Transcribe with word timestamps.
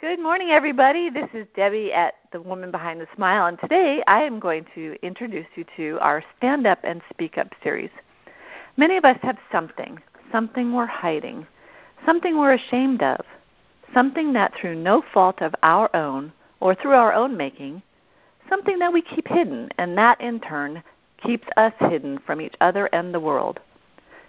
Good 0.00 0.18
morning, 0.18 0.50
everybody. 0.50 1.08
This 1.08 1.28
is 1.32 1.46
Debbie 1.54 1.92
at 1.92 2.14
The 2.32 2.42
Woman 2.42 2.72
Behind 2.72 3.00
the 3.00 3.06
Smile, 3.14 3.46
and 3.46 3.58
today 3.60 4.02
I 4.08 4.22
am 4.22 4.40
going 4.40 4.66
to 4.74 4.96
introduce 5.02 5.46
you 5.54 5.64
to 5.76 5.98
our 6.00 6.22
Stand 6.36 6.66
Up 6.66 6.80
and 6.82 7.00
Speak 7.10 7.38
Up 7.38 7.46
series. 7.62 7.90
Many 8.76 8.96
of 8.96 9.04
us 9.04 9.16
have 9.22 9.38
something, 9.52 10.02
something 10.32 10.72
we're 10.72 10.84
hiding, 10.84 11.46
something 12.04 12.36
we're 12.36 12.54
ashamed 12.54 13.04
of, 13.04 13.24
something 13.94 14.32
that 14.32 14.52
through 14.60 14.74
no 14.74 15.00
fault 15.14 15.40
of 15.40 15.54
our 15.62 15.94
own 15.94 16.32
or 16.58 16.74
through 16.74 16.94
our 16.94 17.12
own 17.14 17.36
making, 17.36 17.80
something 18.48 18.80
that 18.80 18.92
we 18.92 19.00
keep 19.00 19.28
hidden, 19.28 19.70
and 19.78 19.96
that 19.96 20.20
in 20.20 20.40
turn 20.40 20.82
keeps 21.22 21.46
us 21.56 21.72
hidden 21.78 22.18
from 22.26 22.40
each 22.40 22.56
other 22.60 22.86
and 22.86 23.14
the 23.14 23.20
world. 23.20 23.60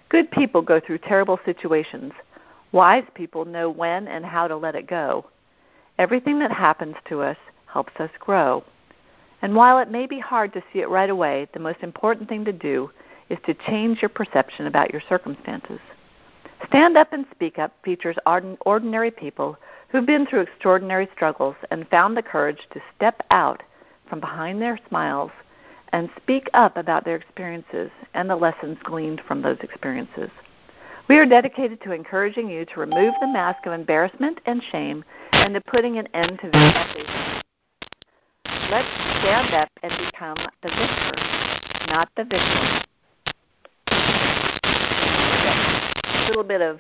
Good 0.10 0.30
people 0.30 0.62
go 0.62 0.80
through 0.80 1.00
terrible 1.00 1.40
situations. 1.44 2.14
Wise 2.72 3.06
people 3.16 3.46
know 3.46 3.68
when 3.68 4.08
and 4.08 4.24
how 4.24 4.48
to 4.48 4.56
let 4.56 4.76
it 4.76 4.86
go. 4.86 5.26
Everything 5.98 6.40
that 6.40 6.52
happens 6.52 6.96
to 7.10 7.22
us 7.22 7.38
helps 7.68 7.94
us 8.00 8.10
grow. 8.20 8.64
And 9.42 9.56
while 9.56 9.80
it 9.80 9.92
may 9.92 10.08
be 10.08 10.20
hard 10.20 10.54
to 10.54 10.64
see 10.72 10.80
it 10.80 10.90
right 10.90 11.10
away, 11.10 11.48
the 11.54 11.60
most 11.60 11.80
important 11.82 12.28
thing 12.28 12.46
to 12.46 12.54
do 12.54 12.90
is 13.30 13.38
to 13.46 13.54
change 13.54 14.02
your 14.02 14.10
perception 14.10 14.68
about 14.68 14.92
your 14.92 15.02
circumstances. 15.08 15.80
Stand 16.68 16.98
Up 16.98 17.14
and 17.14 17.26
Speak 17.32 17.60
Up 17.60 17.74
features 17.84 18.18
ordinary 18.26 19.12
people 19.12 19.58
who've 19.90 20.06
been 20.06 20.26
through 20.26 20.42
extraordinary 20.42 21.08
struggles 21.14 21.56
and 21.72 21.88
found 21.90 22.18
the 22.18 22.24
courage 22.24 22.68
to 22.72 22.82
step 22.96 23.22
out 23.32 23.64
from 24.10 24.20
behind 24.20 24.62
their 24.62 24.80
smiles 24.88 25.32
and 25.90 26.10
speak 26.18 26.50
up 26.54 26.76
about 26.76 27.06
their 27.06 27.16
experiences 27.16 27.90
and 28.14 28.30
the 28.30 28.36
lessons 28.36 28.78
gleaned 28.84 29.22
from 29.28 29.42
those 29.42 29.58
experiences. 29.62 30.30
We 31.08 31.18
are 31.18 31.26
dedicated 31.26 31.82
to 31.84 31.92
encouraging 31.92 32.50
you 32.50 32.66
to 32.66 32.80
remove 32.80 33.14
the 33.22 33.28
mask 33.28 33.68
of 33.68 33.74
embarrassment 33.74 34.40
and 34.48 34.64
shame 34.72 35.06
and 35.34 35.54
to 35.54 35.62
putting 35.62 36.00
an 36.00 36.08
end 36.16 36.40
to 36.40 36.48
victimization. 36.50 37.42
Let's 38.72 38.88
stand 39.22 39.54
up 39.54 39.70
and 39.84 39.94
become 40.12 40.38
the 40.64 40.70
victor, 40.70 41.14
not 41.90 42.10
the 42.18 42.24
victim. 42.24 42.82
A 46.06 46.28
little 46.28 46.44
bit 46.44 46.62
of 46.62 46.80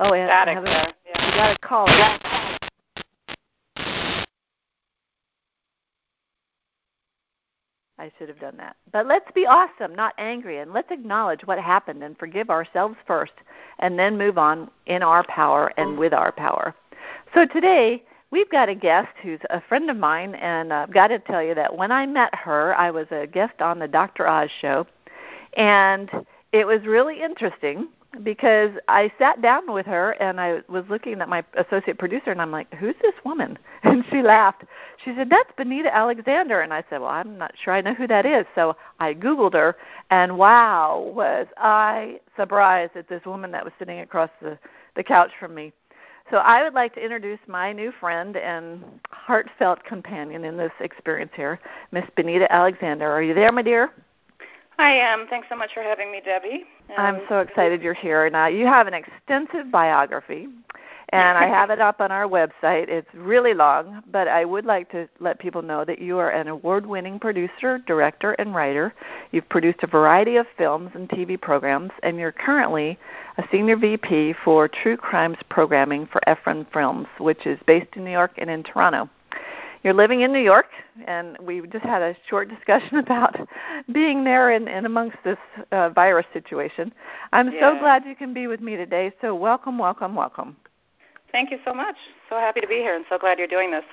oh, 0.00 0.14
yeah, 0.14 0.26
Static 0.28 0.64
there. 0.64 0.94
Yeah. 1.06 1.26
You 1.26 1.32
got 1.34 1.52
to 1.52 1.58
call 1.58 1.86
it. 1.88 2.25
I 8.06 8.12
should 8.18 8.28
have 8.28 8.38
done 8.38 8.56
that. 8.58 8.76
But 8.92 9.08
let's 9.08 9.28
be 9.32 9.46
awesome, 9.46 9.92
not 9.92 10.14
angry, 10.16 10.58
and 10.60 10.72
let's 10.72 10.92
acknowledge 10.92 11.40
what 11.44 11.58
happened 11.58 12.04
and 12.04 12.16
forgive 12.16 12.50
ourselves 12.50 12.94
first, 13.04 13.32
and 13.80 13.98
then 13.98 14.16
move 14.16 14.38
on 14.38 14.70
in 14.86 15.02
our 15.02 15.24
power 15.24 15.72
and 15.76 15.98
with 15.98 16.12
our 16.12 16.30
power. 16.30 16.72
So 17.34 17.46
today, 17.46 18.04
we've 18.30 18.48
got 18.48 18.68
a 18.68 18.76
guest 18.76 19.08
who's 19.22 19.40
a 19.50 19.60
friend 19.60 19.90
of 19.90 19.96
mine, 19.96 20.36
and 20.36 20.72
I've 20.72 20.92
got 20.92 21.08
to 21.08 21.18
tell 21.18 21.42
you 21.42 21.56
that 21.56 21.76
when 21.76 21.90
I 21.90 22.06
met 22.06 22.32
her, 22.32 22.76
I 22.76 22.92
was 22.92 23.08
a 23.10 23.26
guest 23.26 23.60
on 23.60 23.80
the 23.80 23.88
Dr. 23.88 24.28
Oz 24.28 24.50
show, 24.60 24.86
and 25.56 26.08
it 26.52 26.64
was 26.64 26.86
really 26.86 27.20
interesting 27.20 27.88
because 28.22 28.70
I 28.88 29.12
sat 29.18 29.42
down 29.42 29.72
with 29.72 29.86
her 29.86 30.12
and 30.12 30.40
I 30.40 30.62
was 30.68 30.84
looking 30.88 31.20
at 31.20 31.28
my 31.28 31.44
associate 31.54 31.98
producer 31.98 32.30
and 32.30 32.40
I'm 32.40 32.50
like, 32.50 32.72
"Who's 32.74 32.94
this 33.02 33.14
woman?" 33.24 33.58
And 33.82 34.04
she 34.10 34.22
laughed. 34.22 34.64
She 35.04 35.14
said, 35.14 35.30
"That's 35.30 35.50
Benita 35.56 35.94
Alexander." 35.94 36.60
And 36.60 36.72
I 36.72 36.82
said, 36.90 37.00
"Well, 37.00 37.10
I'm 37.10 37.38
not 37.38 37.54
sure 37.62 37.74
I 37.74 37.80
know 37.80 37.94
who 37.94 38.06
that 38.08 38.26
is." 38.26 38.46
So 38.54 38.76
I 39.00 39.14
googled 39.14 39.54
her 39.54 39.76
and 40.10 40.38
wow, 40.38 41.10
was 41.14 41.46
I 41.56 42.20
surprised 42.36 42.96
at 42.96 43.08
this 43.08 43.24
woman 43.24 43.50
that 43.52 43.64
was 43.64 43.72
sitting 43.78 44.00
across 44.00 44.30
the 44.40 44.58
the 44.94 45.02
couch 45.02 45.30
from 45.38 45.54
me. 45.54 45.72
So 46.30 46.38
I 46.38 46.64
would 46.64 46.74
like 46.74 46.94
to 46.94 47.00
introduce 47.00 47.38
my 47.46 47.72
new 47.72 47.92
friend 48.00 48.36
and 48.36 48.82
heartfelt 49.10 49.84
companion 49.84 50.44
in 50.44 50.56
this 50.56 50.72
experience 50.80 51.30
here, 51.36 51.60
Miss 51.92 52.04
Benita 52.16 52.52
Alexander. 52.52 53.08
Are 53.08 53.22
you 53.22 53.32
there, 53.32 53.52
my 53.52 53.62
dear? 53.62 53.92
I 54.78 54.92
am. 54.92 55.26
Thanks 55.28 55.48
so 55.48 55.56
much 55.56 55.72
for 55.72 55.82
having 55.82 56.12
me, 56.12 56.20
Debbie. 56.24 56.64
Um, 56.90 56.94
I'm 56.98 57.20
so 57.28 57.40
excited 57.40 57.82
you're 57.82 57.94
here. 57.94 58.28
Now, 58.28 58.46
you 58.46 58.66
have 58.66 58.86
an 58.86 58.94
extensive 58.94 59.70
biography, 59.70 60.48
and 61.10 61.38
I 61.38 61.46
have 61.46 61.70
it 61.70 61.80
up 61.80 62.00
on 62.00 62.12
our 62.12 62.28
website. 62.28 62.88
It's 62.88 63.08
really 63.14 63.54
long, 63.54 64.02
but 64.12 64.28
I 64.28 64.44
would 64.44 64.66
like 64.66 64.90
to 64.90 65.08
let 65.18 65.38
people 65.38 65.62
know 65.62 65.84
that 65.86 65.98
you 65.98 66.18
are 66.18 66.30
an 66.30 66.48
award 66.48 66.84
winning 66.84 67.18
producer, 67.18 67.78
director, 67.86 68.32
and 68.32 68.54
writer. 68.54 68.92
You've 69.32 69.48
produced 69.48 69.82
a 69.82 69.86
variety 69.86 70.36
of 70.36 70.46
films 70.58 70.90
and 70.94 71.08
TV 71.08 71.40
programs, 71.40 71.92
and 72.02 72.18
you're 72.18 72.32
currently 72.32 72.98
a 73.38 73.44
senior 73.50 73.76
VP 73.76 74.34
for 74.44 74.68
True 74.68 74.98
Crimes 74.98 75.38
Programming 75.48 76.06
for 76.06 76.20
Efron 76.26 76.66
Films, 76.70 77.06
which 77.18 77.46
is 77.46 77.58
based 77.66 77.96
in 77.96 78.04
New 78.04 78.10
York 78.10 78.32
and 78.36 78.50
in 78.50 78.62
Toronto 78.62 79.08
you're 79.82 79.94
living 79.94 80.22
in 80.22 80.32
New 80.32 80.40
York, 80.40 80.66
and 81.06 81.36
we 81.40 81.60
just 81.66 81.84
had 81.84 82.02
a 82.02 82.16
short 82.28 82.48
discussion 82.48 82.96
about 82.98 83.36
being 83.92 84.24
there 84.24 84.50
and, 84.50 84.68
and 84.68 84.86
amongst 84.86 85.16
this 85.24 85.38
uh, 85.72 85.90
virus 85.90 86.26
situation. 86.32 86.92
I'm 87.32 87.52
yeah. 87.52 87.60
so 87.60 87.78
glad 87.78 88.04
you 88.04 88.16
can 88.16 88.34
be 88.34 88.46
with 88.46 88.60
me 88.60 88.76
today. 88.76 89.12
So 89.20 89.34
welcome, 89.34 89.78
welcome, 89.78 90.14
welcome. 90.14 90.56
Thank 91.32 91.50
you 91.50 91.58
so 91.64 91.74
much. 91.74 91.96
So 92.28 92.36
happy 92.36 92.60
to 92.60 92.66
be 92.66 92.76
here, 92.76 92.94
and 92.94 93.04
so 93.08 93.18
glad 93.18 93.38
you're 93.38 93.48
doing 93.48 93.70
this. 93.70 93.84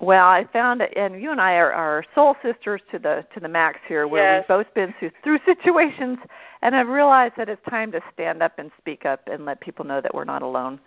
Well, 0.00 0.26
I 0.26 0.46
found, 0.50 0.80
and 0.80 1.20
you 1.20 1.30
and 1.30 1.40
I 1.40 1.56
are, 1.56 1.72
are 1.72 2.04
soul 2.14 2.34
sisters 2.42 2.80
to 2.90 2.98
the 2.98 3.26
to 3.34 3.40
the 3.40 3.48
max 3.48 3.80
here, 3.86 4.08
where 4.08 4.22
yes. 4.22 4.44
we've 4.48 4.48
both 4.48 4.74
been 4.74 4.94
through, 4.98 5.10
through 5.22 5.40
situations, 5.44 6.18
and 6.62 6.74
I've 6.74 6.88
realized 6.88 7.34
that 7.36 7.50
it's 7.50 7.62
time 7.68 7.92
to 7.92 8.00
stand 8.14 8.42
up 8.42 8.58
and 8.58 8.70
speak 8.78 9.04
up 9.04 9.28
and 9.30 9.44
let 9.44 9.60
people 9.60 9.84
know 9.84 10.00
that 10.00 10.14
we're 10.14 10.24
not 10.24 10.40
alone. 10.40 10.80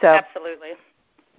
So 0.00 0.08
absolutely. 0.08 0.70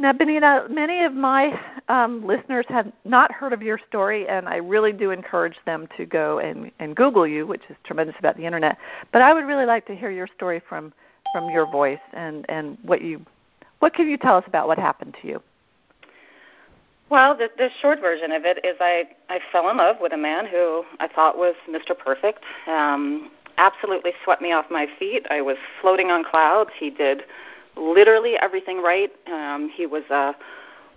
Now, 0.02 0.14
Benita, 0.14 0.66
many 0.70 1.04
of 1.04 1.14
my 1.14 1.60
um, 1.90 2.26
listeners 2.26 2.66
have 2.70 2.90
not 3.04 3.34
heard 3.34 3.52
of 3.52 3.62
your 3.62 3.78
story, 3.90 4.30
and 4.30 4.48
I 4.48 4.56
really 4.56 4.94
do 4.94 5.12
encourage 5.12 5.58
them 5.66 5.90
to 5.98 6.06
go 6.06 6.40
and, 6.40 6.72
and 6.80 6.96
Google 6.96 7.28
you, 7.28 7.46
which 7.46 7.64
is 7.70 7.76
tremendous 7.84 8.16
about 8.18 8.38
the 8.38 8.46
internet. 8.46 8.78
But 9.12 9.22
I 9.22 9.34
would 9.34 9.44
really 9.44 9.66
like 9.66 9.86
to 9.88 9.96
hear 9.96 10.10
your 10.10 10.28
story 10.28 10.62
from 10.68 10.94
from 11.34 11.50
your 11.52 11.70
voice 11.70 12.00
and 12.14 12.46
and 12.50 12.78
what 12.82 13.02
you 13.02 13.24
what 13.80 13.94
can 13.94 14.10
you 14.10 14.18
tell 14.18 14.38
us 14.38 14.44
about 14.48 14.68
what 14.68 14.80
happened 14.80 15.16
to 15.22 15.28
you? 15.28 15.44
Well, 17.10 17.36
the, 17.36 17.50
the 17.58 17.70
short 17.82 18.00
version 18.00 18.32
of 18.32 18.46
it 18.46 18.60
is 18.64 18.78
I 18.80 19.10
I 19.28 19.40
fell 19.52 19.70
in 19.70 19.78
love 19.78 19.98
with 20.00 20.14
a 20.14 20.18
man 20.18 20.46
who 20.46 20.86
I 21.02 21.10
thought 21.10 21.38
was 21.38 21.56
Mr. 21.70 21.98
Perfect. 21.98 22.44
Um, 22.68 23.30
absolutely 23.58 24.14
swept 24.24 24.42
me 24.42 24.54
off 24.54 24.66
my 24.72 24.88
feet. 24.98 25.28
I 25.30 25.42
was 25.42 25.58
floating 25.82 26.10
on 26.10 26.24
clouds. 26.24 26.70
He 26.80 26.90
did 26.90 27.24
literally 27.76 28.36
everything 28.42 28.82
right. 28.82 29.12
Um, 29.28 29.70
he 29.74 29.86
was 29.86 30.04
a 30.10 30.36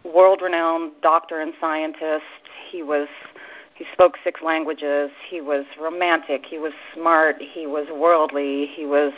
world-renowned 0.05 0.93
doctor 1.03 1.41
and 1.41 1.53
scientist. 1.61 2.25
He 2.71 2.83
was 2.83 3.09
he 3.75 3.87
spoke 3.93 4.17
six 4.23 4.43
languages. 4.43 5.11
He 5.29 5.41
was 5.41 5.65
romantic. 5.81 6.45
He 6.45 6.59
was 6.59 6.73
smart. 6.95 7.37
He 7.41 7.67
was 7.67 7.87
worldly. 7.91 8.67
He 8.67 8.85
was 8.85 9.13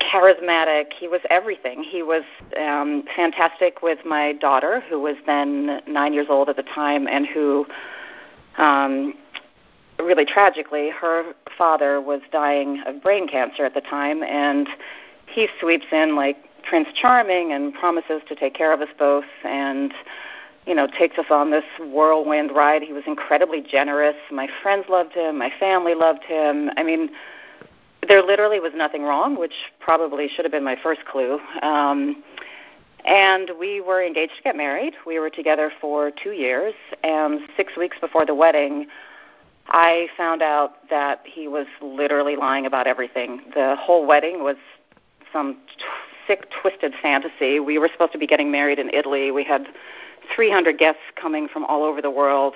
charismatic. 0.00 0.92
He 0.92 1.08
was 1.08 1.20
everything. 1.30 1.84
He 1.84 2.02
was 2.02 2.24
um, 2.60 3.04
fantastic 3.14 3.82
with 3.82 3.98
my 4.04 4.32
daughter, 4.34 4.82
who 4.88 5.00
was 5.00 5.16
then 5.26 5.80
nine 5.86 6.12
years 6.12 6.26
old 6.28 6.48
at 6.48 6.56
the 6.56 6.62
time, 6.62 7.06
and 7.06 7.26
who, 7.26 7.66
um, 8.58 9.14
really 9.98 10.24
tragically, 10.24 10.90
her 10.90 11.34
father 11.56 12.00
was 12.00 12.20
dying 12.32 12.82
of 12.86 13.02
brain 13.02 13.28
cancer 13.28 13.64
at 13.64 13.74
the 13.74 13.80
time, 13.80 14.22
and 14.22 14.68
he 15.26 15.48
sweeps 15.60 15.86
in 15.92 16.16
like 16.16 16.36
Prince 16.68 16.88
Charming 16.94 17.52
and 17.52 17.74
promises 17.74 18.22
to 18.28 18.34
take 18.34 18.54
care 18.54 18.72
of 18.72 18.80
us 18.80 18.88
both 18.98 19.24
and 19.44 19.92
you 20.66 20.74
know 20.74 20.86
takes 20.86 21.18
us 21.18 21.26
on 21.30 21.50
this 21.50 21.64
whirlwind 21.78 22.52
ride. 22.52 22.82
He 22.82 22.92
was 22.92 23.04
incredibly 23.06 23.60
generous. 23.60 24.16
My 24.30 24.48
friends 24.62 24.86
loved 24.88 25.12
him, 25.12 25.38
my 25.38 25.52
family 25.60 25.94
loved 25.94 26.24
him. 26.24 26.70
I 26.76 26.82
mean, 26.82 27.10
there 28.06 28.22
literally 28.22 28.60
was 28.60 28.72
nothing 28.74 29.02
wrong, 29.02 29.38
which 29.38 29.54
probably 29.80 30.28
should 30.28 30.44
have 30.44 30.52
been 30.52 30.64
my 30.64 30.76
first 30.82 31.04
clue. 31.04 31.38
Um 31.62 32.22
and 33.06 33.50
we 33.60 33.82
were 33.82 34.02
engaged 34.02 34.32
to 34.38 34.42
get 34.42 34.56
married. 34.56 34.94
We 35.06 35.18
were 35.18 35.28
together 35.28 35.70
for 35.78 36.10
2 36.10 36.30
years 36.30 36.72
and 37.02 37.40
6 37.54 37.76
weeks 37.76 37.98
before 38.00 38.24
the 38.24 38.34
wedding 38.34 38.86
I 39.68 40.08
found 40.16 40.42
out 40.42 40.88
that 40.90 41.22
he 41.24 41.48
was 41.48 41.66
literally 41.80 42.36
lying 42.36 42.66
about 42.66 42.86
everything. 42.86 43.40
The 43.54 43.76
whole 43.78 44.06
wedding 44.06 44.42
was 44.42 44.56
some 45.34 45.58
t- 45.66 45.84
sick, 46.26 46.48
twisted 46.62 46.94
fantasy. 47.02 47.60
We 47.60 47.78
were 47.78 47.88
supposed 47.92 48.12
to 48.12 48.18
be 48.18 48.26
getting 48.26 48.50
married 48.50 48.78
in 48.78 48.88
Italy. 48.94 49.30
We 49.30 49.44
had 49.44 49.66
300 50.34 50.78
guests 50.78 51.02
coming 51.16 51.48
from 51.48 51.64
all 51.64 51.82
over 51.82 52.00
the 52.00 52.10
world. 52.10 52.54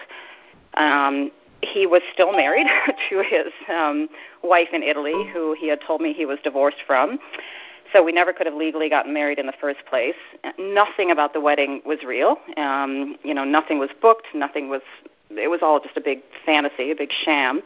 Um, 0.75 1.31
he 1.61 1.87
was 1.87 2.03
still 2.13 2.33
married 2.33 2.67
to 3.11 3.23
his 3.23 3.53
um, 3.69 4.09
wife 4.43 4.69
in 4.73 4.83
Italy, 4.83 5.29
who 5.33 5.55
he 5.59 5.69
had 5.69 5.81
told 5.87 6.01
me 6.01 6.13
he 6.15 6.25
was 6.25 6.39
divorced 6.43 6.79
from. 6.87 7.19
So 7.93 8.03
we 8.03 8.13
never 8.13 8.33
could 8.33 8.47
have 8.47 8.55
legally 8.55 8.89
gotten 8.89 9.15
married 9.15 9.39
in 9.39 9.47
the 9.47 9.55
first 9.61 9.81
place. 9.89 10.15
Nothing 10.59 11.11
about 11.11 11.33
the 11.33 11.41
wedding 11.41 11.81
was 11.87 11.99
real. 12.07 12.37
Um, 12.57 13.17
you 13.23 13.33
know, 13.33 13.45
nothing 13.45 13.79
was 13.79 13.91
booked. 14.01 14.27
Nothing 14.35 14.69
was. 14.69 14.83
It 15.31 15.49
was 15.49 15.61
all 15.63 15.81
just 15.81 15.97
a 15.97 16.01
big 16.01 16.21
fantasy, 16.45 16.91
a 16.91 16.95
big 16.95 17.11
sham. 17.13 17.63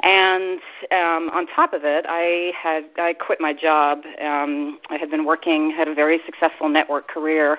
And 0.00 0.60
um, 0.92 1.30
on 1.30 1.46
top 1.46 1.72
of 1.72 1.84
it, 1.84 2.04
I 2.08 2.52
had 2.56 2.84
I 2.98 3.14
quit 3.14 3.40
my 3.40 3.52
job. 3.52 4.02
Um, 4.20 4.78
I 4.90 4.96
had 4.96 5.10
been 5.10 5.24
working, 5.24 5.70
had 5.70 5.88
a 5.88 5.94
very 5.94 6.20
successful 6.26 6.68
network 6.68 7.08
career 7.08 7.58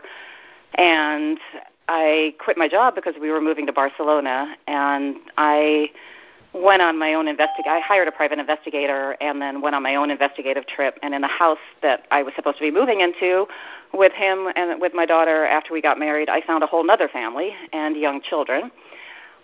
and 0.75 1.39
I 1.88 2.36
quit 2.39 2.57
my 2.57 2.68
job 2.68 2.95
because 2.95 3.16
we 3.19 3.30
were 3.30 3.42
moving 3.42 3.66
to 3.68 3.74
Barcelona, 3.74 4.56
and 4.68 5.18
I 5.38 5.89
went 6.54 6.81
on 6.81 6.98
my 6.98 7.13
own 7.13 7.28
investigate. 7.28 7.68
I 7.68 7.80
hired 7.80 8.07
a 8.07 8.12
private 8.12 8.39
investigator, 8.39 9.16
and 9.22 9.42
then 9.42 9.62
went 9.62 9.75
on 9.75 9.84
my 9.84 9.95
own 9.95 10.10
investigative 10.12 10.68
trip. 10.68 10.98
And 11.01 11.13
in 11.13 11.22
the 11.22 11.28
house 11.28 11.60
that 11.81 12.06
I 12.12 12.24
was 12.24 12.34
supposed 12.36 12.57
to 12.57 12.63
be 12.63 12.72
moving 12.72 13.01
into, 13.01 13.45
with 13.94 14.12
him 14.12 14.50
and 14.56 14.81
with 14.81 14.94
my 14.94 15.06
daughter 15.06 15.45
after 15.45 15.74
we 15.74 15.81
got 15.81 15.98
married, 15.98 16.30
I 16.30 16.42
found 16.42 16.63
a 16.63 16.68
whole 16.68 16.89
other 16.89 17.07
family 17.07 17.54
and 17.72 17.95
young 17.95 18.22
children. 18.22 18.72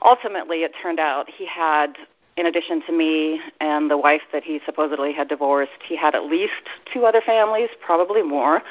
Ultimately, 0.04 0.64
it 0.64 0.74
turned 0.82 1.00
out 1.00 1.30
he 1.30 1.46
had, 1.46 1.96
in 2.36 2.48
addition 2.48 2.82
to 2.88 2.92
me 2.92 3.40
and 3.60 3.90
the 3.90 3.98
wife 3.98 4.22
that 4.32 4.44
he 4.44 4.60
supposedly 4.66 5.14
had 5.14 5.28
divorced, 5.28 5.72
he 5.88 5.96
had 5.96 6.16
at 6.16 6.24
least 6.24 6.54
two 6.92 7.06
other 7.06 7.22
families, 7.22 7.70
probably 7.86 8.24
more. 8.24 8.62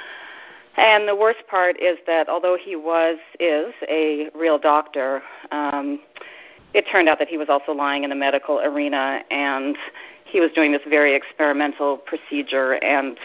And 0.77 1.07
the 1.07 1.15
worst 1.15 1.47
part 1.49 1.81
is 1.81 1.99
that 2.07 2.29
although 2.29 2.57
he 2.57 2.77
was 2.77 3.19
is 3.39 3.73
a 3.89 4.31
real 4.35 4.59
doctor, 4.59 5.23
um, 5.51 6.01
it 6.75 6.87
turned 6.91 7.09
out 7.09 7.19
that 7.19 7.29
he 7.29 7.37
was 7.37 7.49
also 7.49 7.73
lying 7.73 8.05
in 8.05 8.11
the 8.11 8.17
medical 8.17 8.59
arena 8.61 9.23
and 9.31 9.77
he 10.25 10.41
was 10.41 10.51
doing 10.53 10.73
this 10.73 10.81
very 10.89 11.15
experimental 11.15 11.99
procedure 11.99 12.83
and 12.83 13.19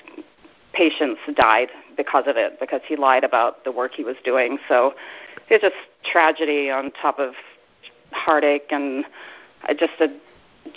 patients 0.73 1.21
died 1.35 1.69
because 1.95 2.25
of 2.27 2.35
it 2.35 2.59
because 2.59 2.81
he 2.85 2.95
lied 2.95 3.23
about 3.23 3.63
the 3.63 3.71
work 3.71 3.93
he 3.93 4.03
was 4.03 4.17
doing. 4.25 4.59
So 4.67 4.93
it's 5.49 5.63
just 5.63 5.75
tragedy 6.03 6.69
on 6.69 6.91
top 7.01 7.17
of 7.17 7.33
heartache 8.11 8.67
and 8.71 9.05
just 9.79 9.93
a 10.01 10.07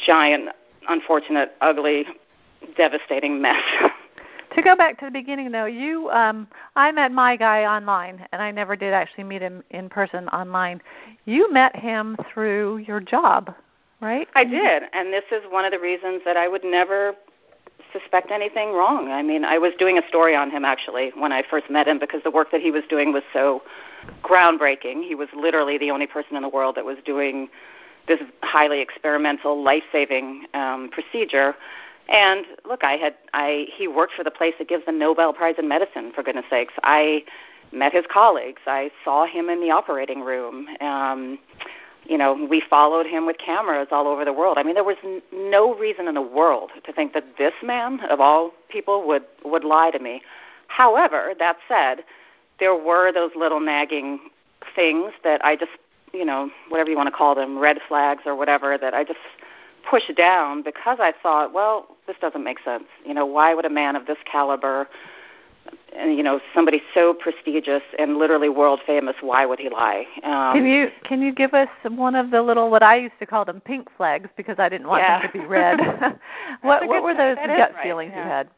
giant, 0.07 0.51
unfortunate, 0.89 1.53
ugly, 1.61 2.07
devastating 2.77 3.41
mess. 3.41 3.63
to 4.55 4.63
go 4.63 4.75
back 4.77 4.99
to 4.99 5.05
the 5.05 5.11
beginning 5.11 5.53
though 5.53 5.67
you 5.67 6.11
um 6.11 6.49
i 6.77 6.91
met 6.91 7.13
my 7.13 7.37
guy 7.37 7.65
online 7.65 8.27
and 8.33 8.43
i 8.43 8.51
never 8.51 8.75
did 8.75 8.93
actually 8.93 9.25
meet 9.25 9.41
him 9.41 9.63
in 9.71 9.89
person 9.89 10.29
online. 10.29 10.81
You 11.25 11.53
met 11.53 11.77
him 11.77 12.17
through 12.33 12.79
your 12.79 13.01
job 13.01 13.55
right? 14.01 14.29
I 14.35 14.45
did 14.45 14.85
and 14.93 15.13
this 15.13 15.25
is 15.31 15.43
one 15.51 15.65
of 15.65 15.73
the 15.73 15.79
reasons 15.79 16.23
that 16.25 16.37
i 16.37 16.49
would 16.49 16.65
never 16.65 17.15
suspect 17.93 18.31
anything 18.31 18.73
wrong. 18.73 19.11
I 19.11 19.23
mean 19.23 19.45
i 19.45 19.59
was 19.59 19.73
doing 19.79 19.99
a 19.99 20.09
story 20.09 20.35
on 20.35 20.51
him 20.51 20.65
actually 20.65 21.13
when 21.17 21.33
i 21.33 21.43
first 21.49 21.71
met 21.71 21.87
him 21.87 21.99
because 21.99 22.23
the 22.25 22.31
work 22.31 22.51
that 22.51 22.61
he 22.61 22.71
was 22.71 22.83
doing 22.89 23.13
was 23.13 23.23
so 23.33 23.63
groundbreaking. 24.23 25.05
He 25.07 25.15
was 25.15 25.29
literally 25.37 25.79
the 25.79 25.91
only 25.91 26.07
person 26.07 26.37
in 26.37 26.43
the 26.43 26.49
world 26.49 26.75
that 26.77 26.85
was 26.85 26.97
doing 27.05 27.49
this 28.11 28.21
highly 28.43 28.81
experimental 28.81 29.63
life 29.63 29.85
saving 29.93 30.47
um 30.55 30.91
procedure 30.91 31.55
and 32.11 32.45
look, 32.69 32.83
I 32.83 32.97
had 32.97 33.15
I 33.33 33.67
he 33.73 33.87
worked 33.87 34.15
for 34.15 34.25
the 34.25 34.33
place 34.33 34.55
that 34.59 34.69
gives 34.69 34.85
the 34.85 34.93
Nobel 34.93 35.33
Prize 35.33 35.55
in 35.59 35.69
medicine. 35.69 36.13
For 36.13 36.23
goodness 36.23 36.45
sakes, 36.51 36.75
I 36.83 37.25
met 37.73 37.93
his 37.93 38.05
colleagues. 38.13 38.61
I 38.67 38.91
saw 39.05 39.27
him 39.27 39.49
in 39.49 39.61
the 39.61 39.71
operating 39.71 40.23
room. 40.23 40.67
Um, 40.81 41.39
you 42.05 42.19
know, 42.19 42.49
we 42.51 42.61
followed 42.69 43.07
him 43.07 43.27
with 43.27 43.39
cameras 43.39 43.89
all 43.93 44.09
over 44.09 44.25
the 44.25 44.33
world. 44.33 44.59
I 44.59 44.65
mean, 44.65 44.75
there 44.75 44.83
was 44.83 44.97
n- 45.05 45.23
no 45.33 45.75
reason 45.77 46.09
in 46.09 46.15
the 46.15 46.23
world 46.23 46.71
to 46.85 46.93
think 46.93 47.13
that 47.13 47.37
this 47.39 47.53
man, 47.63 48.01
of 48.11 48.21
all 48.21 48.53
people, 48.69 49.07
would 49.07 49.25
would 49.45 49.63
lie 49.63 49.93
to 49.93 50.01
me. 50.01 50.23
However, 50.67 51.35
that 51.39 51.59
said, 51.69 52.05
there 52.59 52.75
were 52.75 53.13
those 53.13 53.31
little 53.37 53.61
nagging 53.61 54.19
things 54.75 55.13
that 55.23 55.45
I 55.45 55.57
just, 55.57 55.73
you 56.13 56.25
know, 56.25 56.51
whatever 56.69 56.91
you 56.91 56.97
want 56.97 57.09
to 57.09 57.17
call 57.17 57.35
them, 57.35 57.59
red 57.59 57.79
flags 57.89 58.23
or 58.27 58.35
whatever, 58.35 58.77
that 58.79 58.95
I 58.95 59.05
just 59.05 59.19
push 59.89 60.03
down 60.17 60.63
because 60.63 60.99
I 61.01 61.13
thought, 61.23 61.53
well, 61.53 61.97
this 62.07 62.17
doesn't 62.21 62.45
make 62.45 62.59
sense. 62.65 62.85
You 63.05 63.15
know, 63.15 63.27
why 63.27 63.55
would 63.55 63.65
a 63.65 63.71
man 63.71 63.97
of 63.97 64.07
this 64.07 64.19
caliber, 64.31 64.89
and 65.97 66.17
you 66.17 66.23
know, 66.23 66.41
somebody 66.55 66.83
so 66.95 67.15
prestigious 67.15 67.83
and 67.99 68.17
literally 68.17 68.49
world 68.49 68.81
famous, 68.87 69.17
why 69.21 69.47
would 69.47 69.59
he 69.59 69.69
lie? 69.69 70.07
Um, 70.23 70.55
can 70.55 70.67
you 70.67 70.91
can 71.05 71.23
you 71.23 71.33
give 71.33 71.55
us 71.55 71.69
one 71.89 72.15
of 72.15 72.31
the 72.31 72.43
little 72.43 72.71
what 72.71 72.83
I 72.83 72.97
used 72.97 73.19
to 73.21 73.27
call 73.27 73.45
them 73.45 73.61
pink 73.61 73.89
flags 73.97 74.29
because 74.37 74.57
I 74.59 74.69
didn't 74.69 74.89
want 74.89 75.03
yeah. 75.03 75.23
them 75.23 75.33
to 75.33 75.39
be 75.39 75.45
red. 75.45 75.81
what 76.63 76.87
what 76.87 77.03
were 77.03 77.15
those 77.15 77.37
gut 77.37 77.75
right. 77.75 77.83
feelings 77.83 78.13
yeah. 78.15 78.25
you 78.25 78.31
had? 78.31 78.51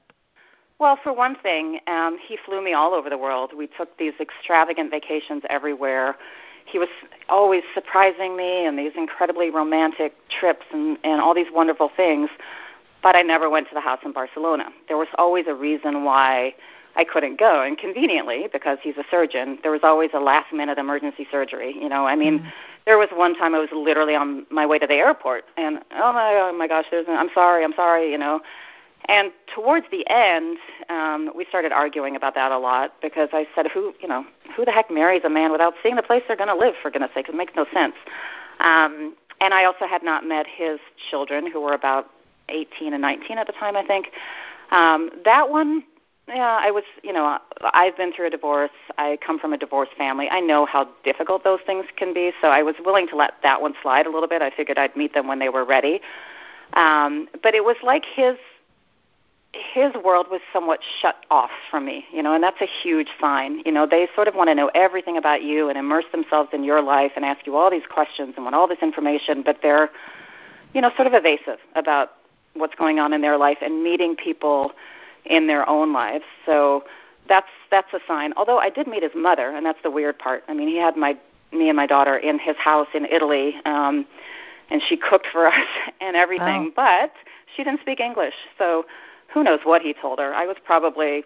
Well, 0.78 0.98
for 1.00 1.12
one 1.12 1.36
thing, 1.36 1.78
um, 1.86 2.18
he 2.20 2.36
flew 2.44 2.62
me 2.62 2.72
all 2.72 2.92
over 2.92 3.08
the 3.08 3.18
world. 3.18 3.52
We 3.56 3.68
took 3.68 3.96
these 3.98 4.14
extravagant 4.20 4.90
vacations 4.90 5.44
everywhere 5.48 6.16
he 6.64 6.78
was 6.78 6.88
always 7.28 7.62
surprising 7.74 8.36
me 8.36 8.66
and 8.66 8.78
these 8.78 8.92
incredibly 8.96 9.50
romantic 9.50 10.14
trips 10.28 10.64
and, 10.72 10.98
and 11.04 11.20
all 11.20 11.34
these 11.34 11.50
wonderful 11.52 11.90
things. 11.96 12.30
But 13.02 13.16
I 13.16 13.22
never 13.22 13.50
went 13.50 13.68
to 13.68 13.74
the 13.74 13.80
house 13.80 14.00
in 14.04 14.12
Barcelona. 14.12 14.70
There 14.88 14.96
was 14.96 15.08
always 15.18 15.46
a 15.48 15.54
reason 15.54 16.04
why 16.04 16.54
I 16.94 17.04
couldn't 17.04 17.38
go. 17.38 17.62
And 17.62 17.76
conveniently, 17.76 18.48
because 18.52 18.78
he's 18.82 18.96
a 18.96 19.04
surgeon, 19.10 19.58
there 19.62 19.72
was 19.72 19.80
always 19.82 20.10
a 20.14 20.20
last 20.20 20.52
minute 20.52 20.78
emergency 20.78 21.26
surgery. 21.30 21.74
You 21.74 21.88
know, 21.88 22.06
I 22.06 22.16
mean, 22.16 22.40
mm-hmm. 22.40 22.48
there 22.84 22.98
was 22.98 23.08
one 23.12 23.34
time 23.34 23.54
I 23.54 23.58
was 23.58 23.70
literally 23.72 24.14
on 24.14 24.46
my 24.50 24.66
way 24.66 24.78
to 24.78 24.86
the 24.86 24.94
airport, 24.94 25.44
and 25.56 25.78
oh 25.92 26.12
my, 26.12 26.34
oh 26.34 26.54
my 26.56 26.68
gosh, 26.68 26.86
there's, 26.90 27.06
an, 27.08 27.14
I'm 27.14 27.30
sorry, 27.34 27.64
I'm 27.64 27.74
sorry, 27.74 28.10
you 28.10 28.18
know. 28.18 28.40
And 29.08 29.32
towards 29.54 29.86
the 29.90 30.08
end, 30.08 30.58
um, 30.88 31.30
we 31.34 31.44
started 31.46 31.72
arguing 31.72 32.14
about 32.14 32.34
that 32.34 32.52
a 32.52 32.58
lot 32.58 32.94
because 33.02 33.30
I 33.32 33.46
said, 33.54 33.66
"Who, 33.68 33.94
you 34.00 34.08
know, 34.08 34.24
who 34.56 34.64
the 34.64 34.70
heck 34.70 34.90
marries 34.90 35.22
a 35.24 35.28
man 35.28 35.50
without 35.50 35.74
seeing 35.82 35.96
the 35.96 36.02
place 36.02 36.22
they're 36.28 36.36
going 36.36 36.48
to 36.48 36.54
live? 36.54 36.74
For 36.80 36.90
goodness' 36.90 37.12
sake, 37.14 37.28
it 37.28 37.34
makes 37.34 37.54
no 37.56 37.66
sense." 37.72 37.94
Um, 38.60 39.14
and 39.40 39.52
I 39.52 39.64
also 39.64 39.86
had 39.86 40.04
not 40.04 40.24
met 40.24 40.46
his 40.46 40.78
children, 41.10 41.50
who 41.50 41.60
were 41.60 41.72
about 41.72 42.08
18 42.48 42.92
and 42.92 43.02
19 43.02 43.38
at 43.38 43.46
the 43.46 43.52
time, 43.52 43.76
I 43.76 43.84
think. 43.84 44.12
Um, 44.70 45.10
that 45.24 45.50
one, 45.50 45.82
yeah, 46.28 46.58
I 46.60 46.70
was, 46.70 46.84
you 47.02 47.12
know, 47.12 47.38
I've 47.74 47.96
been 47.96 48.12
through 48.12 48.28
a 48.28 48.30
divorce. 48.30 48.70
I 48.98 49.18
come 49.24 49.40
from 49.40 49.52
a 49.52 49.58
divorced 49.58 49.92
family. 49.98 50.28
I 50.30 50.40
know 50.40 50.64
how 50.64 50.88
difficult 51.02 51.42
those 51.42 51.60
things 51.66 51.86
can 51.96 52.14
be, 52.14 52.32
so 52.40 52.48
I 52.48 52.62
was 52.62 52.76
willing 52.84 53.08
to 53.08 53.16
let 53.16 53.32
that 53.42 53.60
one 53.60 53.74
slide 53.82 54.06
a 54.06 54.10
little 54.10 54.28
bit. 54.28 54.42
I 54.42 54.50
figured 54.50 54.78
I'd 54.78 54.96
meet 54.96 55.12
them 55.12 55.26
when 55.26 55.40
they 55.40 55.48
were 55.48 55.64
ready. 55.64 56.00
Um, 56.74 57.28
but 57.42 57.54
it 57.54 57.64
was 57.64 57.76
like 57.82 58.04
his 58.04 58.36
his 59.52 59.92
world 60.02 60.26
was 60.30 60.40
somewhat 60.52 60.80
shut 61.00 61.16
off 61.30 61.50
from 61.70 61.84
me, 61.84 62.06
you 62.12 62.22
know, 62.22 62.34
and 62.34 62.42
that's 62.42 62.60
a 62.60 62.68
huge 62.82 63.08
sign. 63.20 63.62
You 63.66 63.72
know, 63.72 63.86
they 63.86 64.08
sort 64.14 64.26
of 64.26 64.34
want 64.34 64.48
to 64.48 64.54
know 64.54 64.70
everything 64.74 65.18
about 65.18 65.42
you 65.42 65.68
and 65.68 65.76
immerse 65.76 66.06
themselves 66.10 66.50
in 66.52 66.64
your 66.64 66.80
life 66.80 67.12
and 67.16 67.24
ask 67.24 67.46
you 67.46 67.56
all 67.56 67.70
these 67.70 67.86
questions 67.88 68.34
and 68.36 68.44
want 68.44 68.56
all 68.56 68.66
this 68.66 68.78
information, 68.80 69.42
but 69.42 69.58
they're, 69.60 69.90
you 70.72 70.80
know, 70.80 70.90
sort 70.96 71.06
of 71.06 71.12
evasive 71.12 71.58
about 71.74 72.12
what's 72.54 72.74
going 72.74 72.98
on 72.98 73.12
in 73.12 73.20
their 73.20 73.36
life 73.36 73.58
and 73.60 73.82
meeting 73.82 74.16
people 74.16 74.72
in 75.26 75.46
their 75.46 75.68
own 75.68 75.92
lives. 75.92 76.24
So 76.46 76.84
that's 77.28 77.48
that's 77.70 77.92
a 77.92 78.00
sign. 78.08 78.32
Although 78.36 78.58
I 78.58 78.70
did 78.70 78.86
meet 78.86 79.02
his 79.02 79.12
mother, 79.14 79.50
and 79.50 79.66
that's 79.66 79.82
the 79.82 79.90
weird 79.90 80.18
part. 80.18 80.44
I 80.48 80.54
mean, 80.54 80.68
he 80.68 80.78
had 80.78 80.96
my 80.96 81.16
me 81.52 81.68
and 81.68 81.76
my 81.76 81.86
daughter 81.86 82.16
in 82.16 82.38
his 82.38 82.56
house 82.56 82.88
in 82.94 83.04
Italy, 83.04 83.54
um, 83.66 84.06
and 84.70 84.80
she 84.88 84.96
cooked 84.96 85.26
for 85.30 85.46
us 85.54 85.66
and 86.00 86.16
everything, 86.16 86.72
wow. 86.76 87.10
but 87.10 87.12
she 87.54 87.62
didn't 87.64 87.80
speak 87.82 88.00
English, 88.00 88.34
so 88.56 88.86
who 89.32 89.42
knows 89.42 89.60
what 89.64 89.82
he 89.82 89.94
told 89.94 90.18
her. 90.18 90.34
I 90.34 90.46
was 90.46 90.56
probably 90.64 91.24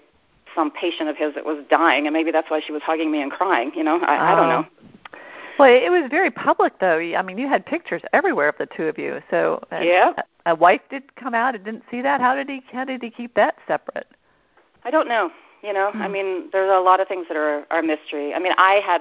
some 0.55 0.71
patient 0.71 1.09
of 1.09 1.17
his 1.17 1.35
that 1.35 1.45
was 1.45 1.65
dying, 1.69 2.07
and 2.07 2.15
maybe 2.15 2.31
that's 2.31 2.51
why 2.51 2.61
she 2.65 2.73
was 2.73 2.83
hugging 2.83 3.11
me 3.11 3.21
and 3.21 3.31
crying. 3.31 3.73
You 3.75 3.85
know, 3.85 3.99
I, 4.01 4.33
I 4.33 4.35
don't 4.35 4.49
know. 4.49 4.67
Oh. 4.67 5.19
Well, 5.59 5.71
it 5.71 5.91
was 5.91 6.11
very 6.11 6.31
public, 6.31 6.79
though. 6.81 6.99
I 6.99 7.23
mean, 7.23 7.39
you 7.39 7.49
had 7.49 7.65
pictures 7.65 8.03
everywhere 8.13 8.49
of 8.49 8.59
the 8.59 8.67
two 8.77 8.85
of 8.85 8.99
you. 8.99 9.23
So, 9.31 9.63
uh, 9.73 9.79
yeah, 9.79 10.13
a, 10.45 10.53
a 10.53 10.55
wife 10.55 10.83
did 10.91 11.17
come 11.17 11.35
out 11.35 11.55
and 11.55 11.65
didn't 11.65 11.85
see 11.91 12.03
that. 12.03 12.21
How 12.21 12.35
did 12.35 12.49
he? 12.49 12.63
How 12.73 12.85
did 12.85 13.03
he 13.03 13.11
keep 13.11 13.35
that 13.35 13.57
separate? 13.67 14.07
I 14.85 14.91
don't 14.91 15.09
know. 15.09 15.31
You 15.63 15.73
know, 15.73 15.91
hmm. 15.93 16.03
I 16.03 16.09
mean, 16.09 16.51
there's 16.53 16.71
a 16.71 16.81
lot 16.81 17.01
of 17.01 17.09
things 17.09 17.27
that 17.29 17.37
are 17.37 17.65
are 17.71 17.83
mystery. 17.83 18.35
I 18.35 18.39
mean, 18.39 18.53
I 18.59 18.81
had 18.85 19.01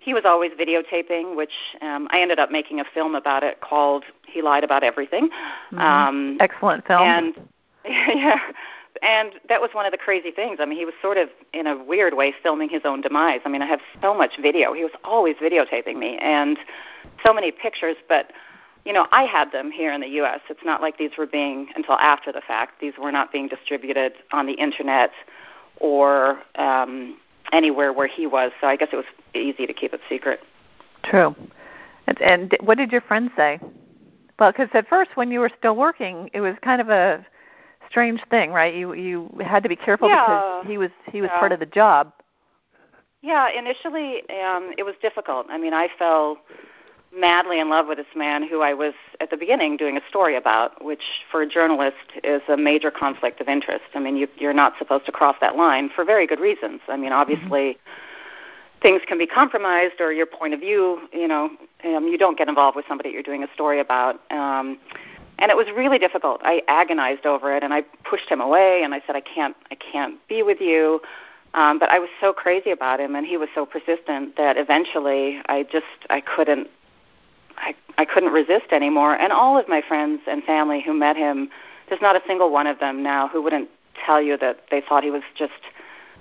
he 0.00 0.12
was 0.12 0.24
always 0.24 0.52
videotaping, 0.52 1.36
which 1.36 1.52
um, 1.80 2.08
I 2.10 2.20
ended 2.20 2.38
up 2.38 2.50
making 2.50 2.80
a 2.80 2.84
film 2.94 3.14
about 3.14 3.42
it 3.42 3.60
called 3.60 4.04
"He 4.26 4.42
Lied 4.42 4.64
About 4.64 4.82
Everything." 4.82 5.28
Mm-hmm. 5.28 5.78
Um, 5.78 6.36
Excellent 6.40 6.86
film. 6.86 7.02
And 7.02 7.34
yeah. 8.14 8.38
And 9.02 9.32
that 9.48 9.60
was 9.60 9.70
one 9.72 9.86
of 9.86 9.92
the 9.92 9.98
crazy 9.98 10.30
things. 10.30 10.58
I 10.60 10.66
mean, 10.66 10.78
he 10.78 10.84
was 10.84 10.94
sort 11.02 11.16
of, 11.16 11.28
in 11.52 11.66
a 11.66 11.82
weird 11.82 12.14
way, 12.14 12.32
filming 12.42 12.68
his 12.68 12.82
own 12.84 13.00
demise. 13.00 13.40
I 13.44 13.48
mean, 13.48 13.60
I 13.60 13.66
have 13.66 13.80
so 14.00 14.14
much 14.14 14.32
video. 14.40 14.72
He 14.72 14.84
was 14.84 14.92
always 15.02 15.36
videotaping 15.36 15.96
me 15.96 16.16
and 16.18 16.58
so 17.24 17.34
many 17.34 17.50
pictures, 17.50 17.96
but, 18.08 18.30
you 18.84 18.92
know, 18.92 19.06
I 19.10 19.24
had 19.24 19.50
them 19.50 19.70
here 19.70 19.92
in 19.92 20.00
the 20.00 20.08
U.S. 20.08 20.40
It's 20.48 20.64
not 20.64 20.80
like 20.80 20.96
these 20.96 21.10
were 21.18 21.26
being, 21.26 21.68
until 21.74 21.94
after 21.94 22.30
the 22.30 22.40
fact, 22.40 22.80
these 22.80 22.94
were 22.98 23.10
not 23.10 23.32
being 23.32 23.48
distributed 23.48 24.12
on 24.32 24.46
the 24.46 24.54
Internet 24.54 25.10
or 25.78 26.40
um, 26.54 27.18
anywhere 27.52 27.92
where 27.92 28.06
he 28.06 28.26
was. 28.26 28.52
So 28.60 28.68
I 28.68 28.76
guess 28.76 28.88
it 28.92 28.96
was 28.96 29.06
easy 29.34 29.66
to 29.66 29.72
keep 29.72 29.92
it 29.92 30.00
secret. 30.08 30.40
True. 31.02 31.34
And, 32.06 32.22
and 32.22 32.56
what 32.60 32.78
did 32.78 32.92
your 32.92 33.00
friends 33.00 33.32
say? 33.36 33.58
Well, 34.38 34.52
because 34.52 34.68
at 34.72 34.88
first, 34.88 35.10
when 35.16 35.30
you 35.30 35.40
were 35.40 35.50
still 35.58 35.76
working, 35.76 36.30
it 36.32 36.40
was 36.40 36.54
kind 36.62 36.80
of 36.80 36.88
a 36.88 37.24
strange 37.88 38.20
thing, 38.30 38.50
right? 38.50 38.74
You 38.74 38.94
you 38.94 39.30
had 39.44 39.62
to 39.62 39.68
be 39.68 39.76
careful 39.76 40.08
yeah. 40.08 40.24
because 40.26 40.66
he 40.66 40.78
was 40.78 40.90
he 41.10 41.20
was 41.20 41.30
yeah. 41.32 41.38
part 41.38 41.52
of 41.52 41.60
the 41.60 41.66
job. 41.66 42.12
Yeah, 43.22 43.48
initially 43.50 44.22
um 44.30 44.72
it 44.76 44.84
was 44.84 44.94
difficult. 45.00 45.46
I 45.48 45.58
mean, 45.58 45.72
I 45.72 45.88
fell 45.98 46.38
madly 47.16 47.60
in 47.60 47.70
love 47.70 47.86
with 47.86 47.98
this 47.98 48.06
man 48.16 48.46
who 48.46 48.60
I 48.60 48.74
was 48.74 48.94
at 49.20 49.30
the 49.30 49.36
beginning 49.36 49.76
doing 49.76 49.96
a 49.96 50.00
story 50.08 50.36
about, 50.36 50.84
which 50.84 51.02
for 51.30 51.42
a 51.42 51.46
journalist 51.48 51.96
is 52.22 52.42
a 52.48 52.56
major 52.56 52.90
conflict 52.90 53.40
of 53.40 53.48
interest. 53.48 53.84
I 53.94 54.00
mean, 54.00 54.16
you, 54.16 54.26
you're 54.36 54.52
not 54.52 54.74
supposed 54.78 55.06
to 55.06 55.12
cross 55.12 55.36
that 55.40 55.56
line 55.56 55.90
for 55.94 56.04
very 56.04 56.26
good 56.26 56.40
reasons. 56.40 56.80
I 56.88 56.96
mean, 56.96 57.12
obviously, 57.12 57.78
things 58.82 59.02
can 59.06 59.16
be 59.16 59.26
compromised 59.26 60.00
or 60.00 60.12
your 60.12 60.26
point 60.26 60.54
of 60.54 60.60
view, 60.60 61.08
you 61.12 61.28
know, 61.28 61.50
um, 61.84 62.06
you 62.08 62.18
don't 62.18 62.36
get 62.36 62.48
involved 62.48 62.76
with 62.76 62.84
somebody 62.88 63.10
you're 63.10 63.22
doing 63.22 63.42
a 63.42 63.48
story 63.54 63.80
about. 63.80 64.20
Um, 64.30 64.78
and 65.38 65.50
it 65.50 65.56
was 65.56 65.66
really 65.74 65.98
difficult. 65.98 66.40
I 66.44 66.62
agonized 66.68 67.26
over 67.26 67.54
it, 67.56 67.62
and 67.62 67.74
I 67.74 67.82
pushed 68.04 68.28
him 68.28 68.40
away, 68.40 68.82
and 68.82 68.94
I 68.94 69.02
said, 69.06 69.16
"I 69.16 69.20
can't, 69.20 69.56
I 69.70 69.74
can't 69.74 70.16
be 70.28 70.42
with 70.42 70.60
you." 70.60 71.00
Um, 71.54 71.78
but 71.78 71.88
I 71.88 72.00
was 72.00 72.08
so 72.20 72.32
crazy 72.32 72.70
about 72.70 73.00
him, 73.00 73.14
and 73.14 73.24
he 73.24 73.36
was 73.36 73.48
so 73.54 73.64
persistent 73.64 74.36
that 74.36 74.56
eventually 74.56 75.40
I 75.46 75.62
just 75.64 75.86
I 76.10 76.20
couldn't 76.20 76.68
I 77.56 77.74
I 77.96 78.04
couldn't 78.04 78.32
resist 78.32 78.72
anymore. 78.72 79.14
And 79.14 79.32
all 79.32 79.56
of 79.56 79.68
my 79.68 79.82
friends 79.86 80.22
and 80.26 80.42
family 80.42 80.80
who 80.80 80.92
met 80.92 81.16
him, 81.16 81.50
there's 81.88 82.02
not 82.02 82.16
a 82.16 82.22
single 82.26 82.50
one 82.50 82.66
of 82.66 82.80
them 82.80 83.02
now 83.02 83.28
who 83.28 83.40
wouldn't 83.40 83.68
tell 84.04 84.20
you 84.20 84.36
that 84.38 84.62
they 84.70 84.80
thought 84.80 85.04
he 85.04 85.10
was 85.10 85.22
just 85.36 85.52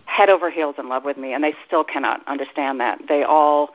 head 0.06 0.30
over 0.30 0.50
heels 0.50 0.76
in 0.78 0.90
love 0.90 1.04
with 1.04 1.18
me, 1.18 1.34
and 1.34 1.44
they 1.44 1.56
still 1.66 1.84
cannot 1.84 2.22
understand 2.28 2.80
that. 2.80 3.00
They 3.08 3.24
all 3.24 3.74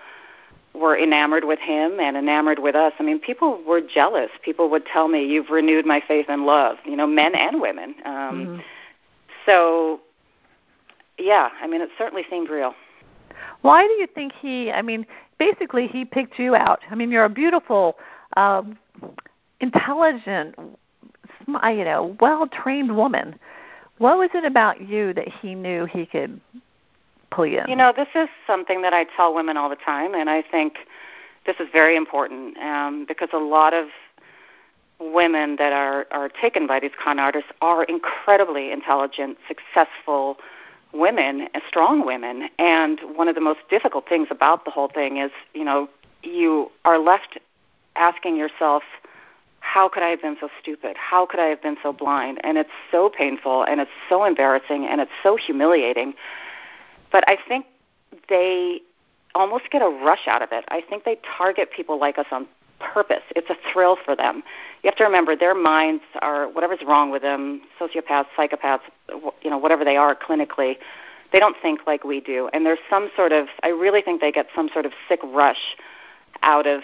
were 0.75 0.97
enamored 0.97 1.45
with 1.45 1.59
him 1.59 1.99
and 1.99 2.17
enamored 2.17 2.61
with 2.61 2.75
us. 2.75 2.93
I 2.99 3.03
mean, 3.03 3.19
people 3.19 3.61
were 3.67 3.81
jealous. 3.81 4.31
People 4.43 4.71
would 4.71 4.87
tell 4.87 5.09
me, 5.09 5.25
"You've 5.25 5.51
renewed 5.51 5.87
my 5.87 6.01
faith 6.07 6.29
in 6.29 6.47
love." 6.47 6.77
You 6.85 6.97
know, 6.97 7.07
men 7.07 7.35
and 7.35 7.61
women. 7.61 7.95
Um, 8.05 8.15
mm-hmm. 8.15 8.61
So 9.47 10.01
yeah, 11.19 11.51
I 11.61 11.67
mean, 11.67 11.81
it 11.81 11.91
certainly 11.99 12.25
seemed 12.31 12.49
real. 12.49 12.75
Why 13.63 13.87
do 13.87 13.93
you 13.95 14.07
think 14.07 14.33
he? 14.33 14.71
I 14.71 14.83
mean, 14.83 15.05
basically, 15.39 15.87
he 15.87 16.05
picked 16.05 16.39
you 16.39 16.55
out. 16.55 16.81
I 16.91 16.95
mean, 16.95 17.11
you're 17.11 17.25
a 17.25 17.31
beautiful, 17.31 17.97
um, 18.37 18.79
intelligent, 19.61 20.55
you 21.47 21.85
know, 21.85 22.17
well-trained 22.21 22.97
woman. 22.97 23.39
What 23.99 24.17
was 24.19 24.31
it 24.35 24.45
about 24.45 24.81
you 24.81 25.13
that 25.15 25.29
he 25.29 25.57
knew 25.57 25.87
he 25.87 26.07
could 26.07 26.41
pull 27.31 27.47
you 27.47 27.61
in? 27.61 27.69
You 27.69 27.77
know, 27.77 27.93
this 27.95 28.09
is 28.15 28.29
something 28.47 28.83
that 28.83 28.93
I 28.93 29.05
tell 29.05 29.35
women 29.35 29.57
all 29.57 29.69
the 29.69 29.77
time, 29.77 30.15
and 30.15 30.29
I 30.29 30.43
think 30.43 30.87
this 31.47 31.57
is 31.61 31.69
very 31.73 31.97
important 31.97 32.57
um, 32.59 33.05
because 33.07 33.31
a 33.33 33.39
lot 33.39 33.75
of 33.75 33.89
women 35.01 35.57
that 35.57 35.73
are 35.73 36.07
are 36.11 36.29
taken 36.29 36.67
by 36.67 36.81
these 36.81 36.91
con 37.03 37.19
artists 37.19 37.51
are 37.61 37.85
incredibly 37.85 38.73
intelligent, 38.73 39.39
successful 39.47 40.39
women, 40.93 41.49
strong 41.69 42.05
women. 42.05 42.49
And 42.59 43.01
one 43.15 43.29
of 43.29 43.35
the 43.35 43.41
most 43.41 43.61
difficult 43.71 44.09
things 44.09 44.29
about 44.31 44.65
the 44.65 44.71
whole 44.71 44.89
thing 44.89 45.19
is, 45.19 45.31
you 45.55 45.65
know, 45.65 45.89
you 46.23 46.71
are 46.85 46.99
left 46.99 47.39
asking 47.97 48.37
yourself, 48.37 48.83
how 49.61 49.89
could 49.89 50.03
I 50.03 50.09
have 50.09 50.23
been 50.23 50.37
so 50.41 50.49
stupid? 50.61 50.97
How 50.97 51.27
could 51.27 51.41
I 51.41 51.47
have 51.47 51.63
been 51.63 51.77
so 51.83 51.93
blind? 51.93 52.41
And 52.43 52.57
it's 52.57 52.71
so 52.91 53.11
painful 53.11 53.65
and 53.65 53.81
it's 53.81 53.91
so 54.09 54.25
embarrassing 54.25 54.87
and 54.87 55.01
it's 55.01 55.11
so 55.23 55.37
humiliating. 55.37 56.15
But 57.11 57.25
I 57.29 57.39
think 57.47 57.67
they 58.29 58.81
almost 59.35 59.71
get 59.71 59.83
a 59.83 59.89
rush 59.89 60.27
out 60.27 60.43
of 60.43 60.51
it. 60.53 60.65
I 60.69 60.83
think 60.89 61.05
they 61.05 61.19
target 61.37 61.71
people 61.75 61.99
like 61.99 62.19
us 62.19 62.27
on 62.31 62.47
purpose. 62.81 63.23
It's 63.35 63.51
a 63.51 63.57
thrill 63.73 63.97
for 64.05 64.15
them. 64.15 64.43
You 64.83 64.89
have 64.89 64.97
to 64.97 65.05
remember 65.05 65.37
their 65.37 65.55
minds 65.55 66.03
are 66.21 66.49
whatever's 66.49 66.81
wrong 66.87 67.11
with 67.11 67.23
them, 67.23 67.63
sociopaths, 67.81 68.27
psychopaths, 68.37 68.81
you 69.43 69.51
know, 69.51 69.59
whatever 69.59 69.85
they 69.85 69.97
are 69.97 70.15
clinically, 70.15 70.77
they 71.33 71.39
don't 71.39 71.57
think 71.61 71.81
like 71.87 72.05
we 72.05 72.21
do. 72.21 72.49
And 72.53 72.65
there's 72.65 72.79
some 72.89 73.11
sort 73.17 73.33
of 73.33 73.49
I 73.63 73.69
really 73.69 74.03
think 74.03 74.21
they 74.21 74.33
get 74.33 74.47
some 74.55 74.69
sort 74.73 74.87
of 74.87 74.93
sick 75.09 75.21
rush 75.25 75.77
out 76.43 76.67
of 76.67 76.83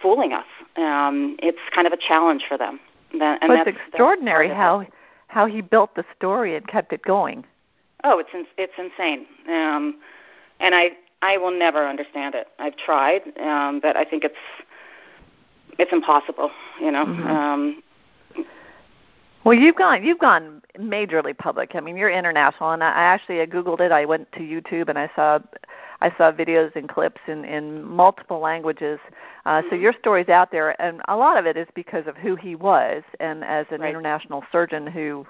fooling 0.00 0.32
us. 0.32 0.46
Um, 0.76 1.36
it's 1.40 1.58
kind 1.74 1.86
of 1.86 1.92
a 1.92 1.96
challenge 1.96 2.44
for 2.48 2.58
them. 2.58 2.80
And 3.12 3.22
well, 3.48 3.64
it's 3.64 3.78
extraordinary 3.78 4.48
how 4.48 4.86
how 5.28 5.46
he 5.46 5.60
built 5.60 5.94
the 5.94 6.04
story 6.16 6.56
and 6.56 6.66
kept 6.66 6.92
it 6.92 7.02
going. 7.02 7.44
Oh, 8.04 8.18
it's 8.18 8.30
in, 8.34 8.46
it's 8.58 8.74
insane. 8.78 9.26
Um, 9.48 9.96
and 10.60 10.74
I 10.74 10.90
I 11.22 11.38
will 11.38 11.50
never 11.50 11.88
understand 11.88 12.34
it. 12.34 12.48
I've 12.58 12.76
tried, 12.76 13.22
um, 13.40 13.80
but 13.80 13.96
I 13.96 14.04
think 14.04 14.24
it's 14.24 14.34
it's 15.78 15.92
impossible. 15.92 16.50
You 16.80 16.92
know. 16.92 17.06
Mm-hmm. 17.06 17.26
Um, 17.26 17.82
well, 19.44 19.54
you've 19.54 19.76
gone 19.76 20.04
you've 20.04 20.18
gone 20.18 20.62
majorly 20.78 21.36
public. 21.36 21.72
I 21.74 21.80
mean, 21.80 21.96
you're 21.96 22.10
international, 22.10 22.70
and 22.70 22.82
I, 22.82 22.88
actually 22.88 23.40
I 23.40 23.46
googled 23.46 23.80
it. 23.80 23.92
I 23.92 24.04
went 24.04 24.30
to 24.32 24.40
YouTube 24.40 24.88
and 24.88 24.98
I 24.98 25.10
saw 25.14 25.38
I 26.00 26.10
saw 26.16 26.32
videos 26.32 26.74
and 26.76 26.88
clips 26.88 27.20
in 27.26 27.44
in 27.44 27.84
multiple 27.84 28.38
languages. 28.38 28.98
Uh, 29.44 29.60
mm-hmm. 29.60 29.68
So 29.70 29.76
your 29.76 29.92
story's 29.92 30.28
out 30.28 30.50
there, 30.50 30.80
and 30.80 31.02
a 31.08 31.16
lot 31.16 31.36
of 31.36 31.44
it 31.46 31.56
is 31.56 31.68
because 31.74 32.06
of 32.06 32.16
who 32.16 32.36
he 32.36 32.54
was, 32.54 33.02
and 33.20 33.44
as 33.44 33.66
an 33.70 33.82
right. 33.82 33.90
international 33.90 34.44
surgeon 34.50 34.86
who 34.86 35.26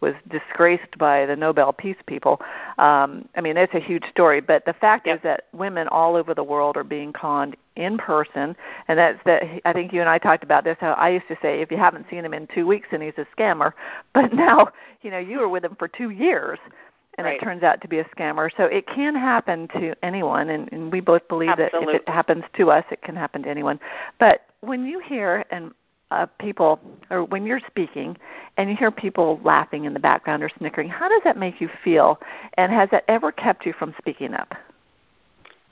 was 0.00 0.14
disgraced 0.28 0.98
by 0.98 1.26
the 1.26 1.36
Nobel 1.36 1.72
Peace 1.72 1.96
people. 2.06 2.40
Um, 2.78 3.28
I 3.36 3.40
mean, 3.40 3.56
it's 3.56 3.74
a 3.74 3.80
huge 3.80 4.04
story, 4.10 4.40
but 4.40 4.64
the 4.64 4.72
fact 4.72 5.06
yep. 5.06 5.18
is 5.18 5.22
that 5.22 5.46
women 5.52 5.88
all 5.88 6.16
over 6.16 6.34
the 6.34 6.44
world 6.44 6.76
are 6.76 6.84
being 6.84 7.12
conned 7.12 7.56
in 7.76 7.98
person, 7.98 8.56
and 8.88 8.98
that's 8.98 9.18
that. 9.24 9.42
I 9.64 9.72
think 9.72 9.92
you 9.92 10.00
and 10.00 10.08
I 10.08 10.18
talked 10.18 10.44
about 10.44 10.64
this. 10.64 10.76
How 10.80 10.92
I 10.92 11.10
used 11.10 11.28
to 11.28 11.36
say, 11.42 11.60
if 11.60 11.70
you 11.70 11.76
haven't 11.76 12.06
seen 12.10 12.24
him 12.24 12.34
in 12.34 12.46
two 12.48 12.66
weeks, 12.66 12.88
then 12.90 13.00
he's 13.00 13.14
a 13.16 13.26
scammer. 13.36 13.72
But 14.12 14.32
now, 14.32 14.68
you 15.02 15.10
know, 15.10 15.18
you 15.18 15.40
were 15.40 15.48
with 15.48 15.64
him 15.64 15.74
for 15.76 15.88
two 15.88 16.10
years, 16.10 16.58
and 17.18 17.24
right. 17.24 17.36
it 17.36 17.44
turns 17.44 17.64
out 17.64 17.80
to 17.80 17.88
be 17.88 17.98
a 17.98 18.04
scammer. 18.04 18.48
So 18.56 18.64
it 18.64 18.86
can 18.86 19.14
happen 19.14 19.66
to 19.68 19.94
anyone, 20.04 20.50
and, 20.50 20.72
and 20.72 20.92
we 20.92 21.00
both 21.00 21.26
believe 21.26 21.50
Absolutely. 21.50 21.86
that 21.86 21.94
if 21.94 22.02
it 22.02 22.08
happens 22.08 22.44
to 22.56 22.70
us, 22.70 22.84
it 22.92 23.02
can 23.02 23.16
happen 23.16 23.42
to 23.42 23.48
anyone. 23.48 23.80
But 24.20 24.46
when 24.60 24.86
you 24.86 25.00
hear 25.00 25.44
and 25.50 25.72
uh, 26.10 26.26
people, 26.38 26.80
or 27.10 27.24
when 27.24 27.46
you're 27.46 27.60
speaking, 27.66 28.16
and 28.56 28.70
you 28.70 28.76
hear 28.76 28.90
people 28.90 29.40
laughing 29.42 29.84
in 29.84 29.94
the 29.94 30.00
background 30.00 30.42
or 30.42 30.50
snickering, 30.58 30.88
how 30.88 31.08
does 31.08 31.22
that 31.24 31.36
make 31.36 31.60
you 31.60 31.68
feel? 31.82 32.20
And 32.54 32.72
has 32.72 32.88
that 32.90 33.04
ever 33.08 33.32
kept 33.32 33.66
you 33.66 33.72
from 33.72 33.94
speaking 33.98 34.34
up? 34.34 34.54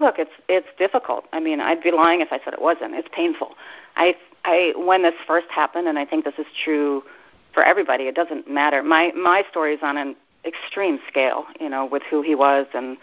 Look, 0.00 0.18
it's 0.18 0.32
it's 0.48 0.66
difficult. 0.78 1.26
I 1.32 1.38
mean, 1.38 1.60
I'd 1.60 1.82
be 1.82 1.92
lying 1.92 2.22
if 2.22 2.28
I 2.32 2.40
said 2.44 2.54
it 2.54 2.62
wasn't. 2.62 2.94
It's 2.94 3.08
painful. 3.12 3.54
I 3.94 4.16
I 4.44 4.72
when 4.76 5.02
this 5.02 5.14
first 5.26 5.46
happened, 5.48 5.86
and 5.86 5.96
I 5.96 6.04
think 6.04 6.24
this 6.24 6.34
is 6.38 6.46
true 6.64 7.04
for 7.54 7.62
everybody. 7.62 8.04
It 8.04 8.16
doesn't 8.16 8.50
matter. 8.50 8.82
My 8.82 9.12
my 9.12 9.44
story 9.48 9.74
is 9.74 9.80
on 9.82 9.96
an 9.96 10.16
extreme 10.44 10.98
scale, 11.08 11.44
you 11.60 11.68
know, 11.68 11.86
with 11.86 12.02
who 12.10 12.20
he 12.20 12.34
was 12.34 12.66
and 12.74 12.96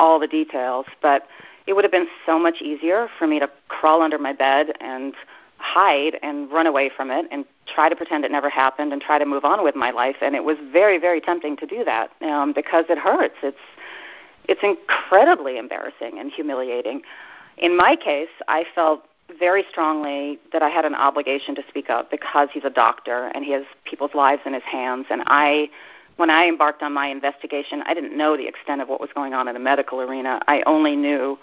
all 0.00 0.18
the 0.18 0.26
details. 0.26 0.86
But 1.02 1.26
it 1.66 1.74
would 1.74 1.84
have 1.84 1.92
been 1.92 2.08
so 2.24 2.38
much 2.38 2.62
easier 2.62 3.08
for 3.18 3.26
me 3.26 3.38
to 3.38 3.50
crawl 3.68 4.00
under 4.00 4.18
my 4.18 4.32
bed 4.32 4.72
and 4.80 5.12
hide 5.58 6.18
and 6.22 6.50
run 6.50 6.66
away 6.66 6.90
from 6.94 7.10
it 7.10 7.26
and 7.30 7.44
try 7.66 7.88
to 7.88 7.96
pretend 7.96 8.24
it 8.24 8.30
never 8.30 8.50
happened 8.50 8.92
and 8.92 9.02
try 9.02 9.18
to 9.18 9.26
move 9.26 9.44
on 9.44 9.64
with 9.64 9.74
my 9.74 9.90
life. 9.90 10.16
And 10.20 10.34
it 10.34 10.44
was 10.44 10.56
very 10.72 10.98
very 10.98 11.20
tempting 11.20 11.56
to 11.58 11.66
do 11.66 11.84
that 11.84 12.10
um 12.22 12.52
because 12.52 12.84
it 12.88 12.98
hurts. 12.98 13.36
It's 13.42 13.58
it's 14.48 14.60
incredibly 14.62 15.58
embarrassing 15.58 16.18
and 16.18 16.30
humiliating. 16.30 17.02
In 17.58 17.76
my 17.76 17.96
case 17.96 18.28
i 18.48 18.64
felt 18.74 19.04
very 19.38 19.64
strongly 19.70 20.38
that 20.52 20.62
i 20.62 20.68
had 20.68 20.84
an 20.84 20.94
obligation 20.94 21.54
to 21.56 21.62
speak 21.68 21.90
up 21.90 22.10
because 22.10 22.48
he's 22.52 22.64
a 22.64 22.70
doctor 22.70 23.30
and 23.34 23.44
he 23.44 23.52
has 23.52 23.64
people's 23.84 24.14
lives 24.14 24.42
in 24.46 24.54
his 24.54 24.62
hands. 24.62 25.06
And 25.10 25.22
i 25.26 25.68
when 26.16 26.30
i 26.30 26.46
embarked 26.46 26.82
on 26.82 26.92
my 26.92 27.08
investigation 27.08 27.82
i 27.86 27.94
didn't 27.94 28.16
know 28.16 28.36
the 28.36 28.46
extent 28.46 28.80
of 28.82 28.88
what 28.88 29.00
was 29.00 29.10
going 29.14 29.32
on 29.34 29.48
in 29.48 29.54
the 29.54 29.60
medical 29.60 30.00
arena. 30.00 30.40
I 30.46 30.62
only 30.66 30.96
knew 30.96 31.38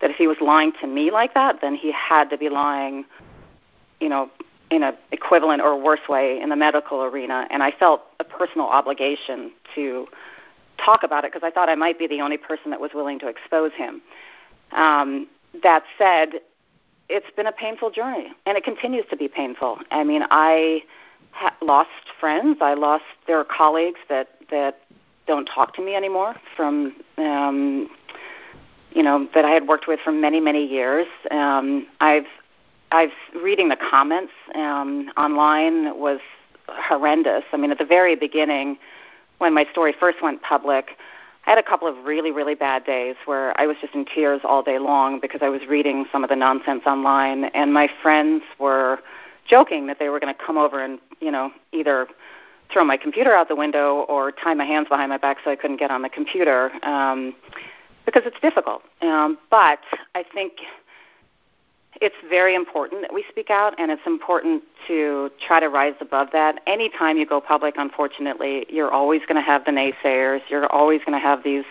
that 0.00 0.10
if 0.10 0.16
he 0.16 0.26
was 0.26 0.36
lying 0.40 0.72
to 0.80 0.86
me 0.86 1.10
like 1.10 1.34
that 1.34 1.60
then 1.60 1.74
he 1.74 1.92
had 1.92 2.30
to 2.30 2.38
be 2.38 2.48
lying 2.48 3.04
you 4.00 4.08
know, 4.08 4.30
in 4.70 4.82
an 4.82 4.94
equivalent 5.12 5.62
or 5.62 5.80
worse 5.80 6.08
way 6.08 6.40
in 6.40 6.50
the 6.50 6.56
medical 6.56 7.02
arena, 7.02 7.46
and 7.50 7.62
I 7.62 7.70
felt 7.70 8.02
a 8.20 8.24
personal 8.24 8.66
obligation 8.66 9.52
to 9.74 10.06
talk 10.84 11.02
about 11.02 11.24
it 11.24 11.32
because 11.32 11.46
I 11.46 11.50
thought 11.50 11.68
I 11.68 11.74
might 11.74 11.98
be 11.98 12.06
the 12.06 12.20
only 12.20 12.36
person 12.36 12.70
that 12.70 12.80
was 12.80 12.90
willing 12.94 13.18
to 13.20 13.28
expose 13.28 13.72
him. 13.72 14.02
Um, 14.72 15.26
that 15.62 15.84
said, 15.96 16.40
it's 17.08 17.30
been 17.36 17.46
a 17.46 17.52
painful 17.52 17.90
journey, 17.90 18.28
and 18.46 18.56
it 18.56 18.64
continues 18.64 19.04
to 19.10 19.16
be 19.16 19.28
painful. 19.28 19.78
I 19.90 20.04
mean, 20.04 20.22
I 20.30 20.82
ha- 21.32 21.56
lost 21.62 21.90
friends. 22.20 22.58
I 22.60 22.74
lost 22.74 23.04
there 23.26 23.38
are 23.38 23.44
colleagues 23.44 24.00
that 24.08 24.28
that 24.50 24.80
don't 25.26 25.46
talk 25.46 25.74
to 25.74 25.82
me 25.82 25.94
anymore 25.94 26.34
from 26.56 26.94
um, 27.16 27.88
you 28.92 29.02
know 29.02 29.28
that 29.34 29.44
I 29.44 29.50
had 29.50 29.66
worked 29.66 29.86
with 29.88 30.00
for 30.00 30.12
many 30.12 30.40
many 30.40 30.64
years. 30.64 31.06
Um, 31.30 31.86
I've 32.00 32.26
I've 32.90 33.12
reading 33.42 33.68
the 33.68 33.76
comments 33.76 34.32
um, 34.54 35.10
online 35.16 35.98
was 35.98 36.20
horrendous. 36.68 37.44
I 37.52 37.56
mean, 37.56 37.70
at 37.70 37.78
the 37.78 37.84
very 37.84 38.16
beginning, 38.16 38.78
when 39.38 39.54
my 39.54 39.66
story 39.70 39.94
first 39.98 40.22
went 40.22 40.42
public, 40.42 40.96
I 41.46 41.50
had 41.50 41.58
a 41.58 41.62
couple 41.62 41.88
of 41.88 42.04
really, 42.04 42.30
really 42.30 42.54
bad 42.54 42.84
days 42.84 43.16
where 43.24 43.58
I 43.60 43.66
was 43.66 43.76
just 43.80 43.94
in 43.94 44.04
tears 44.04 44.40
all 44.44 44.62
day 44.62 44.78
long 44.78 45.20
because 45.20 45.40
I 45.42 45.48
was 45.48 45.62
reading 45.68 46.06
some 46.12 46.22
of 46.22 46.30
the 46.30 46.36
nonsense 46.36 46.82
online, 46.86 47.44
and 47.44 47.72
my 47.72 47.88
friends 48.02 48.42
were 48.58 48.98
joking 49.48 49.86
that 49.86 49.98
they 49.98 50.08
were 50.08 50.20
going 50.20 50.34
to 50.34 50.44
come 50.44 50.58
over 50.58 50.82
and, 50.82 50.98
you 51.20 51.30
know, 51.30 51.50
either 51.72 52.06
throw 52.70 52.84
my 52.84 52.98
computer 52.98 53.34
out 53.34 53.48
the 53.48 53.56
window 53.56 54.04
or 54.08 54.30
tie 54.30 54.52
my 54.52 54.64
hands 54.64 54.88
behind 54.88 55.08
my 55.08 55.16
back 55.16 55.38
so 55.42 55.50
I 55.50 55.56
couldn't 55.56 55.78
get 55.78 55.90
on 55.90 56.02
the 56.02 56.10
computer 56.10 56.70
um, 56.84 57.34
because 58.04 58.24
it's 58.26 58.38
difficult. 58.40 58.82
Um, 59.00 59.38
but 59.50 59.80
I 60.14 60.24
think 60.34 60.52
it's 62.00 62.16
very 62.28 62.54
important 62.54 63.02
that 63.02 63.12
we 63.12 63.24
speak 63.28 63.50
out, 63.50 63.74
and 63.78 63.90
it's 63.90 64.06
important 64.06 64.62
to 64.86 65.30
try 65.46 65.60
to 65.60 65.68
rise 65.68 65.94
above 66.00 66.28
that. 66.32 66.60
Anytime 66.66 67.16
you 67.16 67.26
go 67.26 67.40
public, 67.40 67.74
unfortunately, 67.76 68.66
you're 68.68 68.90
always 68.90 69.20
going 69.22 69.36
to 69.36 69.42
have 69.42 69.64
the 69.64 69.70
naysayers. 69.70 70.40
You're 70.48 70.70
always 70.72 71.00
going 71.04 71.12
to 71.12 71.18
have 71.18 71.42
these 71.42 71.64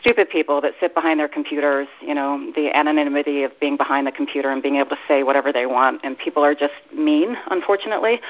stupid 0.00 0.28
people 0.30 0.60
that 0.60 0.72
sit 0.80 0.94
behind 0.94 1.20
their 1.20 1.28
computers, 1.28 1.86
you 2.00 2.14
know, 2.14 2.52
the 2.56 2.74
anonymity 2.76 3.42
of 3.44 3.52
being 3.60 3.76
behind 3.76 4.06
the 4.06 4.12
computer 4.12 4.50
and 4.50 4.62
being 4.62 4.76
able 4.76 4.90
to 4.90 4.98
say 5.06 5.22
whatever 5.22 5.52
they 5.52 5.66
want, 5.66 6.00
and 6.04 6.18
people 6.18 6.44
are 6.44 6.54
just 6.54 6.74
mean, 6.94 7.36
unfortunately. 7.50 8.20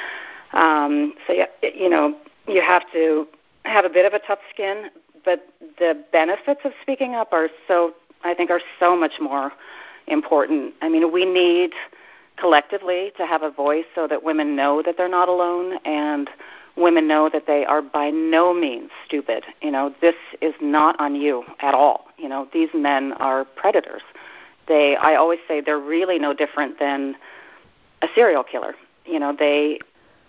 Um, 0.53 1.15
so, 1.27 1.33
you 1.63 1.89
know, 1.89 2.17
you 2.47 2.61
have 2.61 2.83
to 2.93 3.27
have 3.65 3.85
a 3.85 3.89
bit 3.89 4.05
of 4.05 4.13
a 4.13 4.19
tough 4.19 4.41
skin, 4.53 4.91
but 5.25 5.47
the 5.79 6.05
benefits 6.13 6.61
of 6.65 6.73
speaking 6.83 7.15
up 7.15 7.33
are 7.33 7.49
so, 7.69 7.95
I 8.25 8.35
think, 8.35 8.51
are 8.51 8.61
so 8.79 8.97
much 8.97 9.13
more 9.21 9.53
important. 10.07 10.75
I 10.83 10.89
mean, 10.89 11.13
we 11.13 11.25
need 11.25 11.73
collectively 12.37 13.13
to 13.17 13.27
have 13.27 13.43
a 13.43 13.51
voice 13.51 13.85
so 13.95 14.07
that 14.09 14.23
women 14.23 14.57
know 14.57 14.83
that 14.83 14.97
they're 14.97 15.09
not 15.09 15.29
alone 15.29 15.79
and 15.85 16.31
women 16.77 17.07
know 17.07 17.29
that 17.29 17.47
they 17.47 17.65
are 17.67 17.83
by 17.83 18.11
no 18.11 18.55
means 18.55 18.91
stupid. 19.07 19.45
You 19.61 19.71
know, 19.71 19.95
this 20.01 20.15
is 20.41 20.55
not 20.61 20.99
on 20.99 21.15
you 21.15 21.45
at 21.61 21.75
all. 21.75 22.07
You 22.17 22.29
know, 22.29 22.49
these 22.53 22.71
men 22.75 23.13
are 23.15 23.45
predators. 23.45 24.03
They 24.69 24.97
I 24.97 25.15
always 25.17 25.41
say 25.47 25.61
they're 25.61 25.79
really 25.79 26.19
no 26.19 26.33
different 26.33 26.79
than 26.79 27.17
a 28.01 28.09
serial 28.15 28.43
killer. 28.43 28.75
You 29.05 29.19
know, 29.19 29.35
they 29.37 29.81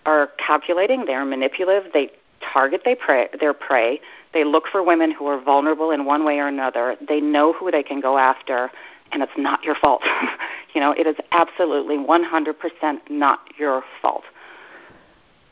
are 0.06 0.30
calculating, 0.38 1.06
they're 1.06 1.24
manipulative, 1.24 1.92
they 1.92 2.10
target 2.52 2.82
they 2.84 2.94
prey, 2.94 3.28
their 3.40 3.54
prey. 3.54 4.00
They 4.32 4.44
look 4.44 4.66
for 4.66 4.82
women 4.82 5.10
who 5.10 5.26
are 5.26 5.40
vulnerable 5.40 5.90
in 5.90 6.04
one 6.04 6.24
way 6.24 6.40
or 6.40 6.48
another. 6.48 6.96
They 7.06 7.20
know 7.20 7.52
who 7.52 7.70
they 7.70 7.82
can 7.82 8.00
go 8.00 8.18
after, 8.18 8.70
and 9.14 9.22
it's 9.22 9.32
not 9.38 9.62
your 9.64 9.76
fault. 9.76 10.02
you 10.74 10.80
know, 10.80 10.92
it 10.92 11.06
is 11.06 11.16
absolutely 11.32 11.96
100% 11.96 12.98
not 13.08 13.40
your 13.58 13.82
fault. 14.02 14.24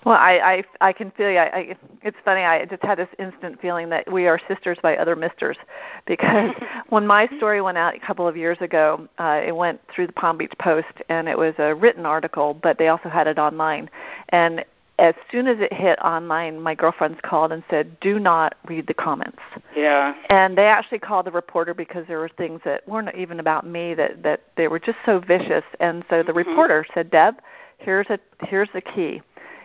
Well, 0.04 0.16
I 0.16 0.64
I, 0.80 0.88
I 0.88 0.92
can 0.92 1.12
feel 1.12 1.30
you. 1.30 1.38
I, 1.38 1.56
I, 1.56 1.76
it's 2.02 2.16
funny. 2.24 2.42
I 2.42 2.64
just 2.64 2.82
had 2.82 2.98
this 2.98 3.08
instant 3.20 3.60
feeling 3.60 3.88
that 3.90 4.10
we 4.10 4.26
are 4.26 4.40
sisters 4.48 4.76
by 4.82 4.96
other 4.96 5.14
misters, 5.14 5.56
because 6.06 6.50
when 6.88 7.06
my 7.06 7.28
story 7.36 7.60
went 7.60 7.78
out 7.78 7.94
a 7.94 8.00
couple 8.00 8.26
of 8.26 8.36
years 8.36 8.58
ago, 8.60 9.08
uh, 9.18 9.40
it 9.46 9.54
went 9.54 9.80
through 9.94 10.08
the 10.08 10.12
Palm 10.12 10.38
Beach 10.38 10.54
Post, 10.58 10.92
and 11.08 11.28
it 11.28 11.38
was 11.38 11.54
a 11.58 11.74
written 11.74 12.04
article, 12.04 12.54
but 12.54 12.78
they 12.78 12.88
also 12.88 13.08
had 13.08 13.28
it 13.28 13.38
online. 13.38 13.88
And 14.30 14.64
as 15.02 15.16
soon 15.32 15.48
as 15.48 15.58
it 15.58 15.72
hit 15.72 15.98
online, 16.00 16.60
my 16.60 16.76
girlfriends 16.76 17.18
called 17.24 17.50
and 17.50 17.64
said, 17.68 17.98
"Do 17.98 18.20
not 18.20 18.54
read 18.66 18.86
the 18.86 18.94
comments." 18.94 19.42
Yeah. 19.74 20.14
And 20.30 20.56
they 20.56 20.66
actually 20.66 21.00
called 21.00 21.26
the 21.26 21.32
reporter 21.32 21.74
because 21.74 22.06
there 22.06 22.20
were 22.20 22.28
things 22.28 22.60
that 22.64 22.86
weren't 22.88 23.12
even 23.16 23.40
about 23.40 23.66
me 23.66 23.94
that 23.94 24.22
that 24.22 24.42
they 24.56 24.68
were 24.68 24.78
just 24.78 24.98
so 25.04 25.18
vicious. 25.18 25.64
And 25.80 26.04
so 26.08 26.22
the 26.22 26.32
mm-hmm. 26.32 26.48
reporter 26.50 26.86
said, 26.94 27.10
"Deb, 27.10 27.40
here's 27.78 28.06
a 28.10 28.20
here's 28.44 28.68
the 28.72 28.80
key. 28.80 29.20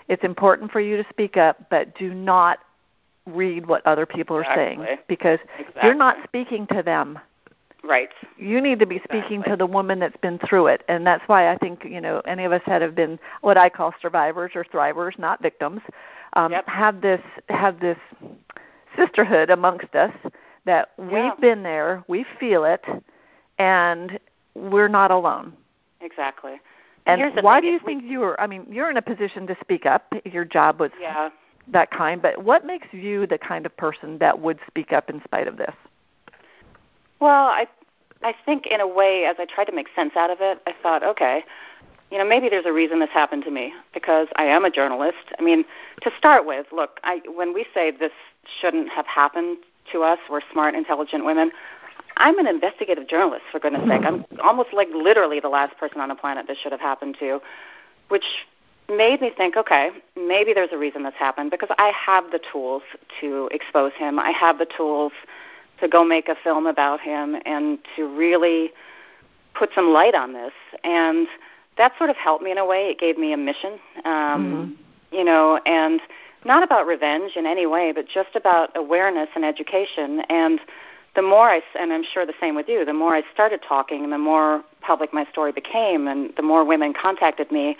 It's 0.07 0.23
important 0.23 0.71
for 0.71 0.81
you 0.81 0.97
to 0.97 1.05
speak 1.09 1.37
up, 1.37 1.69
but 1.69 1.95
do 1.95 2.15
not 2.15 2.57
read 3.27 3.67
what 3.67 3.85
other 3.85 4.07
people 4.07 4.39
exactly. 4.39 4.63
are 4.63 4.85
saying 4.87 4.97
because 5.07 5.39
exactly. 5.59 5.81
you're 5.83 5.93
not 5.93 6.17
speaking 6.23 6.65
to 6.67 6.81
them. 6.81 7.19
Right. 7.87 8.09
You 8.37 8.59
need 8.59 8.79
to 8.79 8.85
be 8.85 8.99
speaking 8.99 9.39
exactly. 9.39 9.51
to 9.51 9.55
the 9.55 9.65
woman 9.65 9.99
that's 9.99 10.17
been 10.17 10.39
through 10.39 10.67
it, 10.67 10.83
and 10.89 11.07
that's 11.07 11.23
why 11.27 11.49
I 11.49 11.57
think 11.57 11.85
you 11.85 12.01
know 12.01 12.21
any 12.25 12.43
of 12.43 12.51
us 12.51 12.61
that 12.67 12.81
have 12.81 12.95
been 12.95 13.17
what 13.41 13.57
I 13.57 13.69
call 13.69 13.93
survivors 14.01 14.51
or 14.55 14.65
thrivers, 14.65 15.17
not 15.17 15.41
victims, 15.41 15.79
um, 16.33 16.51
yep. 16.51 16.67
have 16.67 16.99
this 16.99 17.21
have 17.47 17.79
this 17.79 17.97
sisterhood 18.97 19.49
amongst 19.49 19.95
us 19.95 20.13
that 20.65 20.89
we've 20.97 21.39
been 21.39 21.63
there, 21.63 22.03
we 22.09 22.25
feel 22.39 22.65
it, 22.65 22.83
and 23.57 24.19
we're 24.53 24.89
not 24.89 25.09
alone. 25.09 25.53
Exactly. 26.01 26.59
And, 27.05 27.21
and 27.21 27.41
why 27.41 27.61
do 27.61 27.67
you 27.67 27.79
think 27.79 28.03
you 28.03 28.19
were? 28.19 28.39
I 28.41 28.47
mean, 28.47 28.65
you're 28.69 28.89
in 28.89 28.97
a 28.97 29.01
position 29.01 29.47
to 29.47 29.55
speak 29.61 29.85
up. 29.85 30.11
Your 30.25 30.43
job 30.43 30.81
was 30.81 30.91
yeah. 30.99 31.29
that 31.69 31.89
kind, 31.91 32.21
but 32.21 32.43
what 32.43 32.65
makes 32.65 32.87
you 32.91 33.25
the 33.25 33.37
kind 33.37 33.65
of 33.65 33.75
person 33.77 34.17
that 34.17 34.41
would 34.41 34.59
speak 34.67 34.91
up 34.91 35.09
in 35.09 35.21
spite 35.23 35.47
of 35.47 35.55
this? 35.55 35.73
Well, 37.19 37.47
I 37.47 37.65
I 38.23 38.33
think 38.45 38.65
in 38.65 38.81
a 38.81 38.87
way, 38.87 39.25
as 39.25 39.35
I 39.39 39.45
tried 39.45 39.65
to 39.65 39.71
make 39.71 39.87
sense 39.95 40.15
out 40.15 40.29
of 40.29 40.39
it, 40.41 40.61
I 40.65 40.73
thought, 40.81 41.03
okay, 41.03 41.43
you 42.11 42.17
know, 42.17 42.25
maybe 42.25 42.49
there's 42.49 42.65
a 42.65 42.73
reason 42.73 42.99
this 42.99 43.09
happened 43.09 43.43
to 43.43 43.51
me 43.51 43.73
because 43.93 44.27
I 44.37 44.45
am 44.45 44.63
a 44.63 44.71
journalist. 44.71 45.33
I 45.37 45.43
mean, 45.43 45.65
to 46.01 46.11
start 46.17 46.45
with, 46.45 46.67
look, 46.71 46.99
I 47.03 47.21
when 47.35 47.53
we 47.53 47.65
say 47.73 47.91
this 47.91 48.11
shouldn't 48.61 48.89
have 48.89 49.05
happened 49.05 49.57
to 49.91 50.03
us, 50.03 50.19
we're 50.29 50.41
smart, 50.51 50.73
intelligent 50.75 51.25
women. 51.25 51.51
I'm 52.15 52.39
an 52.39 52.47
investigative 52.47 53.07
journalist, 53.07 53.43
for 53.51 53.59
goodness 53.59 53.87
sake. 53.87 54.01
I'm 54.03 54.25
almost 54.43 54.73
like 54.73 54.87
literally 54.93 55.39
the 55.39 55.49
last 55.49 55.77
person 55.77 56.01
on 56.01 56.09
the 56.09 56.15
planet 56.15 56.47
this 56.47 56.57
should 56.57 56.71
have 56.71 56.81
happened 56.81 57.17
to, 57.19 57.39
which 58.07 58.25
made 58.89 59.21
me 59.21 59.31
think, 59.35 59.55
okay, 59.55 59.91
maybe 60.15 60.53
there's 60.53 60.71
a 60.71 60.77
reason 60.77 61.03
this 61.03 61.13
happened 61.17 61.51
because 61.51 61.69
I 61.77 61.91
have 61.91 62.31
the 62.31 62.39
tools 62.51 62.81
to 63.21 63.49
expose 63.51 63.91
him. 63.93 64.17
I 64.17 64.31
have 64.31 64.57
the 64.57 64.65
tools 64.65 65.11
to 65.79 65.87
go 65.87 66.03
make 66.03 66.27
a 66.29 66.35
film 66.43 66.65
about 66.65 66.99
him 66.99 67.35
and 67.45 67.79
to 67.95 68.07
really 68.17 68.71
put 69.53 69.69
some 69.73 69.89
light 69.89 70.15
on 70.15 70.33
this. 70.33 70.53
And 70.83 71.27
that 71.77 71.93
sort 71.97 72.09
of 72.09 72.15
helped 72.15 72.43
me 72.43 72.51
in 72.51 72.57
a 72.57 72.65
way. 72.65 72.89
It 72.89 72.99
gave 72.99 73.17
me 73.17 73.33
a 73.33 73.37
mission, 73.37 73.73
um, 74.05 74.05
mm-hmm. 74.05 75.15
you 75.15 75.23
know, 75.23 75.59
and 75.65 76.01
not 76.45 76.63
about 76.63 76.87
revenge 76.87 77.33
in 77.35 77.45
any 77.45 77.65
way, 77.65 77.91
but 77.91 78.07
just 78.07 78.35
about 78.35 78.69
awareness 78.75 79.29
and 79.35 79.43
education. 79.43 80.21
And 80.29 80.59
the 81.15 81.21
more 81.21 81.49
I, 81.49 81.61
and 81.79 81.91
I'm 81.91 82.03
sure 82.03 82.25
the 82.25 82.33
same 82.39 82.55
with 82.55 82.67
you, 82.69 82.85
the 82.85 82.93
more 82.93 83.15
I 83.15 83.23
started 83.33 83.61
talking 83.67 84.03
and 84.03 84.13
the 84.13 84.17
more 84.17 84.63
public 84.81 85.13
my 85.13 85.25
story 85.31 85.51
became 85.51 86.07
and 86.07 86.31
the 86.35 86.43
more 86.43 86.63
women 86.63 86.93
contacted 86.93 87.51
me, 87.51 87.77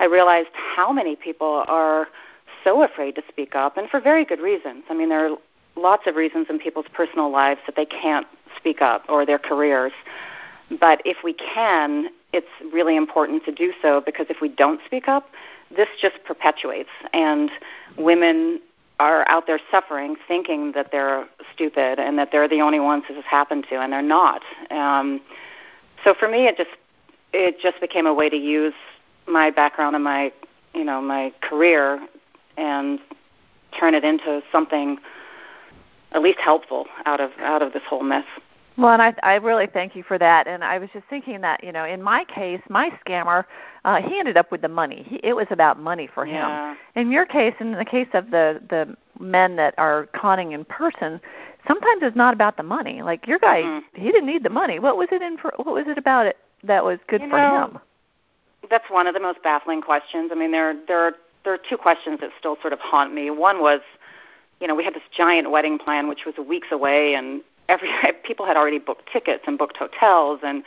I 0.00 0.04
realized 0.04 0.48
how 0.54 0.92
many 0.92 1.14
people 1.14 1.64
are 1.68 2.08
so 2.64 2.82
afraid 2.82 3.14
to 3.16 3.22
speak 3.28 3.54
up 3.54 3.76
and 3.76 3.88
for 3.88 4.00
very 4.00 4.24
good 4.24 4.40
reasons. 4.40 4.84
I 4.88 4.94
mean, 4.94 5.10
there 5.10 5.26
are 5.26 5.36
lots 5.80 6.06
of 6.06 6.16
reasons 6.16 6.46
in 6.50 6.58
people's 6.58 6.86
personal 6.92 7.30
lives 7.30 7.60
that 7.66 7.76
they 7.76 7.86
can't 7.86 8.26
speak 8.56 8.82
up 8.82 9.04
or 9.08 9.24
their 9.24 9.38
careers. 9.38 9.92
But 10.78 11.02
if 11.04 11.18
we 11.24 11.32
can, 11.32 12.10
it's 12.32 12.46
really 12.72 12.96
important 12.96 13.44
to 13.46 13.52
do 13.52 13.72
so 13.82 14.00
because 14.04 14.26
if 14.28 14.40
we 14.40 14.48
don't 14.48 14.80
speak 14.86 15.08
up, 15.08 15.30
this 15.74 15.88
just 16.00 16.16
perpetuates 16.24 16.90
and 17.12 17.50
women 17.96 18.60
are 18.98 19.26
out 19.28 19.46
there 19.46 19.58
suffering 19.70 20.16
thinking 20.28 20.72
that 20.72 20.92
they're 20.92 21.26
stupid 21.54 21.98
and 21.98 22.18
that 22.18 22.30
they're 22.30 22.48
the 22.48 22.60
only 22.60 22.78
ones 22.78 23.04
this 23.08 23.16
has 23.16 23.24
happened 23.24 23.66
to 23.70 23.80
and 23.80 23.92
they're 23.92 24.02
not. 24.02 24.42
Um, 24.70 25.20
so 26.04 26.14
for 26.14 26.28
me 26.28 26.46
it 26.46 26.56
just 26.56 26.70
it 27.32 27.56
just 27.60 27.80
became 27.80 28.06
a 28.06 28.12
way 28.12 28.28
to 28.28 28.36
use 28.36 28.74
my 29.26 29.50
background 29.50 29.94
and 29.94 30.04
my 30.04 30.32
you 30.74 30.84
know 30.84 31.00
my 31.00 31.32
career 31.40 32.06
and 32.56 32.98
turn 33.78 33.94
it 33.94 34.04
into 34.04 34.42
something 34.52 34.98
at 36.12 36.22
least 36.22 36.38
helpful 36.38 36.86
out 37.06 37.20
of 37.20 37.30
out 37.40 37.62
of 37.62 37.72
this 37.72 37.82
whole 37.88 38.02
mess. 38.02 38.24
Well, 38.76 38.92
and 38.92 39.02
I 39.02 39.14
I 39.22 39.34
really 39.36 39.66
thank 39.66 39.94
you 39.94 40.02
for 40.02 40.18
that. 40.18 40.46
And 40.46 40.64
I 40.64 40.78
was 40.78 40.88
just 40.92 41.06
thinking 41.08 41.40
that 41.42 41.62
you 41.62 41.72
know, 41.72 41.84
in 41.84 42.02
my 42.02 42.24
case, 42.24 42.60
my 42.68 42.90
scammer, 43.04 43.44
uh, 43.84 44.00
he 44.00 44.18
ended 44.18 44.36
up 44.36 44.50
with 44.50 44.62
the 44.62 44.68
money. 44.68 45.04
He, 45.06 45.20
it 45.22 45.34
was 45.34 45.46
about 45.50 45.78
money 45.78 46.08
for 46.12 46.26
yeah. 46.26 46.72
him. 46.72 46.78
In 46.94 47.10
your 47.10 47.26
case, 47.26 47.54
in 47.60 47.72
the 47.72 47.84
case 47.84 48.08
of 48.14 48.30
the 48.30 48.60
the 48.68 48.96
men 49.18 49.56
that 49.56 49.74
are 49.76 50.06
conning 50.14 50.52
in 50.52 50.64
person, 50.64 51.20
sometimes 51.68 52.02
it's 52.02 52.16
not 52.16 52.32
about 52.32 52.56
the 52.56 52.62
money. 52.62 53.02
Like 53.02 53.26
your 53.26 53.38
guy, 53.38 53.62
mm-hmm. 53.62 54.02
he 54.02 54.10
didn't 54.10 54.26
need 54.26 54.44
the 54.44 54.50
money. 54.50 54.78
What 54.78 54.96
was 54.96 55.08
it 55.12 55.22
in 55.22 55.36
for? 55.36 55.52
What 55.56 55.74
was 55.74 55.86
it 55.86 55.98
about 55.98 56.26
it 56.26 56.38
that 56.64 56.84
was 56.84 56.98
good 57.08 57.20
you 57.20 57.28
for 57.28 57.38
know, 57.38 57.64
him? 57.66 57.78
That's 58.68 58.88
one 58.88 59.06
of 59.06 59.14
the 59.14 59.20
most 59.20 59.42
baffling 59.42 59.82
questions. 59.82 60.30
I 60.32 60.36
mean, 60.36 60.52
there 60.52 60.74
there 60.86 61.00
are 61.00 61.12
there 61.44 61.54
are 61.54 61.60
two 61.68 61.76
questions 61.76 62.20
that 62.20 62.30
still 62.38 62.56
sort 62.60 62.72
of 62.72 62.78
haunt 62.80 63.12
me. 63.12 63.30
One 63.30 63.60
was 63.60 63.80
you 64.60 64.66
know, 64.66 64.74
we 64.74 64.84
had 64.84 64.94
this 64.94 65.02
giant 65.16 65.50
wedding 65.50 65.78
plan, 65.78 66.08
which 66.08 66.24
was 66.26 66.34
weeks 66.46 66.68
away, 66.70 67.14
and 67.14 67.42
every 67.68 67.88
people 68.24 68.46
had 68.46 68.56
already 68.56 68.78
booked 68.78 69.08
tickets 69.12 69.44
and 69.46 69.58
booked 69.58 69.76
hotels, 69.76 70.40
and 70.42 70.62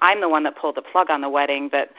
I'm 0.00 0.20
the 0.20 0.28
one 0.28 0.42
that 0.44 0.56
pulled 0.56 0.76
the 0.76 0.82
plug 0.82 1.10
on 1.10 1.20
the 1.20 1.30
wedding. 1.30 1.68
But, 1.70 1.90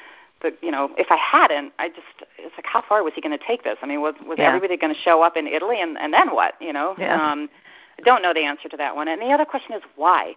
but 0.42 0.62
you 0.62 0.72
know, 0.72 0.90
if 0.98 1.08
I 1.10 1.18
hadn't, 1.18 1.74
I 1.80 1.90
just 1.90 2.30
it's 2.38 2.56
like, 2.58 2.66
how 2.66 2.84
far 2.88 3.04
was 3.04 3.14
he 3.16 3.22
going 3.22 3.38
to 3.38 3.44
take 3.44 3.64
this? 3.64 3.78
I 3.82 3.86
mean, 3.86 4.02
was 4.02 4.16
was 4.26 4.38
yeah. 4.38 4.48
everybody 4.48 4.78
going 4.78 4.94
to 4.94 5.00
show 5.00 5.24
up 5.24 5.38
in 5.38 5.48
Italy, 5.48 5.82
and 5.82 5.98
and 5.98 6.14
then 6.14 6.34
what? 6.34 6.56
You 6.60 6.74
know, 6.74 6.96
yeah. 6.98 7.16
um, 7.16 7.50
I 7.98 8.04
don't 8.04 8.22
know 8.22 8.34
the 8.34 8.44
answer 8.44 8.70
to 8.70 8.78
that 8.78 8.96
one. 8.96 9.08
And 9.08 9.22
the 9.22 9.32
other 9.32 9.46
question 9.46 9.74
is 9.74 9.82
why 9.96 10.36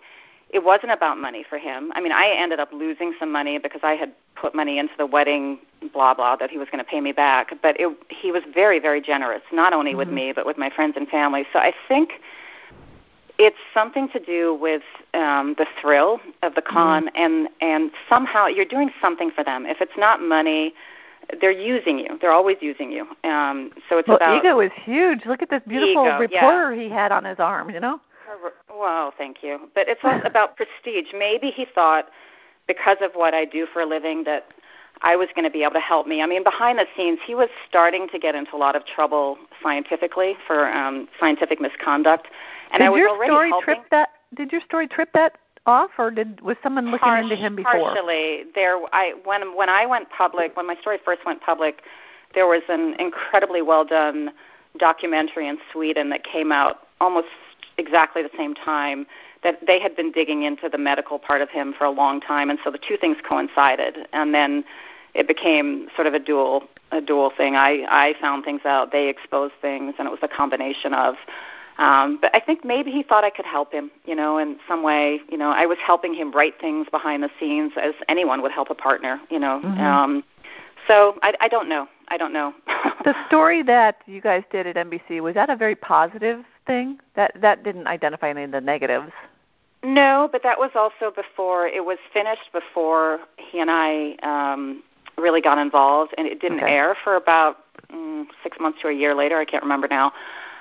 it 0.48 0.64
wasn't 0.64 0.92
about 0.92 1.18
money 1.18 1.44
for 1.48 1.58
him. 1.58 1.92
I 1.94 2.00
mean, 2.00 2.12
I 2.12 2.34
ended 2.36 2.60
up 2.60 2.72
losing 2.72 3.14
some 3.18 3.30
money 3.30 3.58
because 3.58 3.80
I 3.82 3.92
had 3.92 4.12
put 4.34 4.54
money 4.54 4.78
into 4.78 4.94
the 4.98 5.06
wedding, 5.06 5.58
blah 5.92 6.14
blah, 6.14 6.36
that 6.36 6.50
he 6.50 6.58
was 6.58 6.68
going 6.70 6.82
to 6.84 6.88
pay 6.88 7.00
me 7.00 7.12
back. 7.12 7.52
But 7.62 7.78
it, 7.80 7.96
he 8.08 8.32
was 8.32 8.42
very, 8.52 8.78
very 8.78 9.00
generous, 9.00 9.42
not 9.52 9.72
only 9.72 9.92
mm-hmm. 9.92 9.98
with 9.98 10.08
me 10.08 10.32
but 10.32 10.46
with 10.46 10.58
my 10.58 10.70
friends 10.70 10.94
and 10.96 11.08
family. 11.08 11.44
So 11.52 11.58
I 11.58 11.72
think 11.88 12.12
it's 13.38 13.56
something 13.72 14.08
to 14.10 14.18
do 14.20 14.54
with 14.54 14.82
um, 15.14 15.54
the 15.56 15.66
thrill 15.80 16.20
of 16.42 16.54
the 16.54 16.62
con, 16.62 17.06
mm-hmm. 17.06 17.16
and 17.16 17.48
and 17.60 17.90
somehow 18.08 18.46
you're 18.46 18.64
doing 18.64 18.90
something 19.00 19.30
for 19.30 19.42
them. 19.42 19.66
If 19.66 19.80
it's 19.80 19.96
not 19.96 20.20
money, 20.20 20.74
they're 21.40 21.50
using 21.50 21.98
you. 21.98 22.18
They're 22.20 22.32
always 22.32 22.58
using 22.60 22.92
you. 22.92 23.06
Um, 23.24 23.70
so 23.88 23.98
it's 23.98 24.08
well, 24.08 24.18
about 24.18 24.44
ego 24.44 24.60
is 24.60 24.72
huge. 24.84 25.24
Look 25.26 25.42
at 25.42 25.50
this 25.50 25.62
beautiful 25.66 26.04
ego, 26.04 26.18
reporter 26.18 26.74
yeah. 26.74 26.82
he 26.82 26.88
had 26.90 27.12
on 27.12 27.24
his 27.24 27.38
arm. 27.38 27.70
You 27.70 27.80
know. 27.80 28.00
Well, 28.68 29.12
thank 29.16 29.42
you. 29.42 29.58
But 29.74 29.88
it's 29.88 30.00
also 30.04 30.22
about 30.24 30.56
prestige. 30.56 31.12
Maybe 31.16 31.50
he 31.50 31.64
thought 31.64 32.08
because 32.66 32.98
of 33.00 33.12
what 33.14 33.34
I 33.34 33.44
do 33.44 33.66
for 33.72 33.80
a 33.80 33.86
living 33.86 34.24
that 34.24 34.46
I 35.02 35.16
was 35.16 35.28
going 35.34 35.44
to 35.44 35.50
be 35.50 35.62
able 35.62 35.74
to 35.74 35.80
help 35.80 36.06
me. 36.06 36.20
I 36.22 36.26
mean, 36.26 36.44
behind 36.44 36.78
the 36.78 36.86
scenes, 36.96 37.18
he 37.26 37.34
was 37.34 37.48
starting 37.68 38.08
to 38.08 38.18
get 38.18 38.34
into 38.34 38.54
a 38.54 38.58
lot 38.58 38.76
of 38.76 38.84
trouble 38.84 39.38
scientifically 39.62 40.36
for 40.46 40.70
um, 40.72 41.08
scientific 41.18 41.60
misconduct, 41.60 42.28
and 42.72 42.80
Did 42.80 42.86
I 42.86 42.90
was 42.90 42.98
your 42.98 43.08
already 43.10 43.30
story 43.30 43.48
helping. 43.48 43.74
trip 43.74 43.84
that? 43.90 44.08
did 44.34 44.52
your 44.52 44.60
story 44.60 44.86
trip 44.86 45.10
that 45.14 45.38
off, 45.66 45.90
or 45.98 46.10
did 46.10 46.40
was 46.40 46.56
someone 46.62 46.90
looking 46.90 47.12
into 47.12 47.36
him 47.36 47.56
before? 47.56 47.72
Partially. 47.72 48.44
There, 48.54 48.78
I 48.92 49.14
when 49.24 49.56
when 49.56 49.68
I 49.68 49.86
went 49.86 50.08
public, 50.10 50.56
when 50.56 50.66
my 50.66 50.76
story 50.80 50.98
first 51.04 51.20
went 51.26 51.40
public, 51.42 51.82
there 52.34 52.46
was 52.46 52.62
an 52.68 52.94
incredibly 52.98 53.62
well 53.62 53.84
done 53.84 54.30
documentary 54.78 55.48
in 55.48 55.58
Sweden 55.72 56.10
that 56.10 56.22
came 56.24 56.52
out 56.52 56.86
almost 57.00 57.28
exactly 57.78 58.22
the 58.22 58.30
same 58.36 58.54
time 58.54 59.06
that 59.42 59.58
they 59.66 59.80
had 59.80 59.96
been 59.96 60.12
digging 60.12 60.42
into 60.42 60.68
the 60.68 60.78
medical 60.78 61.18
part 61.18 61.40
of 61.40 61.48
him 61.48 61.74
for 61.76 61.84
a 61.84 61.90
long 61.90 62.20
time 62.20 62.50
and 62.50 62.58
so 62.62 62.70
the 62.70 62.78
two 62.78 62.96
things 62.96 63.16
coincided 63.26 64.06
and 64.12 64.34
then 64.34 64.62
it 65.14 65.26
became 65.28 65.88
sort 65.94 66.06
of 66.06 66.14
a 66.14 66.18
dual 66.18 66.64
a 66.92 67.00
dual 67.00 67.30
thing. 67.36 67.56
I 67.56 67.84
i 67.88 68.14
found 68.20 68.44
things 68.44 68.62
out 68.64 68.92
they 68.92 69.08
exposed 69.08 69.54
things 69.60 69.94
and 69.98 70.06
it 70.06 70.10
was 70.10 70.20
a 70.22 70.28
combination 70.28 70.94
of 70.94 71.14
um 71.78 72.18
but 72.20 72.34
i 72.34 72.40
think 72.40 72.64
maybe 72.64 72.90
he 72.90 73.02
thought 73.02 73.22
i 73.24 73.30
could 73.30 73.46
help 73.46 73.72
him 73.72 73.90
you 74.04 74.14
know 74.14 74.38
in 74.38 74.58
some 74.66 74.82
way 74.82 75.20
you 75.30 75.38
know 75.38 75.50
i 75.50 75.66
was 75.66 75.78
helping 75.78 76.12
him 76.12 76.32
write 76.32 76.60
things 76.60 76.88
behind 76.90 77.22
the 77.22 77.30
scenes 77.38 77.72
as 77.80 77.94
anyone 78.08 78.42
would 78.42 78.50
help 78.50 78.70
a 78.70 78.74
partner 78.74 79.20
you 79.30 79.38
know 79.38 79.60
mm-hmm. 79.64 79.80
um 79.80 80.24
so 80.88 81.16
i 81.22 81.32
i 81.40 81.48
don't 81.48 81.68
know 81.68 81.86
i 82.08 82.16
don't 82.16 82.32
know. 82.32 82.52
The 83.02 83.14
story 83.28 83.62
that 83.62 84.02
you 84.06 84.20
guys 84.20 84.42
did 84.52 84.66
at 84.66 84.76
nbc 84.76 85.22
was 85.22 85.34
that 85.34 85.48
a 85.48 85.56
very 85.56 85.74
positive 85.74 86.44
thing? 86.70 86.98
That 87.16 87.32
that 87.40 87.64
didn't 87.64 87.86
identify 87.86 88.30
any 88.30 88.44
of 88.44 88.52
the 88.52 88.60
negatives? 88.60 89.12
No, 89.82 90.28
but 90.30 90.42
that 90.42 90.58
was 90.58 90.70
also 90.74 91.10
before 91.14 91.66
it 91.66 91.84
was 91.84 91.98
finished 92.12 92.52
before 92.52 93.20
he 93.36 93.60
and 93.60 93.70
I 93.70 94.16
um 94.22 94.82
really 95.20 95.40
got 95.40 95.58
involved 95.58 96.14
and 96.18 96.26
it 96.26 96.40
didn't 96.40 96.62
okay. 96.62 96.72
air 96.72 96.96
for 97.04 97.16
about 97.16 97.58
mm, 97.92 98.26
6 98.42 98.58
months 98.60 98.80
to 98.82 98.88
a 98.88 98.92
year 98.92 99.14
later, 99.14 99.36
I 99.38 99.44
can't 99.44 99.62
remember 99.62 99.88
now. 99.88 100.12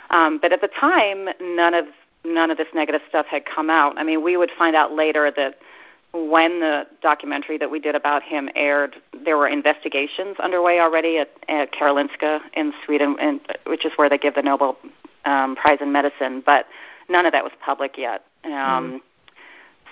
Um 0.10 0.40
but 0.42 0.52
at 0.52 0.62
the 0.62 0.70
time 0.70 1.30
none 1.40 1.74
of 1.74 1.86
none 2.26 2.52
of 2.52 2.58
this 2.58 2.68
negative 2.74 3.02
stuff 3.08 3.26
had 3.26 3.46
come 3.46 3.70
out. 3.70 3.98
I 3.98 4.04
mean, 4.04 4.24
we 4.24 4.38
would 4.38 4.52
find 4.58 4.76
out 4.76 4.94
later 4.94 5.32
that 5.36 5.60
when 6.14 6.60
the 6.60 6.88
documentary 7.02 7.58
that 7.58 7.70
we 7.70 7.80
did 7.80 7.96
about 7.96 8.24
him 8.24 8.50
aired, 8.56 8.96
there 9.24 9.38
were 9.38 9.48
investigations 9.48 10.38
underway 10.42 10.80
already 10.80 11.20
at, 11.20 11.30
at 11.48 11.72
Karolinska 11.72 12.42
in 12.54 12.74
Sweden, 12.86 13.16
and, 13.20 13.40
which 13.68 13.86
is 13.86 13.92
where 13.96 14.10
they 14.10 14.18
give 14.18 14.34
the 14.34 14.42
Nobel 14.42 14.78
um, 15.26 15.56
Prize 15.56 15.78
in 15.82 15.92
Medicine. 15.92 16.42
But 16.44 16.66
none 17.10 17.26
of 17.26 17.32
that 17.32 17.44
was 17.44 17.54
public 17.64 17.98
yet. 17.98 18.24
Um, 18.44 18.52
mm 18.52 19.00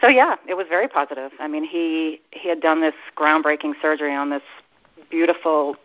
so 0.01 0.07
yeah, 0.07 0.35
it 0.47 0.55
was 0.55 0.67
very 0.69 0.87
positive. 0.87 1.31
I 1.39 1.47
mean, 1.47 1.63
he 1.63 2.21
he 2.31 2.49
had 2.49 2.61
done 2.61 2.81
this 2.81 2.95
groundbreaking 3.15 3.73
surgery 3.81 4.15
on 4.15 4.29
this 4.29 4.43
beautiful 5.09 5.75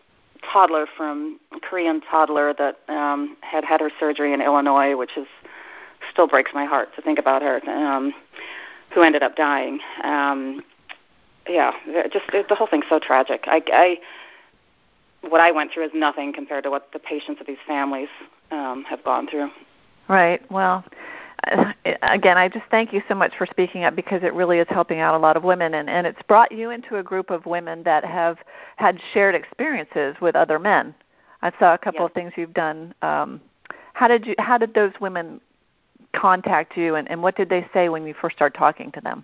toddler 0.51 0.85
from 0.97 1.39
Korean 1.61 2.01
toddler 2.01 2.53
that 2.53 2.79
um 2.89 3.37
had 3.41 3.63
had 3.63 3.79
her 3.79 3.89
surgery 3.99 4.33
in 4.33 4.41
Illinois, 4.41 4.95
which 4.95 5.17
is 5.17 5.27
still 6.11 6.27
breaks 6.27 6.51
my 6.53 6.65
heart 6.65 6.89
to 6.95 7.01
think 7.01 7.19
about 7.19 7.41
her. 7.41 7.61
Um 7.69 8.13
who 8.93 9.01
ended 9.01 9.23
up 9.23 9.35
dying. 9.35 9.79
Um 10.03 10.63
yeah, 11.47 11.71
just 12.11 12.25
it, 12.33 12.47
the 12.49 12.55
whole 12.55 12.67
thing's 12.67 12.85
so 12.89 12.99
tragic. 12.99 13.45
I 13.47 13.61
I 13.71 13.97
what 15.27 15.41
I 15.41 15.51
went 15.51 15.71
through 15.71 15.85
is 15.85 15.91
nothing 15.93 16.33
compared 16.33 16.63
to 16.65 16.69
what 16.69 16.91
the 16.91 16.99
patients 16.99 17.41
of 17.41 17.47
these 17.47 17.57
families 17.65 18.09
um 18.51 18.83
have 18.83 19.03
gone 19.03 19.27
through. 19.27 19.49
Right. 20.07 20.41
Well, 20.51 20.83
again, 22.01 22.37
I 22.37 22.47
just 22.47 22.65
thank 22.71 22.93
you 22.93 23.01
so 23.07 23.15
much 23.15 23.33
for 23.37 23.45
speaking 23.45 23.83
up 23.83 23.95
because 23.95 24.23
it 24.23 24.33
really 24.33 24.59
is 24.59 24.67
helping 24.69 24.99
out 24.99 25.15
a 25.15 25.17
lot 25.17 25.37
of 25.37 25.43
women, 25.43 25.75
and, 25.75 25.89
and 25.89 26.07
it's 26.07 26.21
brought 26.27 26.51
you 26.51 26.69
into 26.69 26.97
a 26.97 27.03
group 27.03 27.29
of 27.29 27.45
women 27.45 27.83
that 27.83 28.05
have 28.05 28.37
had 28.77 28.99
shared 29.13 29.35
experiences 29.35 30.15
with 30.21 30.35
other 30.35 30.59
men. 30.59 30.93
I 31.41 31.51
saw 31.59 31.73
a 31.73 31.77
couple 31.77 32.01
yes. 32.01 32.09
of 32.09 32.13
things 32.13 32.33
you've 32.37 32.53
done. 32.53 32.93
Um, 33.01 33.41
how 33.93 34.07
did 34.07 34.25
you? 34.25 34.35
How 34.39 34.57
did 34.57 34.73
those 34.73 34.93
women 35.01 35.41
contact 36.15 36.77
you, 36.77 36.95
and, 36.95 37.09
and 37.09 37.21
what 37.21 37.35
did 37.35 37.49
they 37.49 37.67
say 37.73 37.89
when 37.89 38.05
you 38.05 38.13
first 38.19 38.35
started 38.35 38.57
talking 38.57 38.91
to 38.93 39.01
them? 39.01 39.23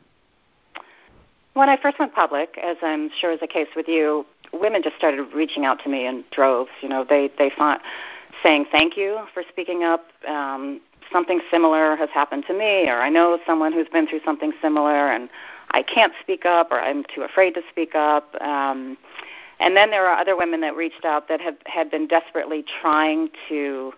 When 1.54 1.70
I 1.70 1.78
first 1.82 2.00
went 2.00 2.14
public, 2.14 2.58
as 2.62 2.78
I'm 2.82 3.10
sure 3.20 3.32
is 3.32 3.40
the 3.40 3.48
case 3.48 3.68
with 3.76 3.88
you, 3.88 4.26
women 4.54 4.84
just 4.84 4.96
started 4.98 5.24
reaching 5.34 5.66
out 5.66 5.80
to 5.84 5.90
me 5.90 6.06
in 6.06 6.24
droves. 6.32 6.70
You 6.82 6.90
know, 6.90 7.06
they 7.08 7.30
they 7.38 7.52
found 7.58 7.80
saying 8.44 8.66
thank 8.72 8.98
you 8.98 9.20
for 9.34 9.44
speaking 9.50 9.84
up. 9.84 10.06
Um, 10.28 10.82
something 11.12 11.42
similar 11.52 11.96
has 11.96 12.10
happened 12.10 12.46
to 12.48 12.54
me, 12.54 12.90
or 12.90 13.02
I 13.02 13.10
know 13.10 13.40
someone 13.46 13.74
who's 13.74 13.88
been 13.90 14.08
through 14.08 14.22
something 14.24 14.54
similar, 14.62 15.12
and 15.12 15.30
I 15.72 15.84
can't 15.84 16.14
speak 16.22 16.46
up, 16.46 16.72
or 16.72 16.80
I'm 16.80 17.04
too 17.14 17.22
afraid 17.22 17.54
to 17.56 17.62
speak 17.70 17.96
up. 17.96 18.36
Um, 18.42 18.98
and 19.60 19.76
then 19.76 19.92
there 19.92 20.08
are 20.08 20.18
other 20.18 20.38
women 20.38 20.62
that 20.62 20.76
reached 20.76 21.06
out 21.06 21.28
that 21.28 21.42
have 21.42 21.56
had 21.66 21.92
been 21.92 22.08
desperately 22.08 22.64
trying 22.82 23.30
to 23.50 23.94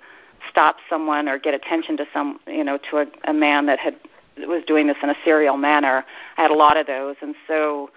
stop 0.49 0.77
someone 0.89 1.29
or 1.29 1.37
get 1.37 1.53
attention 1.53 1.97
to 1.97 2.05
some, 2.11 2.39
you 2.47 2.63
know, 2.63 2.79
to 2.89 2.97
a, 2.97 3.05
a 3.25 3.33
man 3.33 3.67
that 3.67 3.79
had 3.79 3.95
was 4.37 4.63
doing 4.65 4.87
this 4.87 4.97
in 5.03 5.09
a 5.09 5.15
serial 5.23 5.57
manner. 5.57 6.03
I 6.37 6.41
had 6.41 6.51
a 6.51 6.55
lot 6.55 6.77
of 6.77 6.87
those, 6.87 7.15
and 7.21 7.35
so 7.47 7.91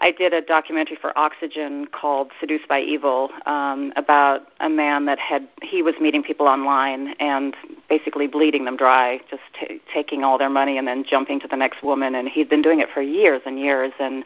I 0.00 0.12
did 0.12 0.32
a 0.32 0.40
documentary 0.40 0.96
for 0.96 1.16
Oxygen 1.16 1.86
called 1.86 2.30
Seduced 2.40 2.66
by 2.66 2.80
Evil 2.80 3.28
um, 3.44 3.92
about 3.96 4.46
a 4.60 4.68
man 4.68 5.04
that 5.04 5.18
had 5.18 5.46
he 5.62 5.82
was 5.82 5.94
meeting 6.00 6.22
people 6.22 6.48
online 6.48 7.14
and 7.20 7.54
basically 7.90 8.26
bleeding 8.26 8.64
them 8.64 8.78
dry, 8.78 9.20
just 9.30 9.42
t- 9.58 9.78
taking 9.92 10.24
all 10.24 10.38
their 10.38 10.48
money 10.48 10.78
and 10.78 10.88
then 10.88 11.04
jumping 11.04 11.38
to 11.40 11.48
the 11.48 11.56
next 11.56 11.82
woman. 11.82 12.14
And 12.14 12.28
he'd 12.28 12.48
been 12.48 12.62
doing 12.62 12.80
it 12.80 12.88
for 12.92 13.02
years 13.02 13.42
and 13.44 13.60
years, 13.60 13.92
and 14.00 14.24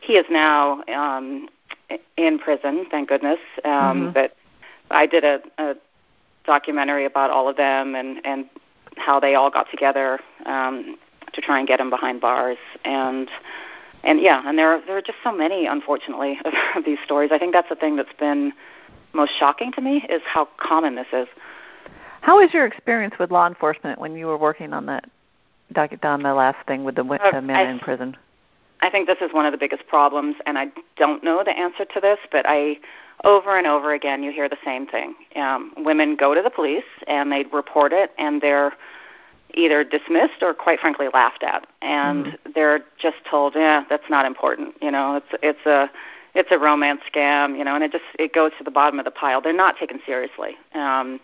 he 0.00 0.14
is 0.14 0.26
now 0.28 0.82
um, 0.88 1.48
in 2.16 2.40
prison, 2.40 2.86
thank 2.90 3.08
goodness. 3.08 3.38
Um, 3.64 3.70
mm-hmm. 3.70 4.10
But 4.10 4.36
I 4.90 5.06
did 5.06 5.22
a, 5.22 5.40
a 5.58 5.74
documentary 6.44 7.04
about 7.04 7.30
all 7.30 7.48
of 7.48 7.56
them 7.56 7.94
and 7.94 8.20
and 8.26 8.46
how 8.96 9.20
they 9.20 9.36
all 9.36 9.50
got 9.50 9.70
together 9.70 10.18
um, 10.46 10.98
to 11.32 11.40
try 11.40 11.60
and 11.60 11.68
get 11.68 11.78
him 11.78 11.90
behind 11.90 12.20
bars 12.20 12.58
and 12.84 13.30
and 14.04 14.20
yeah, 14.20 14.42
and 14.46 14.58
there 14.58 14.72
are 14.72 14.84
there 14.86 14.96
are 14.96 15.02
just 15.02 15.18
so 15.22 15.32
many, 15.32 15.66
unfortunately, 15.66 16.38
of 16.76 16.84
these 16.84 16.98
stories. 17.04 17.30
I 17.32 17.38
think 17.38 17.52
that's 17.52 17.68
the 17.68 17.76
thing 17.76 17.96
that's 17.96 18.12
been 18.18 18.52
most 19.12 19.32
shocking 19.38 19.72
to 19.72 19.80
me 19.80 20.04
is 20.08 20.22
how 20.24 20.48
common 20.58 20.94
this 20.94 21.06
is. 21.12 21.28
How 22.22 22.38
was 22.38 22.54
your 22.54 22.66
experience 22.66 23.14
with 23.18 23.30
law 23.30 23.46
enforcement 23.46 23.98
when 23.98 24.14
you 24.16 24.26
were 24.26 24.38
working 24.38 24.72
on 24.72 24.86
that 24.86 25.08
docket 25.72 26.04
on 26.04 26.22
the 26.22 26.34
last 26.34 26.66
thing 26.66 26.84
with 26.84 26.94
the, 26.94 27.04
uh, 27.04 27.30
the 27.32 27.42
man 27.42 27.56
I, 27.56 27.70
in 27.70 27.78
prison? 27.78 28.16
I 28.80 28.90
think 28.90 29.06
this 29.06 29.18
is 29.20 29.32
one 29.32 29.46
of 29.46 29.52
the 29.52 29.58
biggest 29.58 29.86
problems, 29.86 30.36
and 30.46 30.58
I 30.58 30.66
don't 30.96 31.22
know 31.24 31.42
the 31.44 31.56
answer 31.56 31.84
to 31.84 32.00
this, 32.00 32.18
but 32.30 32.44
I 32.48 32.78
over 33.24 33.56
and 33.56 33.66
over 33.66 33.94
again 33.94 34.22
you 34.22 34.32
hear 34.32 34.48
the 34.48 34.58
same 34.64 34.86
thing. 34.86 35.14
Um, 35.36 35.72
women 35.76 36.16
go 36.16 36.34
to 36.34 36.42
the 36.42 36.50
police 36.50 36.84
and 37.06 37.30
they 37.30 37.44
report 37.52 37.92
it, 37.92 38.10
and 38.18 38.40
they're 38.40 38.72
either 39.54 39.84
dismissed 39.84 40.42
or 40.42 40.54
quite 40.54 40.80
frankly 40.80 41.08
laughed 41.12 41.42
at. 41.42 41.66
And 41.80 42.26
mm-hmm. 42.26 42.52
they're 42.54 42.80
just 42.98 43.18
told 43.28 43.54
yeah 43.54 43.84
that's 43.88 44.08
not 44.10 44.26
important 44.26 44.74
you 44.80 44.90
know? 44.90 45.16
It's 45.16 45.40
it's 45.42 45.66
a 45.66 45.90
it's 46.34 46.50
a 46.50 46.58
romance 46.58 47.00
scam 47.12 47.56
you 47.56 47.64
know? 47.64 47.74
And 47.74 47.84
it 47.84 47.92
just 47.92 48.04
it 48.18 48.32
goes 48.32 48.52
to 48.58 48.64
the 48.64 48.70
bottom 48.70 48.98
of 48.98 49.04
the 49.04 49.10
pile. 49.10 49.40
They're 49.40 49.52
not 49.52 49.76
taken 49.76 50.00
seriously. 50.04 50.56
Um 50.74 51.20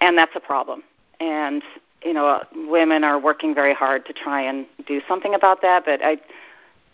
and 0.00 0.18
that's 0.18 0.34
a 0.34 0.40
problem. 0.40 0.82
And 1.20 1.62
you 2.04 2.12
know 2.12 2.42
women 2.68 3.04
are 3.04 3.18
working 3.18 3.54
very 3.54 3.74
hard 3.74 4.04
to 4.06 4.12
try 4.12 4.42
and 4.42 4.66
do 4.86 5.00
something 5.08 5.34
about 5.34 5.62
that 5.62 5.86
but 5.86 6.04
i 6.04 6.18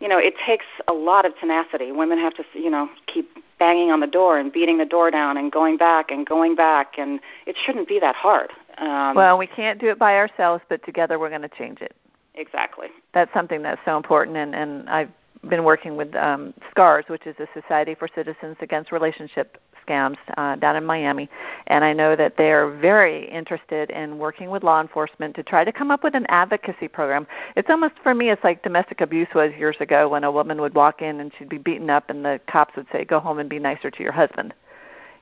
you 0.01 0.09
know 0.09 0.19
it 0.19 0.35
takes 0.45 0.65
a 0.89 0.93
lot 0.93 1.25
of 1.25 1.37
tenacity. 1.39 1.93
Women 1.93 2.19
have 2.19 2.35
to 2.35 2.45
you 2.55 2.71
know 2.71 2.89
keep 3.07 3.29
banging 3.59 3.91
on 3.91 4.01
the 4.01 4.07
door 4.07 4.39
and 4.39 4.51
beating 4.51 4.79
the 4.79 4.87
door 4.87 5.11
down 5.11 5.37
and 5.37 5.53
going 5.53 5.77
back 5.77 6.11
and 6.11 6.27
going 6.27 6.55
back 6.55 6.99
and 6.99 7.21
it 7.47 7.57
shouldn't 7.63 7.87
be 7.87 8.01
that 8.01 8.17
hard 8.17 8.51
um, 8.79 9.15
well, 9.15 9.39
we 9.39 9.47
can't 9.47 9.81
do 9.81 9.89
it 9.89 9.99
by 9.99 10.17
ourselves, 10.17 10.63
but 10.69 10.85
together 10.85 11.19
we're 11.19 11.29
going 11.29 11.43
to 11.43 11.49
change 11.49 11.81
it. 11.81 11.95
Exactly. 12.35 12.89
That's 13.13 13.33
something 13.35 13.63
that's 13.63 13.81
so 13.85 13.97
important, 13.97 14.37
and, 14.37 14.55
and 14.55 14.89
I've 14.89 15.11
been 15.49 15.65
working 15.65 15.97
with 15.97 16.15
um, 16.17 16.55
SCARS, 16.71 17.05
which 17.09 17.27
is 17.27 17.35
a 17.39 17.47
Society 17.55 17.95
for 17.95 18.09
Citizens 18.15 18.57
Against 18.61 18.93
Relationship 18.93 19.59
Scams 19.87 20.17
uh, 20.37 20.57
down 20.57 20.77
in 20.77 20.85
Miami, 20.85 21.29
and 21.67 21.85
I 21.85 21.93
know 21.93 22.15
that 22.15 22.37
they 22.37 22.53
are 22.53 22.71
very 22.71 23.29
interested 23.31 23.91
in 23.91 24.19
working 24.19 24.51
with 24.51 24.63
law 24.63 24.81
enforcement 24.81 25.35
to 25.37 25.43
try 25.43 25.65
to 25.65 25.73
come 25.73 25.91
up 25.91 26.05
with 26.05 26.15
an 26.15 26.27
advocacy 26.29 26.89
program. 26.89 27.27
It's 27.57 27.71
almost 27.71 27.95
for 28.03 28.15
me, 28.15 28.31
it's 28.31 28.45
like 28.45 28.63
domestic 28.63 29.01
abuse 29.01 29.29
was 29.35 29.53
years 29.59 29.77
ago 29.81 30.09
when 30.09 30.25
a 30.25 30.31
woman 30.31 30.61
would 30.61 30.75
walk 30.75 31.03
in 31.03 31.21
and 31.21 31.33
she'd 31.37 31.49
be 31.49 31.59
beaten 31.59 31.91
up, 31.91 32.11
and 32.11 32.25
the 32.25 32.41
cops 32.47 32.77
would 32.77 32.87
say, 32.93 33.05
"Go 33.05 33.19
home 33.19 33.39
and 33.39 33.49
be 33.49 33.59
nicer 33.59 33.91
to 33.91 34.03
your 34.03 34.13
husband." 34.13 34.55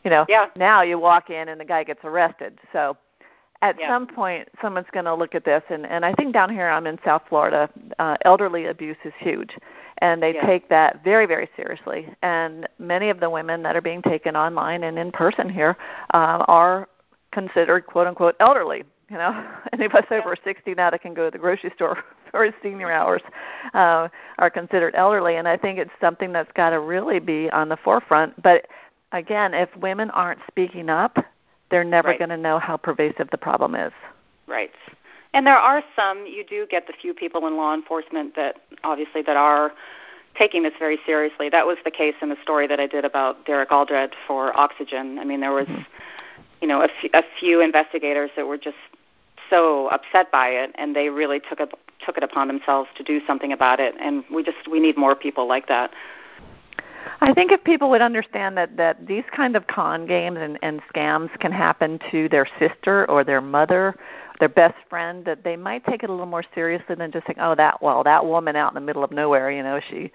You 0.04 0.10
know, 0.10 0.26
yeah. 0.28 0.46
now 0.56 0.82
you 0.82 0.98
walk 0.98 1.30
in 1.30 1.48
and 1.48 1.60
the 1.60 1.64
guy 1.64 1.84
gets 1.84 2.04
arrested. 2.04 2.58
So 2.72 2.96
at 3.62 3.76
yeah. 3.78 3.88
some 3.88 4.06
point 4.06 4.48
someone's 4.62 4.86
going 4.92 5.04
to 5.04 5.14
look 5.14 5.34
at 5.34 5.44
this 5.44 5.62
and 5.70 5.86
and 5.86 6.04
I 6.04 6.12
think 6.14 6.32
down 6.32 6.50
here 6.50 6.68
I'm 6.68 6.86
in 6.86 6.98
South 7.04 7.22
Florida 7.28 7.68
uh 7.98 8.16
elderly 8.24 8.66
abuse 8.66 8.96
is 9.04 9.12
huge 9.18 9.56
and 9.98 10.22
they 10.22 10.34
yeah. 10.34 10.46
take 10.46 10.68
that 10.68 11.02
very 11.02 11.26
very 11.26 11.48
seriously 11.56 12.08
and 12.22 12.68
many 12.78 13.10
of 13.10 13.20
the 13.20 13.30
women 13.30 13.62
that 13.62 13.76
are 13.76 13.80
being 13.80 14.02
taken 14.02 14.36
online 14.36 14.84
and 14.84 14.98
in 14.98 15.10
person 15.10 15.48
here 15.48 15.76
um 16.14 16.44
are 16.48 16.88
considered 17.32 17.86
quote 17.86 18.06
unquote 18.06 18.36
elderly 18.40 18.84
you 19.10 19.16
know 19.16 19.44
any 19.72 19.86
of 19.86 19.94
us 19.94 20.04
yeah. 20.10 20.18
over 20.18 20.36
60 20.42 20.74
now 20.74 20.90
that 20.90 21.02
can 21.02 21.14
go 21.14 21.24
to 21.24 21.30
the 21.30 21.38
grocery 21.38 21.72
store 21.74 22.02
for 22.30 22.48
senior 22.62 22.92
hours 22.92 23.22
uh 23.74 24.08
are 24.38 24.50
considered 24.50 24.94
elderly 24.94 25.36
and 25.36 25.48
I 25.48 25.56
think 25.56 25.78
it's 25.78 25.90
something 26.00 26.32
that's 26.32 26.52
got 26.52 26.70
to 26.70 26.80
really 26.80 27.18
be 27.18 27.50
on 27.50 27.68
the 27.68 27.76
forefront 27.76 28.40
but 28.40 28.66
again 29.12 29.52
if 29.54 29.74
women 29.76 30.10
aren't 30.10 30.40
speaking 30.48 30.88
up 30.90 31.18
they're 31.70 31.84
never 31.84 32.08
right. 32.08 32.18
going 32.18 32.30
to 32.30 32.36
know 32.36 32.58
how 32.58 32.76
pervasive 32.76 33.28
the 33.30 33.38
problem 33.38 33.74
is. 33.74 33.92
Right. 34.46 34.70
And 35.34 35.46
there 35.46 35.56
are 35.56 35.82
some. 35.94 36.26
You 36.26 36.44
do 36.44 36.66
get 36.70 36.86
the 36.86 36.94
few 37.00 37.12
people 37.12 37.46
in 37.46 37.56
law 37.56 37.74
enforcement 37.74 38.34
that 38.36 38.56
obviously 38.82 39.22
that 39.22 39.36
are 39.36 39.72
taking 40.36 40.62
this 40.62 40.72
very 40.78 40.98
seriously. 41.04 41.48
That 41.48 41.66
was 41.66 41.76
the 41.84 41.90
case 41.90 42.14
in 42.22 42.28
the 42.28 42.36
story 42.42 42.66
that 42.66 42.80
I 42.80 42.86
did 42.86 43.04
about 43.04 43.44
Derek 43.44 43.70
Alldred 43.70 44.14
for 44.26 44.56
Oxygen. 44.56 45.18
I 45.18 45.24
mean, 45.24 45.40
there 45.40 45.52
was, 45.52 45.66
mm-hmm. 45.66 45.82
you 46.62 46.68
know, 46.68 46.80
a, 46.80 46.84
f- 46.84 47.10
a 47.12 47.22
few 47.38 47.60
investigators 47.60 48.30
that 48.36 48.46
were 48.46 48.58
just 48.58 48.76
so 49.50 49.88
upset 49.88 50.30
by 50.30 50.48
it, 50.48 50.70
and 50.76 50.94
they 50.94 51.08
really 51.08 51.40
took 51.40 51.60
it 51.60 51.72
took 52.04 52.16
it 52.16 52.22
upon 52.22 52.46
themselves 52.46 52.88
to 52.96 53.02
do 53.02 53.20
something 53.26 53.52
about 53.52 53.80
it. 53.80 53.94
And 54.00 54.24
we 54.32 54.42
just 54.42 54.68
we 54.70 54.80
need 54.80 54.96
more 54.96 55.14
people 55.14 55.46
like 55.46 55.66
that. 55.68 55.90
I 57.20 57.32
think 57.32 57.52
if 57.52 57.62
people 57.64 57.90
would 57.90 58.00
understand 58.00 58.56
that 58.56 58.76
that 58.76 59.06
these 59.06 59.24
kind 59.34 59.56
of 59.56 59.66
con 59.66 60.06
games 60.06 60.38
and, 60.40 60.58
and 60.62 60.80
scams 60.92 61.36
can 61.40 61.52
happen 61.52 61.98
to 62.10 62.28
their 62.28 62.46
sister 62.58 63.08
or 63.10 63.24
their 63.24 63.40
mother, 63.40 63.94
their 64.40 64.48
best 64.48 64.76
friend, 64.88 65.24
that 65.24 65.42
they 65.44 65.56
might 65.56 65.84
take 65.84 66.02
it 66.02 66.10
a 66.10 66.12
little 66.12 66.26
more 66.26 66.44
seriously 66.54 66.94
than 66.94 67.10
just 67.10 67.26
saying, 67.26 67.38
"Oh, 67.40 67.54
that 67.54 67.82
well, 67.82 68.04
that 68.04 68.24
woman 68.24 68.56
out 68.56 68.70
in 68.70 68.74
the 68.74 68.80
middle 68.80 69.02
of 69.02 69.10
nowhere, 69.10 69.50
you 69.50 69.62
know, 69.62 69.80
she." 69.90 70.12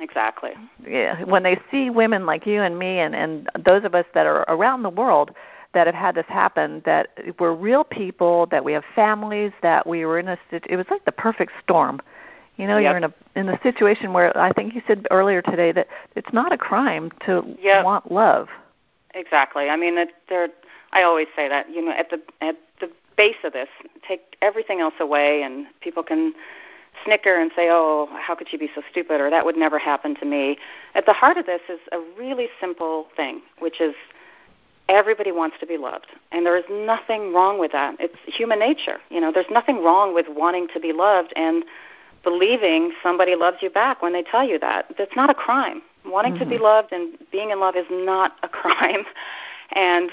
Exactly. 0.00 0.50
Yeah. 0.86 1.22
When 1.24 1.44
they 1.44 1.58
see 1.70 1.88
women 1.88 2.26
like 2.26 2.46
you 2.46 2.62
and 2.62 2.78
me, 2.78 2.98
and 2.98 3.14
and 3.14 3.48
those 3.64 3.84
of 3.84 3.94
us 3.94 4.06
that 4.14 4.26
are 4.26 4.44
around 4.48 4.82
the 4.82 4.90
world 4.90 5.32
that 5.72 5.86
have 5.86 5.94
had 5.94 6.14
this 6.14 6.26
happen, 6.28 6.82
that 6.84 7.08
we're 7.40 7.52
real 7.52 7.82
people, 7.82 8.46
that 8.46 8.64
we 8.64 8.72
have 8.72 8.84
families, 8.94 9.52
that 9.62 9.86
we 9.86 10.04
were 10.04 10.18
in 10.18 10.28
a. 10.28 10.38
It 10.52 10.76
was 10.76 10.86
like 10.90 11.04
the 11.04 11.12
perfect 11.12 11.52
storm 11.62 12.00
you 12.56 12.66
know, 12.66 12.78
yep. 12.78 12.90
you're 12.90 12.96
in 12.98 13.04
a 13.04 13.14
in 13.34 13.48
a 13.48 13.60
situation 13.62 14.12
where 14.12 14.36
I 14.36 14.52
think 14.52 14.74
you 14.74 14.82
said 14.86 15.06
earlier 15.10 15.42
today 15.42 15.72
that 15.72 15.88
it's 16.14 16.32
not 16.32 16.52
a 16.52 16.58
crime 16.58 17.10
to 17.26 17.42
yep. 17.60 17.84
want 17.84 18.12
love. 18.12 18.48
Exactly. 19.14 19.70
I 19.70 19.76
mean, 19.76 19.96
there. 20.28 20.48
I 20.92 21.02
always 21.02 21.26
say 21.34 21.48
that 21.48 21.70
you 21.70 21.84
know 21.84 21.92
at 21.92 22.10
the 22.10 22.20
at 22.40 22.56
the 22.80 22.90
base 23.16 23.36
of 23.44 23.52
this, 23.52 23.68
take 24.06 24.36
everything 24.40 24.80
else 24.80 24.94
away, 25.00 25.42
and 25.42 25.66
people 25.80 26.02
can 26.02 26.32
snicker 27.04 27.40
and 27.40 27.50
say, 27.56 27.68
"Oh, 27.70 28.08
how 28.12 28.36
could 28.36 28.52
you 28.52 28.58
be 28.58 28.70
so 28.72 28.82
stupid?" 28.88 29.20
or 29.20 29.30
"That 29.30 29.44
would 29.44 29.56
never 29.56 29.78
happen 29.78 30.14
to 30.16 30.24
me." 30.24 30.56
At 30.94 31.06
the 31.06 31.12
heart 31.12 31.36
of 31.36 31.46
this 31.46 31.62
is 31.68 31.80
a 31.90 31.98
really 32.16 32.48
simple 32.60 33.08
thing, 33.16 33.42
which 33.58 33.80
is 33.80 33.96
everybody 34.88 35.32
wants 35.32 35.56
to 35.58 35.66
be 35.66 35.76
loved, 35.76 36.06
and 36.30 36.46
there 36.46 36.56
is 36.56 36.64
nothing 36.70 37.32
wrong 37.32 37.58
with 37.58 37.72
that. 37.72 37.96
It's 37.98 38.18
human 38.26 38.60
nature. 38.60 38.98
You 39.10 39.20
know, 39.20 39.32
there's 39.32 39.50
nothing 39.50 39.82
wrong 39.82 40.14
with 40.14 40.26
wanting 40.28 40.68
to 40.74 40.78
be 40.78 40.92
loved 40.92 41.32
and 41.34 41.64
believing 42.24 42.92
somebody 43.02 43.36
loves 43.36 43.58
you 43.60 43.70
back 43.70 44.02
when 44.02 44.12
they 44.12 44.22
tell 44.22 44.42
you 44.42 44.58
that. 44.58 44.86
That's 44.98 45.14
not 45.14 45.30
a 45.30 45.34
crime. 45.34 45.82
Wanting 46.04 46.32
mm-hmm. 46.32 46.44
to 46.44 46.48
be 46.48 46.54
mm-hmm. 46.56 46.64
loved 46.64 46.92
and 46.92 47.16
being 47.30 47.50
in 47.50 47.60
love 47.60 47.76
is 47.76 47.86
not 47.90 48.32
a 48.42 48.48
crime. 48.60 49.04
And 49.72 50.10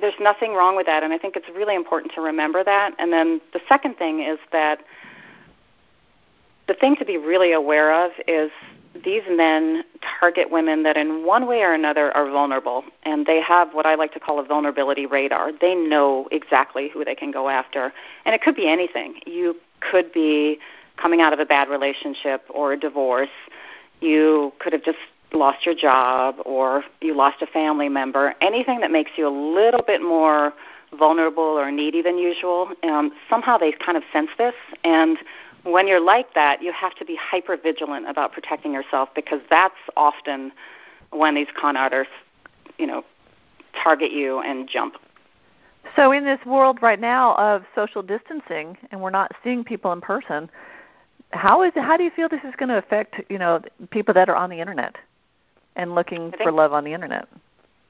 there's 0.00 0.14
nothing 0.20 0.52
wrong 0.52 0.76
with 0.76 0.86
that. 0.86 1.02
And 1.02 1.12
I 1.12 1.18
think 1.18 1.36
it's 1.36 1.48
really 1.54 1.74
important 1.74 2.12
to 2.14 2.20
remember 2.20 2.62
that. 2.64 2.94
And 2.98 3.12
then 3.12 3.40
the 3.52 3.60
second 3.68 3.96
thing 3.96 4.20
is 4.20 4.38
that 4.52 4.80
the 6.68 6.74
thing 6.74 6.96
to 6.96 7.04
be 7.04 7.16
really 7.16 7.52
aware 7.52 7.92
of 8.04 8.10
is 8.26 8.50
these 9.04 9.22
men 9.28 9.84
target 10.20 10.50
women 10.50 10.82
that 10.82 10.96
in 10.96 11.24
one 11.24 11.46
way 11.46 11.62
or 11.62 11.72
another 11.72 12.16
are 12.16 12.28
vulnerable 12.28 12.82
and 13.04 13.26
they 13.26 13.40
have 13.40 13.72
what 13.74 13.86
I 13.86 13.94
like 13.94 14.12
to 14.14 14.20
call 14.20 14.38
a 14.38 14.44
vulnerability 14.44 15.06
radar. 15.06 15.52
They 15.52 15.74
know 15.74 16.28
exactly 16.30 16.88
who 16.88 17.04
they 17.04 17.14
can 17.14 17.30
go 17.30 17.48
after. 17.48 17.92
And 18.24 18.34
it 18.34 18.42
could 18.42 18.56
be 18.56 18.68
anything. 18.68 19.20
You 19.26 19.56
could 19.80 20.12
be 20.12 20.58
coming 20.96 21.20
out 21.20 21.32
of 21.32 21.38
a 21.38 21.46
bad 21.46 21.68
relationship 21.68 22.42
or 22.50 22.72
a 22.72 22.78
divorce. 22.78 23.28
You 24.00 24.52
could 24.58 24.72
have 24.72 24.84
just 24.84 24.98
lost 25.32 25.66
your 25.66 25.74
job 25.74 26.36
or 26.44 26.84
you 27.00 27.14
lost 27.14 27.42
a 27.42 27.46
family 27.46 27.88
member. 27.88 28.34
Anything 28.40 28.80
that 28.80 28.90
makes 28.90 29.12
you 29.16 29.26
a 29.26 29.30
little 29.54 29.82
bit 29.86 30.02
more 30.02 30.52
vulnerable 30.98 31.42
or 31.42 31.70
needy 31.70 32.02
than 32.02 32.18
usual. 32.18 32.70
Um, 32.82 33.12
somehow 33.28 33.58
they 33.58 33.72
kind 33.72 33.96
of 33.96 34.04
sense 34.12 34.30
this, 34.38 34.54
and 34.84 35.18
when 35.64 35.88
you're 35.88 36.00
like 36.00 36.32
that, 36.34 36.62
you 36.62 36.72
have 36.72 36.94
to 36.94 37.04
be 37.04 37.16
hyper 37.16 37.56
vigilant 37.56 38.08
about 38.08 38.32
protecting 38.32 38.72
yourself 38.72 39.08
because 39.14 39.40
that's 39.50 39.74
often 39.96 40.52
when 41.10 41.34
these 41.34 41.48
con 41.58 41.76
artists, 41.76 42.12
you 42.78 42.86
know, 42.86 43.04
target 43.82 44.12
you 44.12 44.40
and 44.40 44.68
jump. 44.68 44.94
So 45.96 46.12
in 46.12 46.24
this 46.24 46.38
world 46.46 46.78
right 46.82 47.00
now 47.00 47.34
of 47.34 47.64
social 47.74 48.02
distancing, 48.02 48.76
and 48.90 49.00
we're 49.00 49.10
not 49.10 49.32
seeing 49.42 49.64
people 49.64 49.92
in 49.92 50.00
person, 50.00 50.48
how 51.36 51.62
is 51.62 51.72
it, 51.76 51.82
how 51.82 51.96
do 51.96 52.04
you 52.04 52.10
feel 52.10 52.28
this 52.28 52.44
is 52.44 52.54
going 52.56 52.68
to 52.68 52.78
affect 52.78 53.20
you 53.28 53.38
know 53.38 53.60
people 53.90 54.14
that 54.14 54.28
are 54.28 54.36
on 54.36 54.50
the 54.50 54.60
internet 54.60 54.96
and 55.76 55.94
looking 55.94 56.32
for 56.42 56.50
love 56.50 56.72
on 56.72 56.84
the 56.84 56.92
internet? 56.92 57.28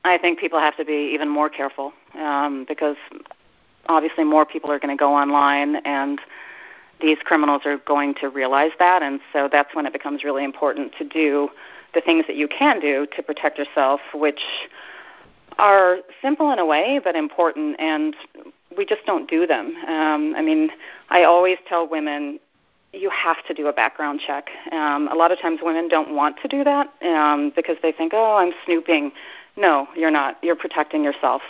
I 0.05 0.19
think 0.19 0.39
people 0.39 0.61
have 0.61 0.77
to 0.77 0.85
be 0.85 1.11
even 1.15 1.29
more 1.29 1.49
careful 1.49 1.93
um, 2.17 2.65
because 2.69 2.97
obviously 3.89 4.25
more 4.25 4.47
people 4.47 4.71
are 4.71 4.79
going 4.79 4.97
to 4.97 5.01
go 5.01 5.15
online 5.15 5.77
and 5.77 6.21
these 7.01 7.19
criminals 7.25 7.63
are 7.65 7.79
going 7.79 8.15
to 8.21 8.29
realize 8.29 8.71
that 8.79 9.03
and 9.03 9.21
so 9.33 9.49
that's 9.51 9.75
when 9.75 9.87
it 9.87 9.93
becomes 9.93 10.25
really 10.25 10.45
important 10.45 10.93
to 10.99 11.05
do 11.05 11.49
the 11.95 12.01
things 12.01 12.25
that 12.27 12.37
you 12.37 12.49
can 12.49 12.81
do 12.81 13.07
to 13.17 13.23
protect 13.23 13.59
yourself 13.59 14.01
which 14.15 14.41
are 15.59 15.99
simple 16.23 16.51
in 16.53 16.59
a 16.59 16.67
way 16.67 17.01
but 17.03 17.15
important 17.15 17.79
and 17.79 18.15
we 18.77 18.85
just 18.85 19.05
don't 19.07 19.29
do 19.29 19.47
them 19.47 19.75
um, 19.89 20.35
i 20.37 20.43
mean 20.43 20.71
i 21.11 21.25
always 21.25 21.59
tell 21.69 21.87
women 21.89 22.39
you 22.97 23.11
have 23.11 23.45
to 23.47 23.55
do 23.55 23.67
a 23.67 23.73
background 23.73 24.21
check. 24.27 24.49
Um, 24.73 25.09
a 25.09 25.15
lot 25.15 25.33
of 25.33 25.41
times 25.41 25.61
women 25.63 25.89
don't 25.89 26.15
want 26.15 26.37
to 26.43 26.49
do 26.49 26.65
that 26.65 26.93
um, 27.03 27.53
because 27.55 27.77
they 27.83 27.93
think, 27.93 28.13
oh, 28.15 28.37
I'm 28.37 28.53
snooping. 28.65 29.13
No, 29.57 29.87
you're 29.97 30.11
not. 30.11 30.39
You're 30.43 30.57
protecting 30.57 31.05
yourself. 31.05 31.43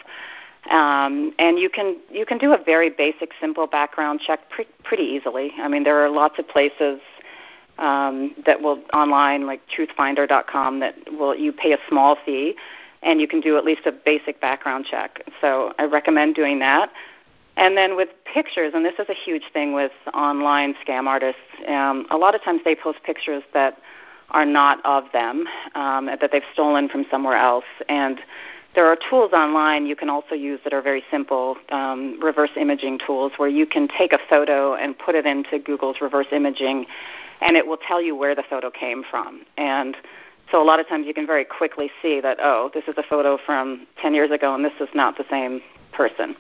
Um, 0.71 1.33
and 1.39 1.59
you 1.59 1.71
can 1.71 1.97
you 2.11 2.27
can 2.27 2.39
do 2.39 2.53
a 2.53 2.59
very 2.63 2.91
basic, 2.91 3.31
simple 3.41 3.67
background 3.67 4.21
check 4.27 4.51
pre- 4.51 4.67
pretty 4.83 5.05
easily. 5.05 5.53
I 5.59 5.69
mean, 5.69 5.85
there 5.85 6.05
are 6.05 6.09
lots 6.09 6.39
of 6.39 6.49
places 6.49 7.01
um, 7.79 8.35
that 8.47 8.61
will 8.61 8.83
online, 8.93 9.47
like 9.47 9.61
TruthFinder.com, 9.69 10.81
that 10.81 10.95
will 11.13 11.37
you 11.37 11.53
pay 11.53 11.73
a 11.73 11.79
small 11.89 12.17
fee, 12.25 12.57
and 13.03 13.21
you 13.21 13.29
can 13.29 13.41
do 13.41 13.57
at 13.57 13.65
least 13.65 13.87
a 13.87 13.93
basic 13.93 14.41
background 14.41 14.87
check. 14.91 15.23
So 15.41 15.73
I 15.79 15.85
recommend 15.85 16.35
doing 16.35 16.59
that. 16.61 16.91
And 17.57 17.77
then 17.77 17.97
with 17.97 18.11
pictures, 18.33 18.73
and 18.75 18.85
this 18.85 18.95
is 18.99 19.09
a 19.09 19.15
huge 19.15 19.45
thing 19.53 19.73
with 19.73 19.93
online 20.13 20.75
scam 20.87 21.07
artists, 21.07 21.41
um, 21.67 22.07
a 22.11 22.17
lot 22.17 22.35
of 22.35 22.43
times 22.43 22.61
they 22.65 22.75
post 22.75 22.99
pictures 23.03 23.43
that 23.55 23.79
are 24.31 24.45
not 24.45 24.85
of 24.85 25.05
them, 25.13 25.47
um, 25.75 26.07
that 26.07 26.31
they've 26.33 26.43
stolen 26.53 26.89
from 26.89 27.07
somewhere 27.11 27.37
else. 27.37 27.65
And 27.89 28.21
there 28.75 28.87
are 28.87 28.97
tools 29.09 29.33
online 29.33 29.87
you 29.87 29.97
can 29.97 30.11
also 30.11 30.35
use 30.35 30.61
that 30.65 30.75
are 30.75 30.83
very 30.83 31.03
simple, 31.11 31.57
um, 31.71 32.21
reverse 32.21 32.51
imaging 32.57 33.01
tools, 33.07 33.33
where 33.39 33.49
you 33.49 33.65
can 33.67 33.89
take 33.89 34.13
a 34.13 34.19
photo 34.29 34.75
and 34.75 34.99
put 34.99 35.15
it 35.15 35.25
into 35.25 35.59
Google's 35.59 35.97
reverse 36.03 36.27
imaging, 36.33 36.85
and 37.41 37.57
it 37.57 37.67
will 37.67 37.79
tell 37.79 38.03
you 38.03 38.15
where 38.15 38.35
the 38.35 38.43
photo 38.43 38.71
came 38.71 39.03
from. 39.11 39.47
And 39.57 39.97
so 40.51 40.63
a 40.63 40.65
lot 40.65 40.79
of 40.79 40.87
times 40.89 41.07
you 41.07 41.15
can 41.15 41.27
very 41.27 41.45
quickly 41.45 41.91
see 42.03 42.21
that, 42.21 42.37
oh, 42.41 42.71
this 42.75 42.85
is 42.87 42.95
a 42.99 43.03
photo 43.03 43.39
from 43.47 43.87
10 44.03 44.13
years 44.13 44.31
ago, 44.31 44.55
and 44.55 44.63
this 44.63 44.79
is 44.79 44.89
not 44.95 45.17
the 45.17 45.25
same 45.31 45.63
person. 45.93 46.37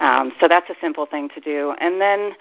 Um, 0.00 0.32
so 0.40 0.48
that's 0.48 0.70
a 0.70 0.76
simple 0.80 1.06
thing 1.06 1.28
to 1.34 1.40
do. 1.40 1.74
And 1.80 2.00
then 2.00 2.32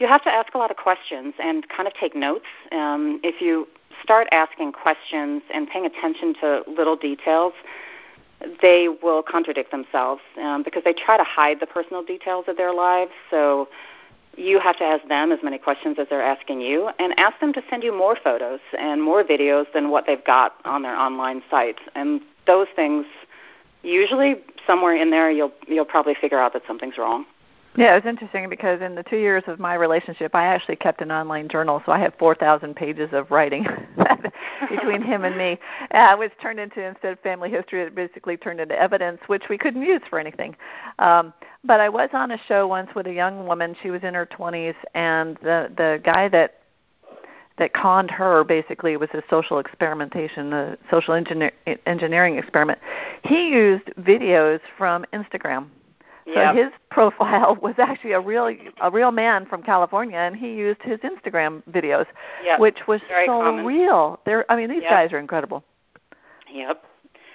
you 0.00 0.06
have 0.06 0.22
to 0.24 0.30
ask 0.30 0.54
a 0.54 0.58
lot 0.58 0.70
of 0.70 0.76
questions 0.76 1.34
and 1.42 1.68
kind 1.68 1.86
of 1.86 1.94
take 1.94 2.16
notes. 2.16 2.46
Um, 2.72 3.20
if 3.22 3.40
you 3.40 3.68
start 4.02 4.26
asking 4.32 4.72
questions 4.72 5.42
and 5.52 5.68
paying 5.68 5.86
attention 5.86 6.34
to 6.40 6.64
little 6.66 6.96
details, 6.96 7.52
they 8.60 8.88
will 9.02 9.22
contradict 9.22 9.70
themselves 9.70 10.20
um, 10.40 10.62
because 10.62 10.82
they 10.84 10.92
try 10.92 11.16
to 11.16 11.24
hide 11.24 11.60
the 11.60 11.66
personal 11.66 12.02
details 12.02 12.46
of 12.48 12.56
their 12.56 12.74
lives. 12.74 13.12
So 13.30 13.68
you 14.36 14.58
have 14.58 14.76
to 14.78 14.84
ask 14.84 15.06
them 15.08 15.30
as 15.32 15.38
many 15.42 15.58
questions 15.58 15.96
as 15.98 16.08
they're 16.10 16.22
asking 16.22 16.60
you 16.60 16.90
and 16.98 17.18
ask 17.18 17.38
them 17.40 17.52
to 17.52 17.62
send 17.70 17.84
you 17.84 17.96
more 17.96 18.16
photos 18.22 18.60
and 18.76 19.02
more 19.02 19.22
videos 19.22 19.66
than 19.72 19.90
what 19.90 20.06
they've 20.06 20.24
got 20.24 20.56
on 20.64 20.82
their 20.82 20.96
online 20.96 21.42
site. 21.50 21.78
And 21.94 22.20
those 22.46 22.66
things 22.74 23.06
usually 23.84 24.36
somewhere 24.66 24.96
in 24.96 25.10
there 25.10 25.30
you'll 25.30 25.52
you'll 25.68 25.84
probably 25.84 26.14
figure 26.14 26.38
out 26.38 26.52
that 26.54 26.62
something's 26.66 26.98
wrong. 26.98 27.26
Yeah, 27.76 27.96
it 27.96 28.04
was 28.04 28.08
interesting 28.08 28.48
because 28.48 28.80
in 28.80 28.94
the 28.94 29.02
two 29.02 29.16
years 29.16 29.42
of 29.48 29.58
my 29.58 29.74
relationship, 29.74 30.36
I 30.36 30.46
actually 30.46 30.76
kept 30.76 31.00
an 31.00 31.10
online 31.10 31.48
journal, 31.48 31.82
so 31.84 31.90
I 31.90 31.98
had 31.98 32.14
4,000 32.20 32.76
pages 32.76 33.08
of 33.12 33.32
writing 33.32 33.66
between 34.70 35.02
him 35.02 35.24
and 35.24 35.36
me. 35.36 35.58
Uh, 35.90 36.14
was 36.16 36.30
turned 36.40 36.60
into 36.60 36.80
instead 36.80 37.12
of 37.14 37.20
family 37.20 37.50
history, 37.50 37.82
it 37.82 37.92
basically 37.92 38.36
turned 38.36 38.60
into 38.60 38.80
evidence, 38.80 39.18
which 39.26 39.48
we 39.50 39.58
couldn't 39.58 39.82
use 39.82 40.02
for 40.08 40.20
anything. 40.20 40.54
Um, 41.00 41.32
but 41.64 41.80
I 41.80 41.88
was 41.88 42.10
on 42.12 42.30
a 42.30 42.38
show 42.46 42.68
once 42.68 42.90
with 42.94 43.08
a 43.08 43.12
young 43.12 43.44
woman. 43.44 43.74
She 43.82 43.90
was 43.90 44.04
in 44.04 44.14
her 44.14 44.26
20s, 44.26 44.76
and 44.94 45.36
the 45.42 45.72
the 45.76 46.00
guy 46.04 46.28
that 46.28 46.60
that 47.58 47.72
conned 47.72 48.10
her 48.10 48.42
basically 48.44 48.96
was 48.96 49.08
a 49.14 49.22
social 49.30 49.58
experimentation, 49.58 50.52
a 50.52 50.76
social 50.90 51.14
engineer, 51.14 51.52
engineering 51.86 52.36
experiment. 52.36 52.78
He 53.22 53.48
used 53.50 53.86
videos 54.00 54.60
from 54.76 55.04
Instagram. 55.12 55.68
Yep. 56.26 56.34
So 56.34 56.62
his 56.62 56.72
profile 56.90 57.56
was 57.62 57.74
actually 57.78 58.12
a 58.12 58.20
real 58.20 58.50
a 58.80 58.90
real 58.90 59.12
man 59.12 59.46
from 59.46 59.62
California, 59.62 60.16
and 60.16 60.34
he 60.34 60.54
used 60.54 60.80
his 60.82 60.98
Instagram 61.00 61.62
videos, 61.70 62.06
yep. 62.42 62.58
which 62.58 62.86
was 62.88 63.00
Very 63.08 63.26
so 63.26 63.42
common. 63.42 63.64
real. 63.64 64.18
They're, 64.24 64.50
I 64.50 64.56
mean, 64.56 64.70
these 64.70 64.82
yep. 64.82 64.90
guys 64.90 65.12
are 65.12 65.18
incredible. 65.18 65.62
Yep. 66.50 66.82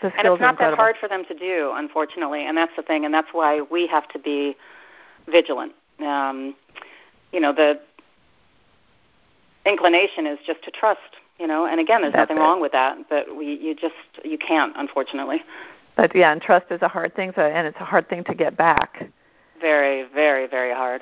The 0.02 0.14
and 0.18 0.28
it's 0.28 0.42
not 0.42 0.58
that 0.60 0.76
hard 0.76 0.96
for 1.00 1.10
them 1.10 1.24
to 1.26 1.34
do, 1.34 1.74
unfortunately, 1.76 2.46
and 2.46 2.58
that's 2.58 2.72
the 2.76 2.84
thing, 2.84 3.06
and 3.06 3.14
that's 3.14 3.28
why 3.32 3.62
we 3.62 3.86
have 3.88 4.08
to 4.10 4.20
be 4.20 4.56
vigilant. 5.28 5.74
Um, 6.00 6.56
you 7.32 7.40
know 7.40 7.54
the 7.54 7.80
inclination 9.66 10.26
is 10.26 10.40
just 10.46 10.64
to 10.64 10.72
trust 10.72 11.00
you 11.40 11.48
know 11.48 11.66
and 11.66 11.80
again 11.80 12.02
there's 12.02 12.14
That's 12.14 12.30
nothing 12.30 12.38
it. 12.38 12.46
wrong 12.46 12.62
with 12.62 12.72
that 12.72 12.98
but 13.10 13.36
we 13.36 13.56
you 13.60 13.76
just 13.76 13.96
you 14.24 14.38
can't 14.38 14.74
unfortunately 14.76 15.42
But 15.96 16.16
yeah, 16.16 16.32
and 16.32 16.42
trust 16.42 16.68
is 16.72 16.82
a 16.82 16.88
hard 16.88 17.14
thing, 17.16 17.34
so 17.36 17.42
and 17.42 17.68
it's 17.68 17.78
a 17.80 17.84
hard 17.86 18.08
thing 18.10 18.24
to 18.26 18.34
get 18.34 18.56
back. 18.56 19.04
very 19.60 20.04
very 20.14 20.48
very 20.48 20.74
hard 20.74 21.02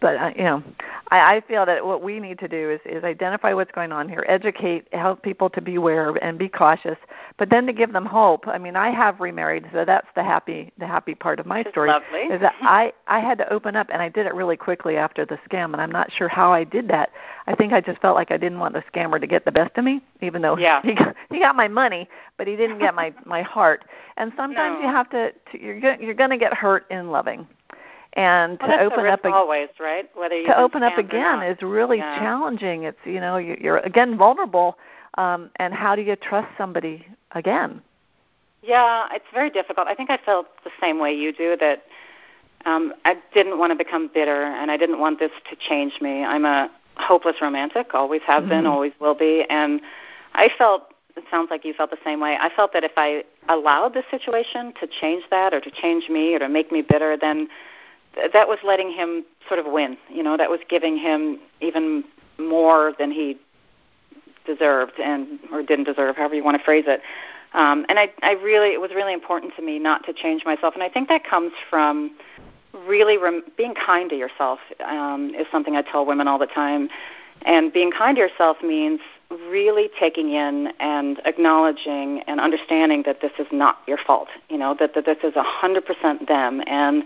but 0.00 0.16
uh, 0.16 0.32
you 0.36 0.44
know, 0.44 0.62
I, 1.10 1.36
I 1.36 1.40
feel 1.46 1.64
that 1.66 1.84
what 1.84 2.02
we 2.02 2.20
need 2.20 2.38
to 2.40 2.48
do 2.48 2.70
is, 2.70 2.80
is 2.84 3.04
identify 3.04 3.52
what's 3.54 3.70
going 3.72 3.92
on 3.92 4.08
here, 4.08 4.24
educate, 4.28 4.86
help 4.92 5.22
people 5.22 5.48
to 5.50 5.60
be 5.60 5.76
aware 5.76 6.10
and 6.22 6.38
be 6.38 6.48
cautious, 6.48 6.96
but 7.38 7.50
then 7.50 7.66
to 7.66 7.72
give 7.72 7.92
them 7.92 8.04
hope. 8.06 8.46
I 8.46 8.58
mean, 8.58 8.76
I 8.76 8.90
have 8.90 9.20
remarried, 9.20 9.66
so 9.72 9.84
that's 9.84 10.06
the 10.14 10.22
happy 10.22 10.72
the 10.78 10.86
happy 10.86 11.14
part 11.14 11.40
of 11.40 11.46
my 11.46 11.64
story. 11.70 11.88
lovely. 11.88 12.20
Is 12.20 12.40
that 12.40 12.54
I 12.62 12.92
I 13.06 13.20
had 13.20 13.38
to 13.38 13.52
open 13.52 13.76
up, 13.76 13.88
and 13.92 14.00
I 14.02 14.08
did 14.08 14.26
it 14.26 14.34
really 14.34 14.56
quickly 14.56 14.96
after 14.96 15.24
the 15.24 15.38
scam, 15.48 15.72
and 15.72 15.80
I'm 15.80 15.92
not 15.92 16.10
sure 16.12 16.28
how 16.28 16.52
I 16.52 16.64
did 16.64 16.88
that. 16.88 17.10
I 17.46 17.54
think 17.54 17.72
I 17.72 17.80
just 17.80 18.00
felt 18.00 18.14
like 18.14 18.30
I 18.30 18.36
didn't 18.36 18.58
want 18.58 18.74
the 18.74 18.82
scammer 18.92 19.20
to 19.20 19.26
get 19.26 19.44
the 19.44 19.52
best 19.52 19.76
of 19.78 19.84
me, 19.84 20.00
even 20.20 20.42
though 20.42 20.58
Yeah. 20.58 20.82
he 20.82 20.94
got, 20.94 21.14
he 21.30 21.38
got 21.38 21.56
my 21.56 21.68
money, 21.68 22.08
but 22.36 22.46
he 22.46 22.56
didn't 22.56 22.78
get 22.78 22.94
my 22.94 23.12
my 23.24 23.42
heart. 23.42 23.84
And 24.18 24.32
sometimes 24.36 24.78
No. 24.82 24.86
you 24.88 24.94
have 24.94 25.08
to, 25.10 25.32
to 25.52 25.62
you're 25.62 25.78
you're 26.00 26.14
going 26.14 26.30
to 26.30 26.36
get 26.36 26.52
hurt 26.52 26.86
in 26.90 27.10
loving. 27.10 27.46
And 28.18 28.58
well, 28.60 28.76
to 28.76 28.82
open 28.82 29.06
up 29.06 29.24
always 29.24 29.68
right 29.78 30.10
whether 30.16 30.36
you 30.36 30.46
to 30.46 30.58
open 30.58 30.82
up 30.82 30.98
again 30.98 31.40
is 31.40 31.62
really 31.62 31.98
Yeah. 31.98 32.18
challenging. 32.18 32.82
It's 32.82 32.98
you 33.04 33.20
know 33.20 33.36
you- 33.36 33.56
you're 33.60 33.78
again 33.78 34.16
vulnerable, 34.16 34.76
um, 35.16 35.50
and 35.56 35.72
how 35.72 35.94
do 35.94 36.02
you 36.02 36.16
trust 36.16 36.48
somebody 36.58 37.06
again? 37.32 37.80
Yeah, 38.62 39.06
it's 39.12 39.30
very 39.32 39.50
difficult. 39.50 39.86
I 39.86 39.94
think 39.94 40.10
I 40.10 40.16
felt 40.16 40.48
the 40.64 40.72
same 40.80 40.98
way 40.98 41.12
you 41.12 41.30
do 41.32 41.54
that 41.58 41.84
um 42.66 42.92
I 43.04 43.16
didn't 43.32 43.56
want 43.60 43.70
to 43.70 43.76
become 43.76 44.08
bitter 44.08 44.42
and 44.42 44.68
I 44.68 44.76
didn't 44.76 44.98
want 44.98 45.20
this 45.20 45.30
to 45.48 45.54
change 45.54 46.00
me. 46.00 46.24
I'm 46.24 46.44
a 46.44 46.68
hopeless 46.96 47.40
romantic, 47.40 47.94
always 47.94 48.22
have 48.22 48.48
been, 48.48 48.64
Mhm. 48.64 48.72
always 48.72 48.92
will 48.98 49.14
be, 49.14 49.44
and 49.48 49.80
I 50.34 50.48
felt 50.48 50.90
it 51.14 51.24
sounds 51.30 51.52
like 51.52 51.64
you 51.64 51.72
felt 51.72 51.90
the 51.92 52.02
same 52.04 52.18
way. 52.18 52.36
I 52.36 52.48
felt 52.48 52.72
that 52.72 52.82
if 52.82 52.98
I 52.98 53.22
allowed 53.48 53.94
this 53.94 54.06
situation 54.10 54.72
to 54.80 54.88
change 54.88 55.28
that 55.30 55.54
or 55.54 55.60
to 55.60 55.70
change 55.70 56.08
me 56.08 56.34
or 56.34 56.40
to 56.40 56.48
make 56.48 56.72
me 56.72 56.82
bitter, 56.82 57.16
then 57.16 57.48
th- 58.14 58.32
that 58.32 58.48
was 58.48 58.58
letting 58.64 58.90
him 58.90 59.24
sort 59.46 59.60
of 59.60 59.66
win. 59.66 59.96
You 60.10 60.22
know, 60.22 60.36
that 60.36 60.50
was 60.50 60.60
giving 60.68 60.96
him 60.96 61.38
even 61.60 62.04
more 62.38 62.94
than 62.98 63.10
he 63.10 63.38
deserved 64.46 64.98
and 64.98 65.38
or 65.52 65.62
didn't 65.62 65.84
deserve, 65.84 66.16
however 66.16 66.34
you 66.34 66.44
want 66.44 66.56
to 66.58 66.64
phrase 66.64 66.84
it. 66.86 67.00
Um, 67.54 67.86
and 67.88 67.98
I, 67.98 68.12
I 68.22 68.32
really, 68.32 68.68
it 68.68 68.80
was 68.80 68.90
really 68.94 69.14
important 69.14 69.54
to 69.56 69.62
me 69.62 69.78
not 69.78 70.04
to 70.06 70.12
change 70.12 70.44
myself, 70.44 70.74
and 70.74 70.82
I 70.82 70.88
think 70.88 71.08
that 71.08 71.24
comes 71.24 71.52
from 71.70 72.14
really 72.86 73.16
rem- 73.16 73.44
being 73.56 73.74
kind 73.74 74.10
to 74.10 74.16
yourself. 74.16 74.58
Um, 74.86 75.34
is 75.34 75.46
something 75.50 75.74
I 75.74 75.82
tell 75.82 76.04
women 76.04 76.28
all 76.28 76.38
the 76.38 76.46
time, 76.46 76.90
and 77.42 77.72
being 77.72 77.90
kind 77.90 78.16
to 78.16 78.22
yourself 78.22 78.58
means 78.62 79.00
really 79.50 79.90
taking 79.98 80.32
in 80.32 80.72
and 80.80 81.20
acknowledging 81.24 82.22
and 82.26 82.40
understanding 82.40 83.02
that 83.06 83.20
this 83.20 83.32
is 83.38 83.46
not 83.50 83.78
your 83.86 83.98
fault. 83.98 84.28
You 84.50 84.58
know 84.58 84.76
that 84.78 84.94
that 84.94 85.06
this 85.06 85.18
is 85.22 85.34
a 85.36 85.42
hundred 85.42 85.86
percent 85.86 86.28
them, 86.28 86.62
and 86.66 87.04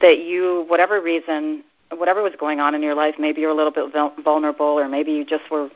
that 0.00 0.18
you, 0.18 0.64
whatever 0.68 1.00
reason, 1.00 1.64
whatever 1.90 2.22
was 2.22 2.32
going 2.38 2.60
on 2.60 2.74
in 2.74 2.82
your 2.82 2.94
life, 2.94 3.14
maybe 3.18 3.40
you're 3.40 3.50
a 3.50 3.54
little 3.54 3.72
bit 3.72 3.92
vul- 3.92 4.14
vulnerable, 4.22 4.66
or 4.78 4.88
maybe 4.88 5.12
you 5.12 5.24
just 5.24 5.50
were 5.50 5.70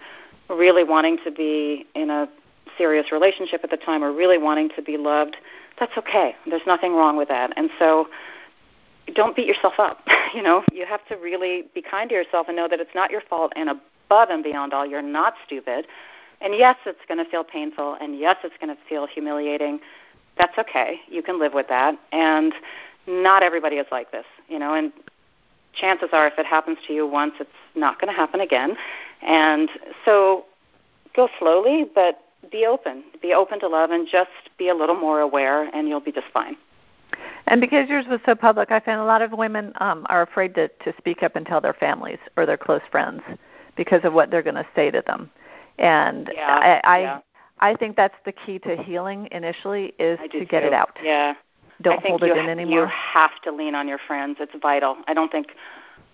really 0.49 0.85
wanting 0.85 1.19
to 1.25 1.31
be 1.31 1.87
in 1.95 2.11
a 2.11 2.29
serious 2.77 3.11
relationship 3.13 3.63
at 3.65 3.71
the 3.71 3.77
time 3.77 4.03
or 4.03 4.13
really 4.13 4.39
wanting 4.39 4.71
to 4.77 4.83
be 4.83 4.97
loved, 4.97 5.37
that's 5.79 5.97
okay. 5.97 6.35
There's 6.47 6.67
nothing 6.67 6.95
wrong 6.95 7.17
with 7.17 7.29
that. 7.29 7.53
And 7.57 7.71
so 7.79 8.09
don't 9.15 9.37
beat 9.37 9.47
yourself 9.47 9.75
up. 9.79 10.01
you 10.35 10.43
know, 10.43 10.63
you 10.73 10.87
have 10.87 11.07
to 11.09 11.17
really 11.17 11.65
be 11.75 11.83
kind 11.83 12.09
to 12.11 12.15
yourself 12.15 12.49
and 12.49 12.57
know 12.57 12.69
that 12.69 12.81
it's 12.81 12.95
not 12.95 13.11
your 13.11 13.23
fault 13.23 13.53
and 13.57 13.71
above 13.71 14.31
and 14.31 14.43
beyond 14.43 14.73
all, 14.73 14.87
you're 14.87 15.03
not 15.03 15.35
stupid. 15.47 15.87
And 16.41 16.55
yes, 16.55 16.77
it's 16.87 17.01
going 17.09 17.23
to 17.23 17.31
feel 17.31 17.45
painful 17.45 17.97
and 18.01 18.19
yes, 18.19 18.37
it's 18.45 18.55
going 18.61 18.75
to 18.75 18.81
feel 18.89 19.07
humiliating. 19.07 19.81
That's 20.37 20.57
okay. 20.57 21.01
You 21.09 21.23
can 21.23 21.41
live 21.41 21.53
with 21.53 21.69
that. 21.69 21.99
And 22.13 22.53
not 23.09 23.43
everybody 23.43 23.77
is 23.77 23.87
like 23.91 24.13
this, 24.13 24.27
you 24.49 24.59
know, 24.59 24.75
and 24.75 24.93
chances 25.75 26.11
are 26.13 26.27
if 26.27 26.39
it 26.39 26.47
happens 26.47 26.79
to 26.87 26.93
you 26.93 27.07
once, 27.07 27.35
it's 27.41 27.51
not 27.75 28.01
going 28.01 28.13
to 28.13 28.17
happen 28.17 28.41
again. 28.41 28.77
And 29.23 29.69
so 30.05 30.45
go 31.17 31.29
slowly, 31.39 31.87
but 31.95 32.21
be 32.51 32.67
open. 32.67 33.03
Be 33.21 33.33
open 33.33 33.59
to 33.61 33.69
love 33.69 33.91
and 33.91 34.07
just 34.11 34.31
be 34.59 34.69
a 34.69 34.75
little 34.75 34.95
more 34.95 35.21
aware, 35.21 35.65
and 35.75 35.89
you'll 35.89 36.01
be 36.01 36.13
just 36.13 36.29
fine. 36.33 36.57
And 37.47 37.61
because 37.61 37.89
yours 37.89 38.05
was 38.09 38.21
so 38.27 38.35
public, 38.35 38.71
I 38.71 38.81
found 38.81 39.01
a 39.01 39.05
lot 39.05 39.23
of 39.23 39.33
women 39.33 39.73
um, 39.81 40.07
are 40.09 40.23
afraid 40.23 40.55
to, 40.57 40.69
to 40.69 40.93
speak 40.99 41.23
up 41.23 41.35
and 41.35 41.47
tell 41.47 41.61
their 41.61 41.73
families 41.73 42.19
or 42.37 42.45
their 42.45 42.59
close 42.59 42.83
friends 42.91 43.23
because 43.77 44.01
of 44.05 44.13
what 44.13 44.31
they're 44.31 44.43
going 44.43 44.55
to 44.55 44.67
say 44.77 44.91
to 44.91 45.03
them. 45.07 45.31
And 45.79 46.31
Yeah, 46.35 46.81
I, 46.85 46.89
I 46.89 47.01
yeah. 47.01 47.21
I 47.61 47.75
think 47.75 47.97
that's 47.97 48.15
the 48.25 48.33
key 48.33 48.59
to 48.61 48.77
healing 48.77 49.29
initially 49.33 49.93
is 49.99 50.19
to 50.31 50.45
get 50.45 50.61
too. 50.61 50.69
it 50.69 50.73
out. 50.73 50.97
Yeah. 51.03 51.35
Don't 51.81 51.99
I 51.99 52.03
think 52.03 52.21
hold 52.21 52.25
it 52.25 52.37
you, 52.37 52.51
in 52.51 52.69
You 52.69 52.87
have 52.87 53.41
to 53.43 53.53
lean 53.53 53.75
on 53.75 53.87
your 53.87 53.99
friends. 53.99 54.39
It's 54.41 54.53
vital. 54.61 54.97
I 55.07 55.15
don't 55.15 55.31
think 55.31 55.49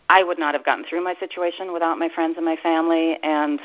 I 0.09 0.23
would 0.23 0.39
not 0.39 0.55
have 0.55 0.65
gotten 0.65 0.85
through 0.85 1.03
my 1.03 1.15
situation 1.19 1.73
without 1.73 1.99
my 1.99 2.09
friends 2.09 2.37
and 2.37 2.45
my 2.45 2.57
family. 2.57 3.19
And 3.23 3.61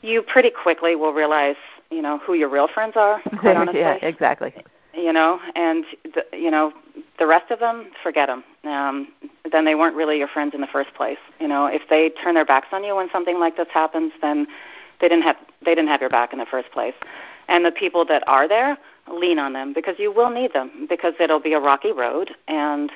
you 0.00 0.22
pretty 0.22 0.50
quickly 0.50 0.96
will 0.96 1.12
realize, 1.12 1.56
you 1.90 2.00
know, 2.00 2.18
who 2.18 2.34
your 2.34 2.48
real 2.48 2.68
friends 2.68 2.94
are. 2.96 3.20
Quite 3.40 3.56
honestly. 3.56 3.80
yeah, 3.80 3.98
exactly. 4.00 4.54
you 4.94 5.12
know, 5.12 5.38
and 5.54 5.84
the, 6.04 6.24
you 6.32 6.50
know 6.50 6.72
the 7.18 7.26
rest 7.26 7.50
of 7.50 7.58
them, 7.58 7.90
forget 8.02 8.28
them. 8.28 8.44
Um, 8.64 9.08
then 9.50 9.64
they 9.64 9.74
weren't 9.74 9.96
really 9.96 10.18
your 10.18 10.28
friends 10.28 10.54
in 10.54 10.60
the 10.60 10.66
first 10.66 10.94
place. 10.94 11.18
You 11.40 11.48
know, 11.48 11.66
if 11.66 11.82
they 11.90 12.10
turn 12.22 12.34
their 12.34 12.44
backs 12.44 12.68
on 12.72 12.84
you 12.84 12.96
when 12.96 13.10
something 13.10 13.38
like 13.38 13.56
this 13.56 13.68
happens, 13.72 14.12
then 14.22 14.46
they 15.00 15.08
didn't 15.08 15.24
have 15.24 15.36
they 15.64 15.74
didn't 15.74 15.88
have 15.88 16.00
your 16.00 16.10
back 16.10 16.32
in 16.32 16.38
the 16.38 16.46
first 16.46 16.70
place. 16.70 16.94
And 17.48 17.64
the 17.64 17.72
people 17.72 18.04
that 18.06 18.22
are 18.28 18.46
there, 18.46 18.78
lean 19.12 19.38
on 19.38 19.52
them 19.52 19.72
because 19.72 19.94
you 19.98 20.12
will 20.12 20.30
need 20.30 20.52
them 20.52 20.86
because 20.88 21.14
it'll 21.18 21.40
be 21.40 21.54
a 21.54 21.60
rocky 21.60 21.92
road 21.92 22.30
and 22.46 22.90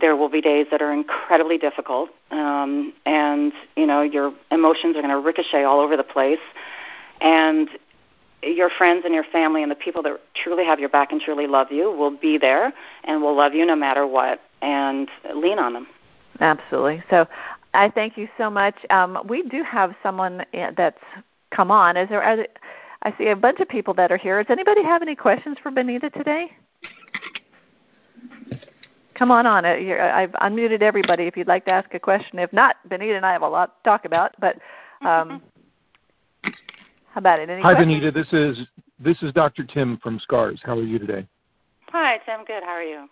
there 0.00 0.16
will 0.16 0.28
be 0.28 0.40
days 0.40 0.66
that 0.70 0.80
are 0.80 0.92
incredibly 0.92 1.58
difficult 1.58 2.10
um, 2.30 2.92
and 3.04 3.52
you 3.76 3.86
know 3.86 4.02
your 4.02 4.32
emotions 4.50 4.96
are 4.96 5.02
going 5.02 5.10
to 5.10 5.18
ricochet 5.18 5.64
all 5.64 5.80
over 5.80 5.96
the 5.96 6.04
place 6.04 6.38
and 7.20 7.68
your 8.42 8.70
friends 8.70 9.02
and 9.04 9.12
your 9.12 9.24
family 9.24 9.62
and 9.62 9.70
the 9.70 9.76
people 9.76 10.02
that 10.02 10.18
truly 10.34 10.64
have 10.64 10.80
your 10.80 10.88
back 10.88 11.12
and 11.12 11.20
truly 11.20 11.46
love 11.46 11.70
you 11.70 11.90
will 11.90 12.16
be 12.16 12.38
there 12.38 12.72
and 13.04 13.20
will 13.20 13.36
love 13.36 13.52
you 13.52 13.66
no 13.66 13.76
matter 13.76 14.06
what 14.06 14.40
and 14.62 15.08
lean 15.34 15.58
on 15.58 15.74
them. 15.74 15.86
Absolutely. 16.40 17.02
So 17.10 17.26
I 17.74 17.90
thank 17.90 18.16
you 18.16 18.28
so 18.38 18.48
much. 18.48 18.74
Um, 18.88 19.18
we 19.28 19.42
do 19.42 19.62
have 19.62 19.94
someone 20.02 20.42
uh, 20.54 20.70
that's 20.76 21.02
come 21.50 21.70
on. 21.70 21.96
Is 21.96 22.08
there? 22.08 22.22
Are 22.22 22.36
there 22.36 22.48
I 23.02 23.14
see 23.16 23.28
a 23.28 23.36
bunch 23.36 23.60
of 23.60 23.68
people 23.68 23.94
that 23.94 24.12
are 24.12 24.16
here. 24.16 24.42
Does 24.42 24.50
anybody 24.50 24.82
have 24.82 25.02
any 25.02 25.14
questions 25.14 25.56
for 25.62 25.70
Benita 25.70 26.10
today? 26.10 26.50
Come 29.14 29.30
on 29.30 29.46
on. 29.46 29.64
Uh, 29.64 29.76
I've 30.14 30.32
unmuted 30.32 30.82
everybody 30.82 31.24
if 31.24 31.36
you'd 31.36 31.46
like 31.46 31.64
to 31.66 31.70
ask 31.70 31.92
a 31.94 32.00
question. 32.00 32.38
If 32.38 32.52
not, 32.52 32.76
Benita 32.88 33.16
and 33.16 33.26
I 33.26 33.32
have 33.32 33.42
a 33.42 33.48
lot 33.48 33.82
to 33.82 33.88
talk 33.88 34.04
about. 34.04 34.34
But 34.38 34.56
um, 35.02 35.42
how 36.42 37.16
about 37.16 37.38
it? 37.38 37.50
Any 37.50 37.62
Hi, 37.62 37.74
questions? 37.74 38.00
Benita. 38.00 38.10
This 38.12 38.32
is 38.32 38.66
this 38.98 39.22
is 39.22 39.32
Dr. 39.32 39.64
Tim 39.64 39.98
from 40.02 40.18
Scars. 40.18 40.60
How 40.64 40.72
are 40.72 40.82
you 40.82 40.98
today? 40.98 41.26
Hi, 41.88 42.18
Tim. 42.24 42.44
Good. 42.46 42.62
How 42.62 42.70
are 42.70 42.82
you? 42.82 43.08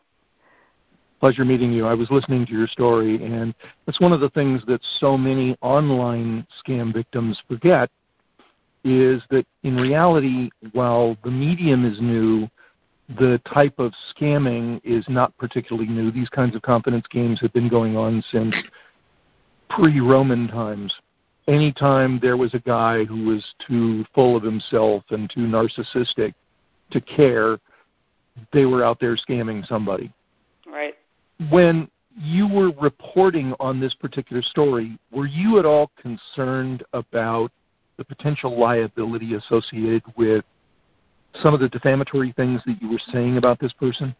Pleasure 1.21 1.45
meeting 1.45 1.73
you. 1.73 1.87
I 1.87 1.95
was 1.95 2.11
listening 2.11 2.47
to 2.47 2.53
your 2.53 2.69
story, 2.69 3.23
and 3.25 3.55
that's 3.87 4.01
one 4.01 4.13
of 4.13 4.21
the 4.21 4.31
things 4.31 4.63
that 4.67 4.81
so 5.01 5.19
many 5.19 5.57
online 5.63 6.47
scam 6.65 6.93
victims 6.93 7.43
forget 7.49 7.91
is 8.89 9.23
that 9.31 9.47
in 9.63 9.77
reality, 9.77 10.51
while 10.73 11.17
the 11.25 11.31
medium 11.31 11.85
is 11.85 12.01
new, 12.01 12.49
the 13.19 13.41
type 13.53 13.79
of 13.79 13.93
scamming 14.15 14.81
is 14.85 15.05
not 15.09 15.37
particularly 15.39 15.89
new. 15.89 16.11
These 16.11 16.29
kinds 16.29 16.55
of 16.55 16.63
confidence 16.63 17.07
games 17.11 17.41
have 17.41 17.53
been 17.53 17.69
going 17.69 17.97
on 17.97 18.23
since 18.31 18.55
pre-Roman 19.71 20.49
times. 20.49 20.95
Anytime 21.47 22.19
there 22.21 22.37
was 22.37 22.53
a 22.53 22.59
guy 22.59 23.05
who 23.05 23.25
was 23.25 23.55
too 23.67 24.05
full 24.15 24.37
of 24.37 24.43
himself 24.43 25.05
and 25.11 25.31
too 25.31 25.47
narcissistic 25.47 26.35
to 26.91 27.01
care, 27.01 27.59
they 28.53 28.67
were 28.67 28.85
out 28.85 29.01
there 29.01 29.17
scamming 29.17 29.67
somebody. 29.67 30.13
Right. 30.67 30.95
When 31.51 31.89
you 32.15 32.47
were 32.47 32.73
reporting 32.73 33.55
on 33.61 33.81
this 33.81 33.95
particular 33.95 34.43
story, 34.43 34.99
were 35.11 35.27
you 35.27 35.59
at 35.59 35.65
all 35.65 35.91
concerned 36.01 36.83
about 36.93 37.51
the 37.99 38.05
potential 38.05 38.59
liability 38.59 39.35
associated 39.35 40.03
with 40.17 40.45
some 41.43 41.53
of 41.53 41.61
the 41.61 41.69
defamatory 41.69 42.33
things 42.33 42.63
that 42.65 42.81
you 42.81 42.89
were 42.89 43.01
saying 43.13 43.37
about 43.37 43.59
this 43.59 43.73
person? 43.73 44.15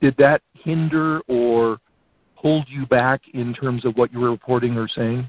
Did 0.00 0.16
that 0.16 0.40
hinder 0.54 1.20
or 1.28 1.78
hold 2.36 2.66
you 2.68 2.86
back 2.86 3.20
in 3.34 3.52
terms 3.52 3.84
of 3.84 3.96
what 3.96 4.12
you 4.12 4.20
were 4.20 4.30
reporting 4.30 4.78
or 4.78 4.88
saying? 4.88 5.28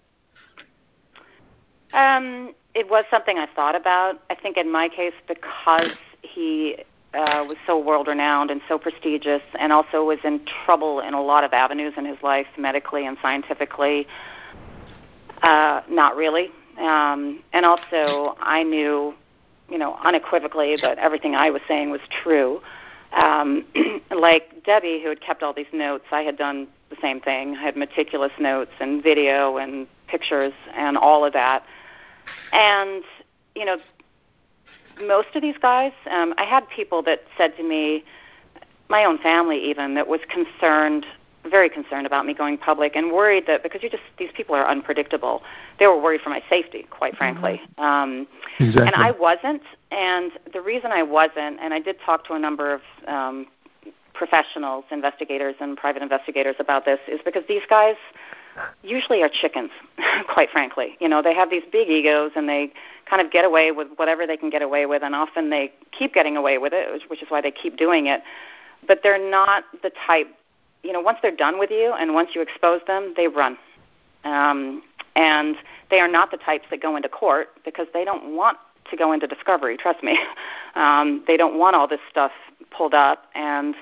Um, 1.91 2.53
it 2.73 2.89
was 2.89 3.03
something 3.11 3.38
I 3.38 3.47
thought 3.53 3.75
about. 3.75 4.21
I 4.29 4.36
think 4.36 4.55
in 4.55 4.71
my 4.71 4.88
case, 4.88 5.13
because 5.27 5.91
he 6.21 6.77
uh, 7.13 7.43
was 7.45 7.57
so 7.67 7.77
world 7.77 8.07
renowned 8.07 8.49
and 8.49 8.61
so 8.69 8.77
prestigious, 8.77 9.41
and 9.59 9.73
also 9.73 10.05
was 10.05 10.19
in 10.23 10.39
trouble 10.65 11.01
in 11.01 11.13
a 11.13 11.21
lot 11.21 11.43
of 11.43 11.51
avenues 11.51 11.93
in 11.97 12.05
his 12.05 12.17
life, 12.23 12.47
medically 12.57 13.05
and 13.05 13.17
scientifically. 13.21 14.07
Uh, 15.41 15.82
not 15.89 16.15
really. 16.15 16.51
Um, 16.80 17.43
and 17.53 17.65
also, 17.65 18.36
I 18.39 18.63
knew, 18.63 19.13
you 19.69 19.78
know, 19.78 19.97
unequivocally 20.03 20.78
that 20.82 20.97
everything 20.97 21.36
I 21.36 21.49
was 21.49 21.61
saying 21.67 21.91
was 21.91 22.01
true. 22.24 22.61
Um, 23.13 23.65
like 24.11 24.63
Debbie, 24.63 25.01
who 25.01 25.09
had 25.09 25.22
kept 25.22 25.43
all 25.43 25.53
these 25.53 25.72
notes, 25.74 26.05
I 26.11 26.22
had 26.22 26.38
done 26.38 26.67
the 26.89 26.97
same 27.01 27.19
thing. 27.19 27.55
I 27.55 27.61
had 27.61 27.76
meticulous 27.76 28.32
notes 28.39 28.72
and 28.80 29.03
video 29.03 29.57
and 29.57 29.88
pictures 30.07 30.53
and 30.74 30.97
all 30.97 31.26
of 31.26 31.34
that. 31.34 31.63
And, 32.51 33.03
you 33.55 33.65
know, 33.65 33.78
most 35.01 35.30
of 35.36 35.41
these 35.41 35.57
guys, 35.57 35.93
um, 36.09 36.34
I 36.38 36.43
had 36.43 36.69
people 36.69 37.01
that 37.03 37.24
said 37.38 37.55
to 37.57 37.63
me, 37.63 38.03
my 38.89 39.05
own 39.05 39.17
family 39.19 39.57
even, 39.69 39.95
that 39.95 40.07
was 40.07 40.19
concerned, 40.30 41.05
very 41.49 41.69
concerned 41.69 42.05
about 42.05 42.25
me 42.25 42.33
going 42.33 42.57
public 42.57 42.95
and 42.95 43.11
worried 43.11 43.45
that 43.47 43.63
because 43.63 43.81
you 43.83 43.89
just 43.89 44.03
these 44.17 44.31
people 44.35 44.55
are 44.55 44.67
unpredictable, 44.67 45.41
they 45.79 45.87
were 45.87 45.99
worried 45.99 46.21
for 46.21 46.29
my 46.29 46.41
safety, 46.49 46.87
quite 46.89 47.15
frankly. 47.15 47.61
Mm-hmm. 47.77 47.83
Um, 47.83 48.27
exactly. 48.59 48.87
And 48.87 48.95
I 48.95 49.11
wasn't, 49.11 49.61
and 49.91 50.31
the 50.53 50.61
reason 50.61 50.91
I 50.91 51.03
wasn't, 51.03 51.59
and 51.59 51.73
I 51.73 51.79
did 51.79 51.97
talk 52.05 52.25
to 52.27 52.33
a 52.33 52.39
number 52.39 52.75
of 52.75 52.81
um, 53.07 53.47
professionals, 54.13 54.85
investigators, 54.91 55.55
and 55.59 55.77
private 55.77 56.03
investigators 56.03 56.55
about 56.59 56.85
this, 56.85 56.99
is 57.07 57.19
because 57.25 57.43
these 57.47 57.63
guys 57.69 57.95
usually 58.83 59.21
are 59.21 59.29
chickens, 59.29 59.71
quite 60.33 60.49
frankly. 60.49 60.97
You 60.99 61.09
know, 61.09 61.21
they 61.21 61.33
have 61.33 61.49
these 61.49 61.63
big 61.71 61.89
egos 61.89 62.31
and 62.35 62.47
they 62.47 62.71
kind 63.09 63.25
of 63.25 63.31
get 63.31 63.45
away 63.45 63.71
with 63.71 63.87
whatever 63.95 64.27
they 64.27 64.37
can 64.37 64.49
get 64.49 64.61
away 64.61 64.85
with, 64.85 65.03
and 65.03 65.15
often 65.15 65.49
they 65.49 65.73
keep 65.91 66.13
getting 66.13 66.37
away 66.37 66.57
with 66.57 66.73
it, 66.73 67.09
which 67.09 67.21
is 67.21 67.29
why 67.29 67.41
they 67.41 67.51
keep 67.51 67.77
doing 67.77 68.07
it. 68.07 68.21
But 68.87 68.99
they're 69.03 69.29
not 69.29 69.63
the 69.83 69.91
type, 70.07 70.27
you 70.84 70.93
know, 70.93 71.01
once 71.01 71.19
they're 71.21 71.36
done 71.36 71.59
with 71.59 71.71
you 71.71 71.93
and 71.93 72.13
once 72.13 72.32
you 72.34 72.41
expose 72.41 72.82
them, 72.88 73.13
they 73.15 73.27
run. 73.27 73.57
Um, 74.23 74.84
and 75.15 75.55
they 75.89 75.99
are 75.99 76.07
not 76.07 76.32
the 76.32 76.38
types 76.38 76.65
that 76.71 76.82
go 76.82 76.95
into 76.95 77.09
court 77.09 77.49
because 77.65 77.88
they 77.93 78.05
don't 78.05 78.36
want 78.36 78.57
to 78.89 78.97
go 78.97 79.11
into 79.11 79.27
discovery, 79.27 79.77
trust 79.77 80.03
me. 80.03 80.17
Um, 80.73 81.21
they 81.27 81.36
don't 81.36 81.59
want 81.59 81.75
all 81.75 81.86
this 81.86 81.99
stuff 82.09 82.32
pulled 82.69 82.93
up 82.93 83.25
and 83.36 83.75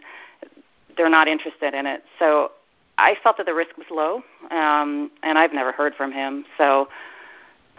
they're 0.97 1.07
not 1.07 1.27
interested 1.27 1.75
in 1.75 1.85
it. 1.85 2.03
So 2.17 2.51
I 2.97 3.15
felt 3.23 3.37
that 3.37 3.45
the 3.45 3.53
risk 3.53 3.77
was 3.77 3.85
low, 3.91 4.23
um, 4.49 5.11
and 5.23 5.37
I've 5.37 5.53
never 5.53 5.71
heard 5.71 5.93
from 5.95 6.11
him. 6.11 6.45
So, 6.57 6.89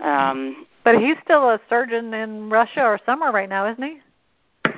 um, 0.02 0.64
but 0.84 0.98
he's 0.98 1.16
still 1.24 1.50
a 1.50 1.60
surgeon 1.68 2.14
in 2.14 2.48
Russia 2.48 2.84
or 2.84 2.98
somewhere 3.04 3.32
right 3.32 3.48
now, 3.48 3.70
isn't 3.70 3.82
he? 3.82 3.98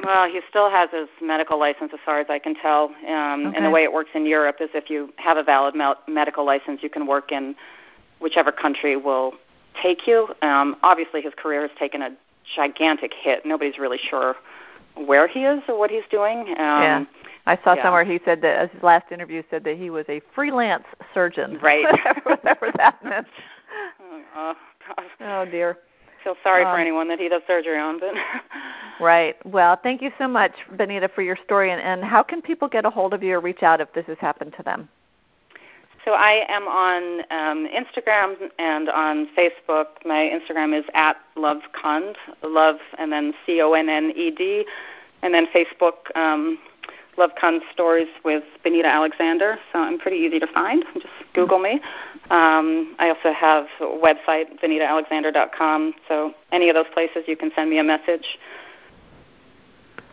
Well, 0.04 0.28
he 0.28 0.40
still 0.48 0.70
has 0.70 0.90
his 0.90 1.08
medical 1.20 1.58
license, 1.58 1.90
as 1.92 2.00
far 2.04 2.18
as 2.20 2.26
I 2.28 2.38
can 2.38 2.54
tell. 2.54 2.86
Um, 3.08 3.46
okay. 3.46 3.56
And 3.56 3.64
the 3.64 3.70
way 3.70 3.84
it 3.84 3.92
works 3.92 4.10
in 4.14 4.26
Europe 4.26 4.56
is 4.60 4.68
if 4.74 4.90
you 4.90 5.12
have 5.16 5.36
a 5.36 5.42
valid 5.42 5.74
medical 6.08 6.44
license, 6.44 6.82
you 6.82 6.90
can 6.90 7.06
work 7.06 7.30
in 7.32 7.54
whichever 8.20 8.52
country 8.52 8.96
will 8.96 9.34
take 9.80 10.06
you. 10.06 10.28
Um, 10.42 10.76
obviously, 10.82 11.22
his 11.22 11.32
career 11.36 11.62
has 11.62 11.70
taken 11.78 12.02
a 12.02 12.10
gigantic 12.56 13.12
hit. 13.14 13.46
Nobody's 13.46 13.78
really 13.78 13.98
sure 14.10 14.36
where 14.96 15.26
he 15.26 15.44
is 15.44 15.62
or 15.68 15.78
what 15.78 15.90
he's 15.90 16.04
doing. 16.10 16.40
Um, 16.40 16.56
yeah. 16.56 17.04
I 17.46 17.58
saw 17.64 17.74
yeah. 17.74 17.82
somewhere 17.82 18.04
he 18.04 18.20
said 18.24 18.40
that 18.42 18.70
his 18.70 18.82
last 18.82 19.10
interview 19.10 19.42
said 19.50 19.64
that 19.64 19.76
he 19.76 19.90
was 19.90 20.04
a 20.08 20.20
freelance 20.34 20.84
surgeon. 21.12 21.58
Right. 21.62 21.84
Whatever 22.24 22.72
that 22.76 23.02
meant. 23.04 23.26
Oh, 24.34 24.54
gosh. 24.86 25.06
oh 25.20 25.44
dear. 25.44 25.78
Feel 26.24 26.36
sorry 26.42 26.64
um, 26.64 26.74
for 26.74 26.78
anyone 26.78 27.08
that 27.08 27.18
he 27.18 27.28
does 27.28 27.42
surgery 27.46 27.78
on, 27.78 28.00
but. 28.00 28.14
right. 29.00 29.36
Well, 29.44 29.78
thank 29.82 30.02
you 30.02 30.10
so 30.18 30.28
much, 30.28 30.52
Benita, 30.76 31.08
for 31.08 31.22
your 31.22 31.36
story. 31.44 31.70
And, 31.70 31.80
and 31.80 32.04
how 32.04 32.22
can 32.22 32.42
people 32.42 32.68
get 32.68 32.84
a 32.84 32.90
hold 32.90 33.14
of 33.14 33.22
you 33.22 33.34
or 33.34 33.40
reach 33.40 33.62
out 33.62 33.80
if 33.80 33.92
this 33.92 34.06
has 34.06 34.18
happened 34.18 34.54
to 34.56 34.62
them? 34.62 34.88
So 36.04 36.12
I 36.12 36.44
am 36.48 36.66
on 36.66 37.20
um, 37.30 37.68
Instagram 37.68 38.34
and 38.58 38.88
on 38.88 39.28
Facebook. 39.38 39.86
My 40.04 40.30
Instagram 40.32 40.76
is 40.76 40.84
at 40.94 41.16
Love 41.36 41.62
Conned, 41.80 42.16
love 42.42 42.76
and 42.98 43.12
then 43.12 43.32
C 43.46 43.60
O 43.60 43.72
N 43.74 43.88
N 43.88 44.12
E 44.16 44.32
D, 44.32 44.64
and 45.22 45.32
then 45.32 45.46
Facebook 45.54 46.14
um, 46.16 46.58
Love 47.16 47.30
Con 47.38 47.60
Stories 47.72 48.08
with 48.24 48.42
Benita 48.64 48.88
Alexander. 48.88 49.58
So 49.72 49.78
I'm 49.78 49.98
pretty 49.98 50.16
easy 50.16 50.40
to 50.40 50.46
find. 50.46 50.84
Just 50.94 51.06
Google 51.34 51.58
me. 51.58 51.80
Um, 52.30 52.96
I 52.98 53.10
also 53.10 53.32
have 53.32 53.66
a 53.80 53.84
website, 53.84 54.60
benitaalexander.com. 54.60 55.94
So 56.08 56.32
any 56.50 56.68
of 56.68 56.74
those 56.74 56.86
places, 56.94 57.24
you 57.26 57.36
can 57.36 57.52
send 57.54 57.70
me 57.70 57.78
a 57.78 57.84
message. 57.84 58.38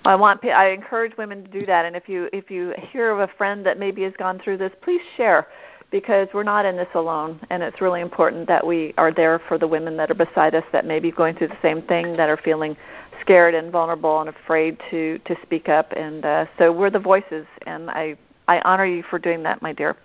I 0.06 0.16
want 0.16 0.44
I 0.46 0.70
encourage 0.72 1.16
women 1.18 1.44
to 1.44 1.50
do 1.50 1.66
that. 1.66 1.86
And 1.86 1.96
if 1.96 2.08
you 2.08 2.30
if 2.34 2.50
you 2.50 2.74
hear 2.92 3.12
of 3.12 3.20
a 3.20 3.32
friend 3.38 3.66
that 3.66 3.78
maybe 3.78 4.04
has 4.04 4.14
gone 4.18 4.40
through 4.40 4.58
this, 4.58 4.72
please 4.82 5.02
share 5.18 5.48
because 5.92 6.28
we're 6.34 6.44
not 6.44 6.66
in 6.66 6.76
this 6.78 6.88
alone 6.94 7.40
and 7.50 7.64
it's 7.64 7.82
really 7.82 8.02
important 8.02 8.48
that 8.48 8.66
we 8.66 8.94
are 8.98 9.12
there 9.12 9.40
for 9.48 9.58
the 9.58 9.68
women 9.68 9.98
that 9.98 10.12
are 10.12 10.16
beside 10.16 10.54
us 10.54 10.64
that 10.72 10.86
may 10.86 11.00
be 11.00 11.12
going 11.12 11.36
through 11.36 11.48
the 11.48 11.58
same 11.62 11.82
thing 11.82 12.16
that 12.16 12.30
are 12.30 12.38
feeling 12.38 12.78
scared 13.22 13.56
and 13.56 13.72
vulnerable 13.72 14.20
and 14.20 14.30
afraid 14.30 14.80
to 14.90 15.18
to 15.20 15.36
speak 15.42 15.68
up 15.68 15.92
and 15.94 16.26
uh, 16.26 16.46
so 16.58 16.72
we're 16.72 16.90
the 16.90 17.00
voices 17.00 17.46
and 17.66 17.90
i 17.90 18.16
i 18.48 18.60
honor 18.62 18.86
you 18.86 19.04
for 19.10 19.18
doing 19.18 19.42
that 19.44 19.62
my 19.62 19.74
dear 19.74 19.96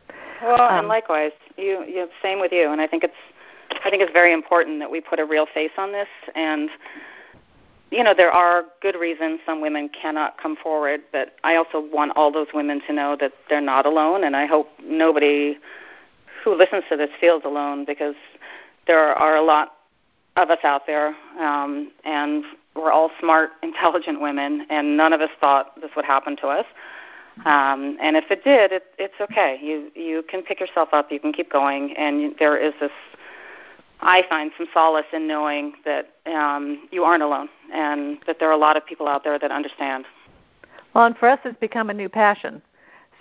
well 0.43 0.61
um, 0.61 0.79
and 0.79 0.89
likewise 0.89 1.33
you 1.57 1.85
you 1.85 2.09
same 2.23 2.41
with 2.41 2.53
you 2.53 2.73
and 2.73 2.81
i 2.81 2.87
think 2.87 3.05
it's 3.05 3.15
i 3.85 3.91
think 3.91 4.03
it's 4.03 4.13
very 4.13 4.33
important 4.33 4.79
that 4.79 4.91
we 4.91 5.01
put 5.01 5.21
a 5.21 5.25
real 5.25 5.47
face 5.53 5.73
on 5.77 5.93
this 5.93 6.09
and 6.35 6.71
you 7.91 8.03
know 8.03 8.15
there 8.15 8.33
are 8.33 8.65
good 8.81 8.97
reasons 8.97 9.41
some 9.47 9.61
women 9.61 9.89
cannot 9.89 10.37
come 10.39 10.57
forward 10.57 11.01
but 11.13 11.37
i 11.45 11.57
also 11.57 11.81
want 11.93 12.13
all 12.17 12.33
those 12.33 12.49
women 12.55 12.81
to 12.87 12.93
know 12.93 13.17
that 13.19 13.33
they're 13.49 13.61
not 13.61 13.87
alone 13.87 14.25
and 14.25 14.35
i 14.37 14.47
hope 14.47 14.69
nobody 14.83 15.57
who 16.43 16.55
listens 16.55 16.85
to 16.89 16.97
this 16.97 17.11
feels 17.21 17.43
alone 17.45 17.85
because 17.85 18.15
there 18.87 19.15
are 19.15 19.37
a 19.37 19.43
lot 19.43 19.75
of 20.37 20.51
us 20.51 20.59
out 20.65 20.87
there 20.87 21.15
um, 21.39 21.91
and 22.05 22.45
we're 22.75 22.93
all 22.93 23.11
smart, 23.21 23.51
intelligent 23.63 24.21
women, 24.21 24.67
and 24.71 24.97
none 24.97 25.13
of 25.13 25.21
us 25.21 25.31
thought 25.41 25.81
this 25.81 25.91
would 25.97 26.05
happen 26.05 26.37
to 26.37 26.49
us. 26.49 26.67
Um, 27.47 27.99
and 28.01 28.17
if 28.17 28.31
it 28.31 28.45
did, 28.45 28.71
it, 28.71 28.85
it's 28.97 29.15
okay. 29.21 29.59
You 29.61 29.91
you 30.01 30.23
can 30.23 30.43
pick 30.43 30.61
yourself 30.61 30.91
up. 30.93 31.11
You 31.11 31.19
can 31.19 31.33
keep 31.33 31.51
going. 31.51 31.97
And 31.97 32.35
there 32.39 32.57
is 32.57 32.75
this. 32.81 32.93
I 34.05 34.23
find 34.29 34.51
some 34.57 34.67
solace 34.73 35.07
in 35.13 35.27
knowing 35.27 35.75
that 35.85 36.11
um, 36.27 36.89
you 36.91 37.05
aren't 37.05 37.23
alone, 37.23 37.49
and 37.73 38.19
that 38.27 38.39
there 38.39 38.49
are 38.49 38.53
a 38.53 38.59
lot 38.59 38.77
of 38.77 38.85
people 38.87 39.09
out 39.09 39.25
there 39.25 39.39
that 39.39 39.51
understand. 39.51 40.05
Well, 40.95 41.07
and 41.07 41.17
for 41.17 41.29
us, 41.29 41.41
it's 41.45 41.59
become 41.59 41.91
a 41.91 41.95
new 41.95 42.09
passion. 42.09 42.63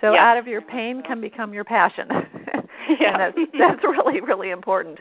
So 0.00 0.12
yeah. 0.12 0.30
out 0.30 0.36
of 0.36 0.46
your 0.46 0.60
pain 0.60 1.02
can 1.02 1.20
become 1.20 1.54
your 1.54 1.64
passion. 1.64 2.06
yeah. 3.00 3.12
and 3.12 3.20
that's, 3.20 3.50
that's 3.58 3.84
really 3.84 4.20
really 4.20 4.50
important. 4.50 5.00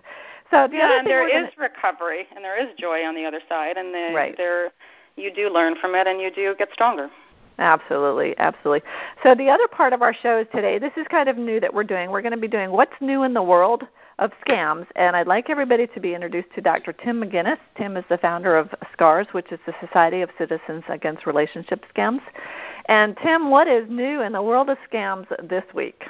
So 0.52 0.68
the 0.68 0.78
yeah, 0.78 1.00
and 1.00 1.08
there 1.08 1.28
is 1.28 1.50
gonna... 1.56 1.70
recovery, 1.70 2.28
and 2.36 2.44
there 2.44 2.62
is 2.62 2.70
joy 2.78 3.04
on 3.06 3.16
the 3.16 3.26
other 3.26 3.42
side, 3.50 3.78
and 3.78 3.94
the, 3.94 4.14
right. 4.14 4.38
there 4.38 4.72
you 5.16 5.34
do 5.34 5.50
learn 5.50 5.76
from 5.80 5.96
it, 5.96 6.08
and 6.08 6.22
you 6.22 6.32
do 6.32 6.56
get 6.58 6.70
stronger. 6.74 7.10
Absolutely, 7.60 8.36
absolutely. 8.40 8.82
So 9.22 9.36
the 9.36 9.50
other 9.50 9.68
part 9.68 9.94
of 9.94 10.02
our 10.02 10.14
show 10.14 10.40
is 10.40 10.48
today. 10.54 10.80
This 10.80 10.94
is 10.98 11.06
kind 11.10 11.30
of 11.30 11.38
new 11.38 11.60
that 11.60 11.74
we're 11.74 11.84
doing. 11.84 12.10
We're 12.10 12.22
going 12.22 12.34
to 12.34 12.40
be 12.40 12.48
doing 12.48 12.72
what's 12.72 12.94
new 13.00 13.24
in 13.24 13.34
the 13.34 13.44
world 13.44 13.84
of 14.20 14.32
scams, 14.46 14.86
and 14.96 15.16
I'd 15.16 15.28
like 15.28 15.50
everybody 15.50 15.88
to 15.88 16.00
be 16.00 16.14
introduced 16.14 16.50
to 16.56 16.62
Dr. 16.62 16.94
Tim 16.94 17.22
McGuinness. 17.22 17.58
Tim 17.78 17.98
is 17.98 18.06
the 18.10 18.18
founder 18.18 18.58
of 18.58 18.70
SCARS, 18.94 19.28
which 19.32 19.52
is 19.52 19.60
the 19.66 19.74
Society 19.86 20.22
of 20.22 20.30
Citizens 20.38 20.84
Against 20.90 21.26
Relationship 21.26 21.84
Scams. 21.96 22.22
And 22.86 23.18
Tim, 23.24 23.50
what 23.50 23.68
is 23.68 23.90
new 23.90 24.22
in 24.22 24.34
the 24.34 24.44
world 24.44 24.70
of 24.70 24.78
scams 24.92 25.26
this 25.50 25.64
week? 25.74 26.04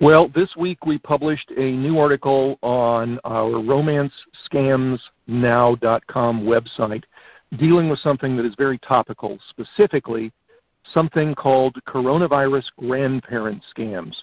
Well, 0.00 0.28
this 0.34 0.56
week 0.56 0.84
we 0.84 0.98
published 0.98 1.52
a 1.56 1.70
new 1.70 1.98
article 1.98 2.58
on 2.62 3.20
our 3.24 3.50
romancescamsnow.com 3.50 6.42
website 6.42 7.04
dealing 7.56 7.88
with 7.88 8.00
something 8.00 8.36
that 8.36 8.44
is 8.44 8.56
very 8.58 8.78
topical, 8.78 9.38
specifically 9.48 10.32
something 10.92 11.36
called 11.36 11.76
coronavirus 11.86 12.64
grandparent 12.76 13.62
scams. 13.76 14.16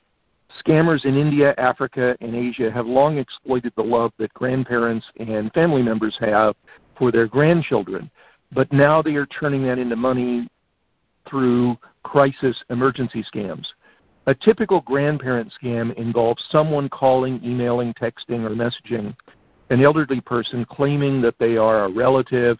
Scammers 0.59 1.05
in 1.05 1.15
India, 1.15 1.53
Africa, 1.57 2.15
and 2.21 2.35
Asia 2.35 2.71
have 2.71 2.85
long 2.85 3.17
exploited 3.17 3.73
the 3.75 3.83
love 3.83 4.11
that 4.17 4.33
grandparents 4.33 5.05
and 5.19 5.51
family 5.53 5.81
members 5.81 6.17
have 6.19 6.55
for 6.97 7.11
their 7.11 7.27
grandchildren, 7.27 8.09
but 8.51 8.71
now 8.71 9.01
they 9.01 9.15
are 9.15 9.25
turning 9.27 9.63
that 9.63 9.79
into 9.79 9.95
money 9.95 10.47
through 11.29 11.77
crisis 12.03 12.61
emergency 12.69 13.23
scams. 13.33 13.65
A 14.27 14.35
typical 14.35 14.81
grandparent 14.81 15.51
scam 15.61 15.95
involves 15.95 16.43
someone 16.49 16.89
calling, 16.89 17.39
emailing, 17.43 17.93
texting, 17.93 18.45
or 18.45 18.49
messaging 18.49 19.15
an 19.71 19.81
elderly 19.81 20.19
person 20.19 20.65
claiming 20.65 21.21
that 21.21 21.35
they 21.39 21.55
are 21.55 21.85
a 21.85 21.89
relative, 21.89 22.59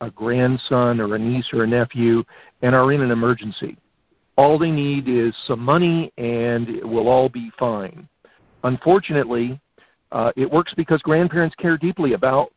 a 0.00 0.10
grandson, 0.10 1.00
or 1.00 1.16
a 1.16 1.18
niece 1.18 1.48
or 1.52 1.64
a 1.64 1.66
nephew, 1.66 2.22
and 2.62 2.74
are 2.74 2.92
in 2.92 3.02
an 3.02 3.10
emergency. 3.10 3.76
All 4.36 4.58
they 4.58 4.70
need 4.70 5.08
is 5.08 5.34
some 5.46 5.60
money, 5.60 6.12
and 6.16 6.68
it 6.68 6.88
will 6.88 7.08
all 7.08 7.28
be 7.28 7.50
fine. 7.58 8.08
Unfortunately, 8.64 9.60
uh, 10.10 10.32
it 10.36 10.50
works 10.50 10.72
because 10.74 11.02
grandparents 11.02 11.54
care 11.56 11.76
deeply 11.76 12.14
about 12.14 12.52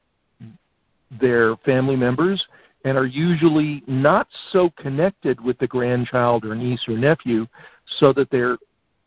their 1.19 1.55
family 1.57 1.95
members 1.95 2.45
and 2.83 2.97
are 2.97 3.05
usually 3.05 3.83
not 3.87 4.27
so 4.51 4.69
connected 4.77 5.41
with 5.41 5.57
the 5.57 5.67
grandchild 5.67 6.45
or 6.45 6.55
niece 6.55 6.83
or 6.87 6.97
nephew 6.97 7.47
so 7.97 8.13
that 8.13 8.29
they're 8.29 8.57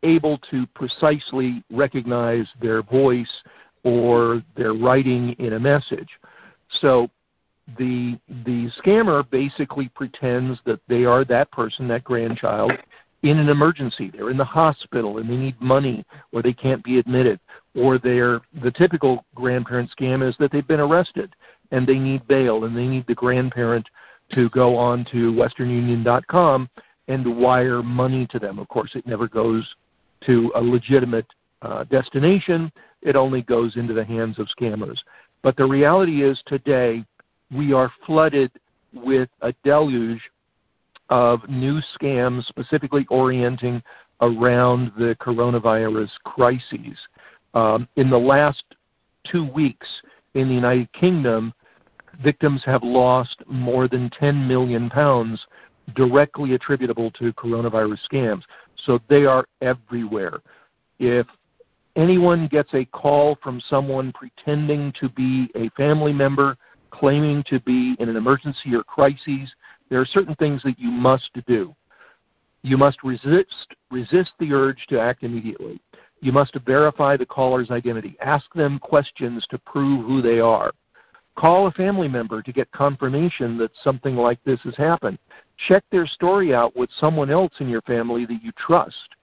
able 0.02 0.38
to 0.50 0.66
precisely 0.74 1.62
recognize 1.70 2.48
their 2.60 2.82
voice 2.82 3.42
or 3.84 4.42
their 4.56 4.74
writing 4.74 5.32
in 5.38 5.54
a 5.54 5.60
message. 5.60 6.08
So 6.80 7.08
the 7.76 8.18
the 8.44 8.70
scammer 8.82 9.28
basically 9.28 9.88
pretends 9.90 10.58
that 10.64 10.80
they 10.88 11.04
are 11.04 11.24
that 11.24 11.50
person, 11.50 11.86
that 11.88 12.04
grandchild, 12.04 12.72
in 13.22 13.38
an 13.38 13.48
emergency. 13.48 14.10
They're 14.10 14.30
in 14.30 14.36
the 14.36 14.44
hospital 14.44 15.18
and 15.18 15.28
they 15.28 15.36
need 15.36 15.60
money 15.60 16.04
or 16.32 16.42
they 16.42 16.52
can't 16.52 16.82
be 16.82 16.98
admitted. 16.98 17.40
Or 17.74 17.98
they're 17.98 18.40
the 18.62 18.70
typical 18.70 19.24
grandparent 19.34 19.90
scam 19.98 20.26
is 20.26 20.36
that 20.38 20.52
they've 20.52 20.66
been 20.66 20.80
arrested 20.80 21.34
and 21.70 21.86
they 21.86 21.98
need 21.98 22.26
bail 22.28 22.64
and 22.64 22.76
they 22.76 22.86
need 22.86 23.06
the 23.06 23.14
grandparent 23.14 23.86
to 24.32 24.48
go 24.50 24.76
on 24.76 25.04
to 25.12 25.32
westernunion.com 25.32 26.68
and 27.08 27.36
wire 27.36 27.82
money 27.82 28.26
to 28.30 28.38
them. 28.38 28.58
Of 28.58 28.68
course, 28.68 28.94
it 28.94 29.06
never 29.06 29.28
goes 29.28 29.74
to 30.26 30.52
a 30.54 30.60
legitimate 30.60 31.26
uh, 31.62 31.84
destination. 31.84 32.70
It 33.02 33.16
only 33.16 33.42
goes 33.42 33.76
into 33.76 33.94
the 33.94 34.04
hands 34.04 34.38
of 34.38 34.48
scammers. 34.58 34.98
But 35.42 35.56
the 35.56 35.64
reality 35.64 36.22
is 36.22 36.42
today 36.46 37.04
we 37.52 37.72
are 37.72 37.90
flooded 38.06 38.50
with 38.92 39.28
a 39.42 39.52
deluge 39.64 40.30
of 41.10 41.40
new 41.48 41.80
scams 41.96 42.44
specifically 42.44 43.06
orienting 43.10 43.82
around 44.20 44.92
the 44.98 45.16
coronavirus 45.20 46.10
crises. 46.24 46.98
Um, 47.54 47.88
in 47.96 48.10
the 48.10 48.18
last 48.18 48.64
two 49.24 49.50
weeks 49.52 49.86
in 50.34 50.48
the 50.48 50.54
United 50.54 50.92
Kingdom, 50.92 51.54
victims 52.22 52.62
have 52.64 52.82
lost 52.82 53.42
more 53.46 53.88
than 53.88 54.10
10 54.10 54.46
million 54.46 54.90
pounds 54.90 55.46
directly 55.94 56.54
attributable 56.54 57.10
to 57.12 57.32
coronavirus 57.34 57.98
scams. 58.10 58.42
So 58.84 59.00
they 59.08 59.24
are 59.24 59.46
everywhere. 59.62 60.40
If 60.98 61.26
anyone 61.96 62.48
gets 62.48 62.74
a 62.74 62.84
call 62.86 63.38
from 63.42 63.60
someone 63.68 64.12
pretending 64.12 64.92
to 65.00 65.08
be 65.08 65.50
a 65.54 65.70
family 65.70 66.12
member, 66.12 66.56
claiming 66.90 67.42
to 67.44 67.60
be 67.60 67.96
in 67.98 68.08
an 68.08 68.16
emergency 68.16 68.74
or 68.74 68.82
crisis, 68.82 69.52
there 69.88 70.00
are 70.00 70.06
certain 70.06 70.34
things 70.36 70.62
that 70.62 70.78
you 70.78 70.90
must 70.90 71.30
do. 71.46 71.74
You 72.62 72.76
must 72.76 73.02
resist 73.04 73.74
resist 73.90 74.32
the 74.38 74.52
urge 74.52 74.86
to 74.88 75.00
act 75.00 75.22
immediately. 75.22 75.80
You 76.20 76.32
must 76.32 76.54
verify 76.66 77.16
the 77.16 77.26
caller's 77.26 77.70
identity. 77.70 78.16
Ask 78.20 78.52
them 78.54 78.78
questions 78.80 79.46
to 79.50 79.58
prove 79.58 80.04
who 80.04 80.20
they 80.20 80.40
are. 80.40 80.72
Call 81.36 81.68
a 81.68 81.72
family 81.72 82.08
member 82.08 82.42
to 82.42 82.52
get 82.52 82.70
confirmation 82.72 83.56
that 83.58 83.70
something 83.84 84.16
like 84.16 84.42
this 84.42 84.60
has 84.62 84.74
happened. 84.74 85.18
Check 85.68 85.84
their 85.90 86.06
story 86.06 86.52
out 86.52 86.76
with 86.76 86.90
someone 86.98 87.30
else 87.30 87.52
in 87.60 87.68
your 87.68 87.82
family 87.82 88.26
that 88.26 88.42
you 88.42 88.50
trust. 88.58 89.14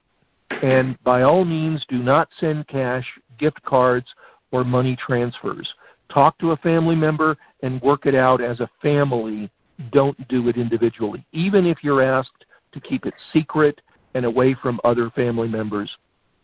And 0.63 0.97
by 1.03 1.23
all 1.23 1.43
means, 1.43 1.85
do 1.89 1.97
not 1.97 2.29
send 2.39 2.67
cash, 2.69 3.05
gift 3.37 3.61
cards, 3.63 4.07
or 4.51 4.63
money 4.63 4.95
transfers. 4.95 5.73
Talk 6.09 6.37
to 6.39 6.51
a 6.51 6.57
family 6.57 6.95
member 6.95 7.37
and 7.61 7.81
work 7.81 8.05
it 8.05 8.15
out 8.15 8.41
as 8.41 8.59
a 8.59 8.69
family 8.81 9.49
don't 9.91 10.27
do 10.27 10.47
it 10.47 10.57
individually, 10.57 11.25
even 11.31 11.65
if 11.65 11.83
you're 11.83 12.01
asked 12.01 12.45
to 12.71 12.79
keep 12.79 13.05
it 13.05 13.13
secret 13.33 13.81
and 14.13 14.25
away 14.25 14.55
from 14.61 14.79
other 14.83 15.09
family 15.11 15.47
members 15.47 15.97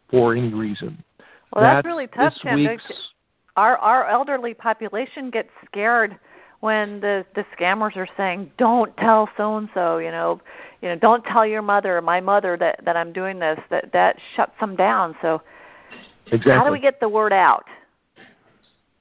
for 0.09 0.35
any 0.35 0.53
reason. 0.53 1.01
Well, 1.53 1.63
that's, 1.63 1.77
that's 1.77 1.85
really 1.85 2.07
tough, 2.07 2.33
Tim. 2.41 2.79
Our 3.57 3.77
our 3.77 4.07
elderly 4.07 4.53
population 4.53 5.29
gets 5.29 5.49
scared 5.65 6.17
when 6.61 7.01
the 7.01 7.25
the 7.35 7.45
scammers 7.57 7.97
are 7.97 8.07
saying, 8.15 8.51
"Don't 8.57 8.95
tell 8.97 9.29
so 9.35 9.57
and 9.57 9.69
so," 9.73 9.97
you 9.97 10.11
know, 10.11 10.39
you 10.81 10.89
know, 10.89 10.95
don't 10.95 11.23
tell 11.25 11.45
your 11.45 11.61
mother 11.61 11.97
or 11.97 12.01
my 12.01 12.21
mother 12.21 12.55
that 12.57 12.79
that 12.85 12.95
I'm 12.95 13.11
doing 13.11 13.39
this. 13.39 13.59
That 13.69 13.91
that 13.91 14.17
shuts 14.35 14.53
them 14.59 14.77
down. 14.77 15.15
So, 15.21 15.41
exactly. 16.27 16.53
how 16.53 16.63
do 16.63 16.71
we 16.71 16.79
get 16.79 17.01
the 17.01 17.09
word 17.09 17.33
out? 17.33 17.65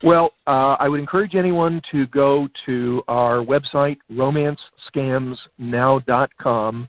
Well, 0.02 0.32
uh, 0.46 0.76
I 0.80 0.88
would 0.88 0.98
encourage 0.98 1.34
anyone 1.34 1.82
to 1.92 2.06
go 2.06 2.48
to 2.64 3.02
our 3.06 3.44
website, 3.44 3.98
romancescamsnow.com, 4.10 6.88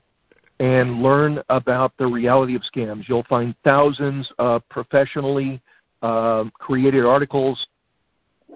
and 0.60 1.02
learn 1.02 1.42
about 1.50 1.92
the 1.98 2.06
reality 2.06 2.56
of 2.56 2.62
scams. 2.62 3.06
You'll 3.08 3.24
find 3.24 3.54
thousands 3.64 4.32
of 4.38 4.66
professionally 4.70 5.60
uh, 6.00 6.44
created 6.54 7.04
articles 7.04 7.66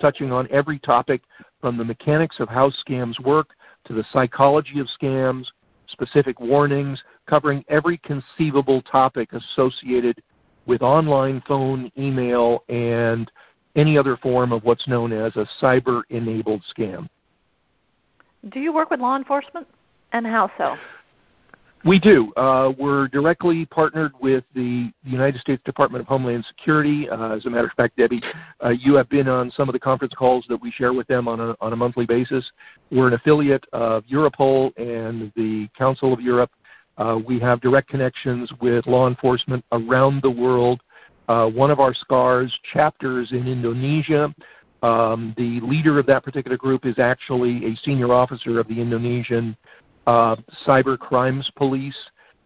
touching 0.00 0.32
on 0.32 0.48
every 0.50 0.78
topic 0.78 1.20
from 1.60 1.76
the 1.76 1.84
mechanics 1.84 2.40
of 2.40 2.48
how 2.48 2.72
scams 2.86 3.20
work 3.20 3.50
to 3.84 3.92
the 3.92 4.06
psychology 4.10 4.80
of 4.80 4.88
scams, 5.00 5.44
specific 5.88 6.40
warnings, 6.40 7.02
covering 7.28 7.62
every 7.68 7.98
conceivable 7.98 8.80
topic 8.82 9.32
associated 9.32 10.20
with 10.66 10.82
online 10.82 11.42
phone, 11.46 11.90
email, 11.98 12.64
and 12.68 13.30
any 13.76 13.96
other 13.96 14.16
form 14.16 14.52
of 14.52 14.64
what's 14.64 14.88
known 14.88 15.12
as 15.12 15.36
a 15.36 15.46
cyber 15.62 16.02
enabled 16.10 16.62
scam. 16.76 17.08
Do 18.50 18.60
you 18.60 18.72
work 18.72 18.90
with 18.90 19.00
law 19.00 19.16
enforcement 19.16 19.66
and 20.12 20.26
how 20.26 20.50
so? 20.58 20.76
We 21.84 22.00
do. 22.00 22.32
Uh, 22.36 22.72
we're 22.76 23.06
directly 23.08 23.64
partnered 23.66 24.12
with 24.20 24.42
the 24.54 24.90
United 25.04 25.40
States 25.40 25.62
Department 25.64 26.00
of 26.02 26.08
Homeland 26.08 26.44
Security. 26.48 27.08
Uh, 27.08 27.36
as 27.36 27.46
a 27.46 27.50
matter 27.50 27.68
of 27.68 27.72
fact, 27.74 27.96
Debbie, 27.96 28.20
uh, 28.64 28.70
you 28.70 28.94
have 28.94 29.08
been 29.08 29.28
on 29.28 29.52
some 29.52 29.68
of 29.68 29.72
the 29.72 29.78
conference 29.78 30.12
calls 30.14 30.44
that 30.48 30.60
we 30.60 30.72
share 30.72 30.92
with 30.92 31.06
them 31.06 31.28
on 31.28 31.38
a, 31.38 31.54
on 31.60 31.72
a 31.72 31.76
monthly 31.76 32.04
basis. 32.04 32.50
We're 32.90 33.06
an 33.06 33.14
affiliate 33.14 33.64
of 33.72 34.04
Europol 34.06 34.76
and 34.76 35.32
the 35.36 35.68
Council 35.78 36.12
of 36.12 36.20
Europe. 36.20 36.50
Uh, 36.98 37.20
we 37.24 37.38
have 37.38 37.60
direct 37.60 37.88
connections 37.88 38.50
with 38.60 38.86
law 38.86 39.06
enforcement 39.06 39.64
around 39.70 40.22
the 40.22 40.30
world 40.30 40.80
uh, 41.28 41.48
one 41.48 41.70
of 41.70 41.80
our 41.80 41.94
SCARS 41.94 42.56
chapters 42.72 43.32
in 43.32 43.46
Indonesia. 43.46 44.34
Um, 44.82 45.34
the 45.36 45.60
leader 45.60 45.98
of 45.98 46.06
that 46.06 46.22
particular 46.22 46.56
group 46.56 46.86
is 46.86 46.98
actually 46.98 47.66
a 47.66 47.76
senior 47.76 48.12
officer 48.12 48.60
of 48.60 48.68
the 48.68 48.80
Indonesian 48.80 49.56
uh, 50.06 50.36
cyber 50.66 50.98
crimes 50.98 51.50
police. 51.56 51.96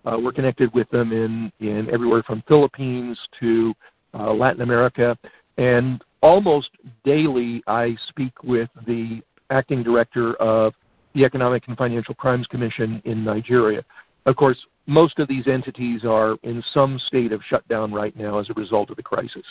Uh, 0.05 0.19
we're 0.23 0.33
connected 0.33 0.73
with 0.73 0.89
them 0.91 1.13
in, 1.13 1.53
in 1.61 1.91
everywhere 1.91 2.23
from 2.23 2.43
Philippines 2.49 3.19
to 3.39 3.75
uh, 4.15 4.33
Latin 4.33 4.63
America. 4.63 5.19
And 5.59 6.03
almost 6.23 6.71
daily, 7.05 7.63
I 7.67 7.97
speak 8.09 8.33
with 8.43 8.71
the 8.87 9.21
acting 9.51 9.83
director 9.83 10.35
of 10.37 10.73
the 11.15 11.25
Economic 11.25 11.69
and 11.69 11.77
Financial 11.77 12.15
Crimes 12.15 12.47
Commission 12.47 13.03
in 13.05 13.25
Nigeria. 13.25 13.85
Of 14.27 14.37
course, 14.37 14.65
most 14.91 15.21
of 15.21 15.29
these 15.29 15.47
entities 15.47 16.05
are 16.05 16.37
in 16.43 16.63
some 16.75 16.99
state 16.99 17.31
of 17.31 17.41
shutdown 17.45 17.93
right 17.93 18.15
now 18.17 18.39
as 18.39 18.51
a 18.51 18.55
result 18.55 18.91
of 18.91 18.97
the 18.97 19.03
crisis. 19.03 19.45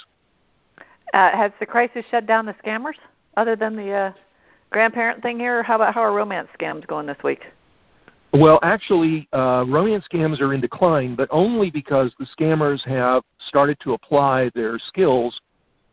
Uh, 1.14 1.32
has 1.32 1.52
the 1.62 1.66
crisis 1.66 2.04
shut 2.12 2.28
down 2.28 2.46
the 2.46 2.54
scammers, 2.64 2.96
other 3.38 3.56
than 3.56 3.76
the 3.76 3.90
uh, 3.90 4.12
grandparent 4.70 5.24
thing 5.24 5.40
here? 5.40 5.64
How 5.64 5.76
about 5.76 5.94
how 5.94 6.02
are 6.02 6.14
romance 6.14 6.50
scams 6.60 6.86
going 6.86 7.06
this 7.06 7.18
week? 7.24 7.44
Well, 8.34 8.60
actually, 8.62 9.28
uh, 9.34 9.64
romance 9.68 10.06
scams 10.12 10.42
are 10.42 10.54
in 10.54 10.62
decline, 10.62 11.16
but 11.16 11.30
only 11.32 11.72
because 11.72 12.14
the 12.20 12.28
scammers 12.38 12.86
have 12.86 13.24
started 13.48 13.80
to 13.80 13.94
apply 13.94 14.52
their 14.54 14.78
skills 14.78 15.40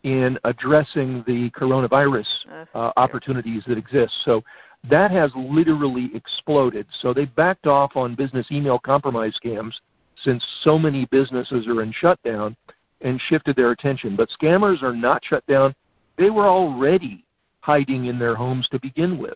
in 0.02 0.38
addressing 0.44 1.24
the 1.26 1.50
coronavirus 1.50 2.26
uh, 2.74 2.92
opportunities 2.96 3.62
that 3.66 3.78
exist. 3.78 4.12
So 4.24 4.42
that 4.90 5.10
has 5.10 5.30
literally 5.34 6.10
exploded. 6.14 6.86
So 7.00 7.12
they 7.12 7.24
backed 7.24 7.66
off 7.66 7.96
on 7.96 8.14
business 8.14 8.46
email 8.50 8.78
compromise 8.78 9.38
scams 9.42 9.74
since 10.22 10.44
so 10.62 10.78
many 10.78 11.06
businesses 11.06 11.66
are 11.66 11.82
in 11.82 11.92
shutdown 11.92 12.56
and 13.00 13.20
shifted 13.28 13.56
their 13.56 13.72
attention. 13.72 14.16
But 14.16 14.30
scammers 14.30 14.82
are 14.82 14.94
not 14.94 15.24
shut 15.24 15.46
down. 15.46 15.74
They 16.16 16.30
were 16.30 16.46
already 16.46 17.24
hiding 17.60 18.06
in 18.06 18.18
their 18.18 18.34
homes 18.34 18.68
to 18.70 18.80
begin 18.80 19.18
with. 19.18 19.34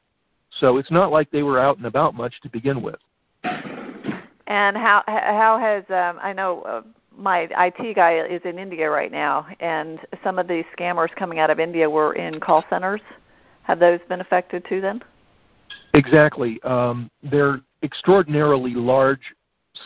So 0.59 0.79
it's 0.79 0.91
not 0.91 1.13
like 1.13 1.31
they 1.31 1.43
were 1.43 1.59
out 1.59 1.77
and 1.77 1.87
about 1.87 2.15
much 2.15 2.41
to 2.43 2.49
begin 2.49 2.83
with. 2.83 2.97
And 3.43 4.77
how 4.77 5.05
how 5.07 5.59
has 5.61 5.85
um, 5.91 6.19
I 6.21 6.33
know 6.33 6.63
uh, 6.63 6.83
my 7.17 7.49
IT 7.57 7.95
guy 7.95 8.19
is 8.19 8.43
in 8.45 8.59
India 8.59 8.91
right 8.91 9.13
now, 9.13 9.47
and 9.61 10.01
some 10.25 10.41
of 10.41 10.49
these 10.49 10.65
scammers 10.77 11.15
coming 11.15 11.39
out 11.39 11.51
of 11.51 11.61
India 11.61 11.89
were 11.89 12.15
in 12.15 12.41
call 12.41 12.65
centers. 12.69 13.01
Have 13.63 13.79
those 13.79 14.01
been 14.09 14.21
affected 14.21 14.65
too? 14.69 14.81
Then 14.81 15.03
Exactly. 15.95 16.61
Um, 16.62 17.11
they're 17.23 17.61
extraordinarily 17.83 18.75
large 18.75 19.21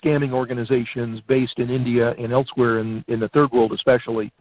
scamming 0.03 0.33
organizations 0.33 1.21
based 1.23 1.59
in 1.59 1.71
India 1.71 2.13
and 2.19 2.33
elsewhere 2.33 2.79
in, 2.79 3.05
in 3.09 3.21
the 3.21 3.29
third 3.29 3.51
world, 3.53 3.73
especially, 3.73 4.33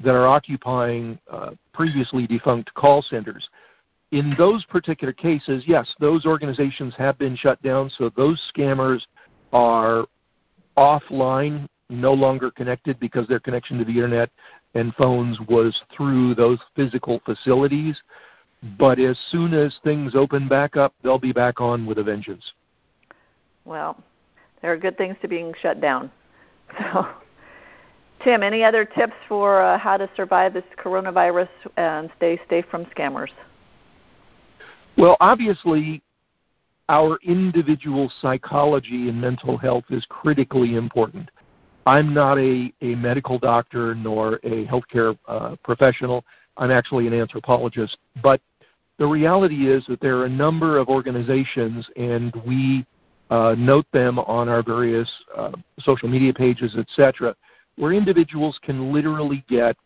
that 0.00 0.14
are 0.14 0.26
occupying 0.26 1.18
uh, 1.30 1.50
previously 1.72 2.26
defunct 2.26 2.72
call 2.74 3.02
centers. 3.02 3.48
In 4.10 4.34
those 4.36 4.64
particular 4.66 5.12
cases, 5.12 5.64
yes, 5.66 5.92
those 5.98 6.26
organizations 6.26 6.94
have 6.98 7.18
been 7.18 7.36
shut 7.36 7.60
down, 7.62 7.90
so 7.96 8.10
those 8.14 8.40
scammers 8.54 9.00
are 9.52 10.06
offline, 10.76 11.66
no 11.88 12.12
longer 12.12 12.50
connected 12.50 12.98
because 13.00 13.26
their 13.26 13.40
connection 13.40 13.78
to 13.78 13.84
the 13.84 13.92
internet 13.92 14.30
and 14.74 14.94
phones 14.94 15.38
was 15.48 15.78
through 15.94 16.34
those 16.34 16.58
physical 16.74 17.20
facilities. 17.24 18.00
But 18.78 18.98
as 18.98 19.18
soon 19.30 19.54
as 19.54 19.74
things 19.82 20.14
open 20.14 20.48
back 20.48 20.76
up, 20.76 20.94
they'll 21.02 21.18
be 21.18 21.32
back 21.32 21.60
on 21.60 21.84
with 21.86 21.98
a 21.98 22.02
vengeance. 22.02 22.52
Well, 23.64 24.02
there 24.60 24.72
are 24.72 24.76
good 24.76 24.96
things 24.96 25.16
to 25.22 25.28
being 25.28 25.52
shut 25.60 25.80
down. 25.80 26.10
So, 26.94 27.06
Tim, 28.24 28.42
any 28.42 28.62
other 28.62 28.84
tips 28.84 29.12
for 29.28 29.60
uh, 29.60 29.76
how 29.76 29.96
to 29.96 30.08
survive 30.16 30.54
this 30.54 30.64
coronavirus 30.78 31.48
and 31.76 32.08
stay 32.16 32.40
safe 32.48 32.64
from 32.70 32.84
scammers? 32.86 33.30
Well, 34.96 35.16
obviously, 35.20 36.02
our 36.88 37.18
individual 37.24 38.12
psychology 38.20 39.08
and 39.08 39.20
mental 39.20 39.58
health 39.58 39.84
is 39.90 40.06
critically 40.08 40.76
important. 40.76 41.30
I'm 41.86 42.14
not 42.14 42.38
a, 42.38 42.72
a 42.80 42.94
medical 42.94 43.38
doctor 43.38 43.94
nor 43.94 44.36
a 44.44 44.66
healthcare 44.66 45.18
uh, 45.26 45.56
professional. 45.64 46.24
I'm 46.56 46.70
actually 46.70 47.06
an 47.06 47.14
anthropologist. 47.14 47.96
But 48.22 48.40
the 49.02 49.08
reality 49.08 49.68
is 49.68 49.84
that 49.86 50.00
there 50.00 50.18
are 50.18 50.26
a 50.26 50.30
number 50.30 50.78
of 50.78 50.86
organizations, 50.88 51.90
and 51.96 52.32
we 52.46 52.86
uh, 53.30 53.56
note 53.58 53.86
them 53.92 54.20
on 54.20 54.48
our 54.48 54.62
various 54.62 55.10
uh, 55.36 55.50
social 55.80 56.08
media 56.08 56.32
pages, 56.32 56.76
etc., 56.76 57.34
where 57.74 57.92
individuals 57.92 58.60
can 58.62 58.92
literally 58.92 59.44
get 59.48 59.76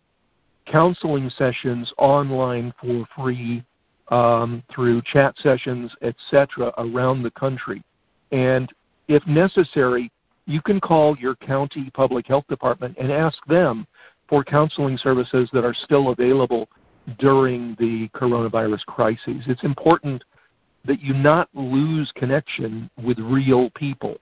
counseling 0.66 1.30
sessions 1.30 1.90
online 1.96 2.74
for 2.78 3.06
free 3.16 3.64
um, 4.08 4.62
through 4.70 5.00
chat 5.10 5.34
sessions, 5.38 5.90
etc., 6.02 6.70
around 6.76 7.22
the 7.22 7.30
country. 7.30 7.82
And 8.32 8.70
if 9.08 9.26
necessary, 9.26 10.12
you 10.44 10.60
can 10.60 10.78
call 10.78 11.16
your 11.16 11.36
county 11.36 11.88
public 11.94 12.26
health 12.26 12.44
department 12.48 12.98
and 13.00 13.10
ask 13.10 13.38
them 13.46 13.86
for 14.28 14.44
counseling 14.44 14.98
services 14.98 15.48
that 15.54 15.64
are 15.64 15.72
still 15.72 16.10
available 16.10 16.68
during 17.18 17.76
the 17.78 18.08
coronavirus 18.08 18.84
crises. 18.86 19.44
It's 19.46 19.64
important 19.64 20.24
that 20.84 21.00
you 21.00 21.14
not 21.14 21.48
lose 21.54 22.10
connection 22.14 22.90
with 23.02 23.18
real 23.18 23.70
people. 23.70 24.18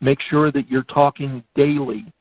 Make 0.00 0.20
sure 0.20 0.50
that 0.52 0.68
you're 0.68 0.82
talking 0.84 1.42
daily 1.54 2.12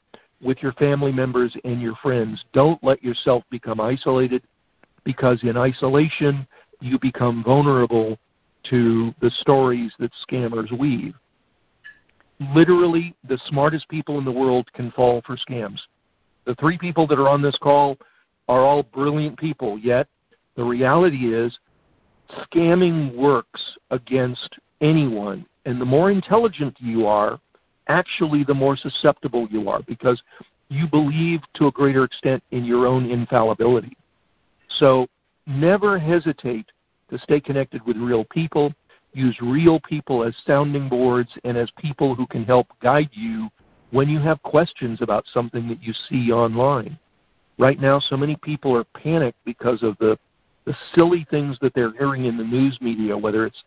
with 0.42 0.62
your 0.62 0.74
family 0.74 1.12
members 1.12 1.56
and 1.64 1.82
your 1.82 1.96
friends. 1.96 2.44
Don't 2.54 2.82
let 2.84 3.04
yourself 3.04 3.44
become 3.50 3.80
isolated 3.80 4.44
because 5.04 5.44
in 5.44 5.58
isolation 5.58 6.48
you 6.82 7.00
become 7.00 7.44
vulnerable 7.44 8.18
to 8.70 9.14
the 9.22 9.30
stories 9.30 9.94
that 10.00 10.12
scammers 10.28 10.78
weave. 10.78 11.14
Literally, 12.54 13.16
the 13.28 13.40
smartest 13.48 13.88
people 13.88 14.18
in 14.18 14.26
the 14.26 14.32
world 14.32 14.72
can 14.74 14.92
fall 14.92 15.22
for 15.26 15.38
scams. 15.38 15.80
The 16.46 16.56
three 16.56 16.78
people 16.78 17.08
that 17.08 17.20
are 17.20 17.30
on 17.30 17.42
this 17.42 17.58
call 17.62 17.98
are 18.48 18.62
all 18.62 18.84
brilliant 18.84 19.38
people, 19.38 19.78
yet 19.80 20.08
the 20.56 20.64
reality 20.64 21.34
is 21.34 21.58
scamming 22.40 23.16
works 23.16 23.78
against 23.92 24.58
anyone. 24.82 25.46
And 25.66 25.80
the 25.82 25.86
more 25.86 26.12
intelligent 26.12 26.76
you 26.80 27.08
are, 27.08 27.40
actually 27.88 28.44
the 28.44 28.54
more 28.54 28.76
susceptible 28.76 29.48
you 29.50 29.70
are 29.70 29.82
because 29.84 30.22
you 30.70 30.88
believe 30.88 31.42
to 31.56 31.68
a 31.68 31.72
greater 31.72 32.04
extent 32.04 32.44
in 32.52 32.66
your 32.66 32.88
own 32.88 33.10
infallibility. 33.10 33.96
So 34.68 35.08
never 35.46 36.00
hesitate 36.00 36.66
to 37.10 37.20
stay 37.20 37.40
connected 37.40 37.86
with 37.86 37.98
real 37.98 38.26
people. 38.26 38.74
Use 39.14 39.38
real 39.42 39.80
people 39.80 40.24
as 40.24 40.36
sounding 40.46 40.90
boards 40.90 41.30
and 41.44 41.56
as 41.58 41.70
people 41.78 42.16
who 42.16 42.26
can 42.28 42.44
help 42.44 42.68
guide 42.82 43.10
you 43.12 43.50
when 43.92 44.10
you 44.10 44.20
have 44.20 44.42
questions 44.44 45.02
about 45.02 45.26
something 45.32 45.68
that 45.70 45.82
you 45.82 45.94
see 46.10 46.32
online. 46.32 46.98
Right 47.58 47.80
now, 47.80 48.00
so 48.00 48.18
many 48.18 48.36
people 48.38 48.76
are 48.76 48.84
panicked 48.84 49.44
because 49.46 49.82
of 49.82 49.98
the, 50.00 50.18
the 50.66 50.76
silly 50.94 51.26
things 51.30 51.58
that 51.62 51.74
they're 51.74 51.94
hearing 51.94 52.26
in 52.26 52.38
the 52.38 52.44
news 52.44 52.78
media, 52.82 53.18
whether 53.18 53.46
it's 53.46 53.64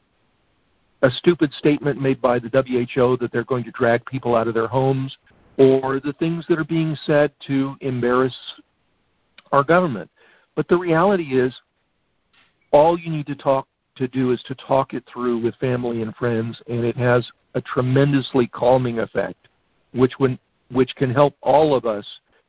a 1.03 1.11
stupid 1.11 1.53
statement 1.55 2.01
made 2.01 2.21
by 2.21 2.39
the 2.39 2.49
WHO 2.49 3.17
that 3.19 3.33
they're 3.33 3.45
going 3.45 3.65
to 3.65 3.71
drag 3.71 4.05
people 4.05 4.35
out 4.35 4.49
of 4.49 4.55
their 4.55 4.67
homes, 4.67 5.17
or 5.57 6.01
the 6.01 6.13
things 6.19 6.45
that 6.49 6.59
are 6.59 6.65
being 6.65 6.97
said 7.05 7.33
to 7.47 7.77
embarrass 7.81 8.37
our 9.53 9.65
government. 9.65 10.11
But 10.55 10.69
the 10.69 10.77
reality 10.77 11.39
is, 11.39 11.55
all 12.73 12.99
you 12.99 13.11
need 13.11 13.27
to 13.27 13.35
talk 13.35 13.67
to 13.97 14.09
do 14.09 14.33
is 14.33 14.43
to 14.45 14.55
talk 14.55 14.93
it 14.93 15.05
through 15.13 15.39
with 15.43 15.55
family 15.57 16.03
and 16.03 16.15
friends, 16.17 16.61
and 16.69 16.85
it 16.85 16.97
has 16.97 17.29
a 17.55 17.61
tremendously 17.61 18.47
calming 18.49 18.99
effect, 18.99 19.49
which 19.93 20.13
when, 20.19 20.39
which 20.71 20.95
can 20.97 21.13
help 21.13 21.35
all 21.43 21.75
of 21.75 21.87
us 21.87 22.07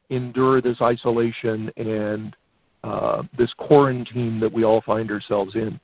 endure 0.10 0.62
this 0.62 0.82
isolation 0.82 1.72
and 1.78 2.36
uh, 2.84 3.24
this 3.38 3.53
quarantine 3.53 4.39
that 4.39 4.51
we 4.51 4.64
all 4.64 4.82
find 4.82 5.12
ourselves 5.12 5.55
in. 5.55 5.80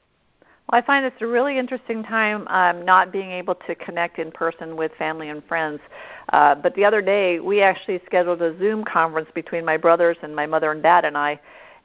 Well, 0.71 0.81
I 0.81 0.85
find 0.85 1.05
it's 1.05 1.21
a 1.21 1.27
really 1.27 1.59
interesting 1.59 2.03
time 2.03 2.47
um, 2.47 2.83
not 2.83 3.11
being 3.11 3.29
able 3.29 3.55
to 3.67 3.75
connect 3.75 4.17
in 4.17 4.31
person 4.31 4.75
with 4.75 4.91
family 4.97 5.29
and 5.29 5.43
friends. 5.45 5.79
Uh, 6.33 6.55
but 6.55 6.73
the 6.75 6.83
other 6.83 7.01
day, 7.01 7.39
we 7.39 7.61
actually 7.61 8.01
scheduled 8.05 8.41
a 8.41 8.57
Zoom 8.57 8.83
conference 8.83 9.29
between 9.35 9.63
my 9.63 9.77
brothers 9.77 10.17
and 10.23 10.35
my 10.35 10.47
mother 10.47 10.71
and 10.71 10.81
dad 10.81 11.05
and 11.05 11.15
I, 11.15 11.39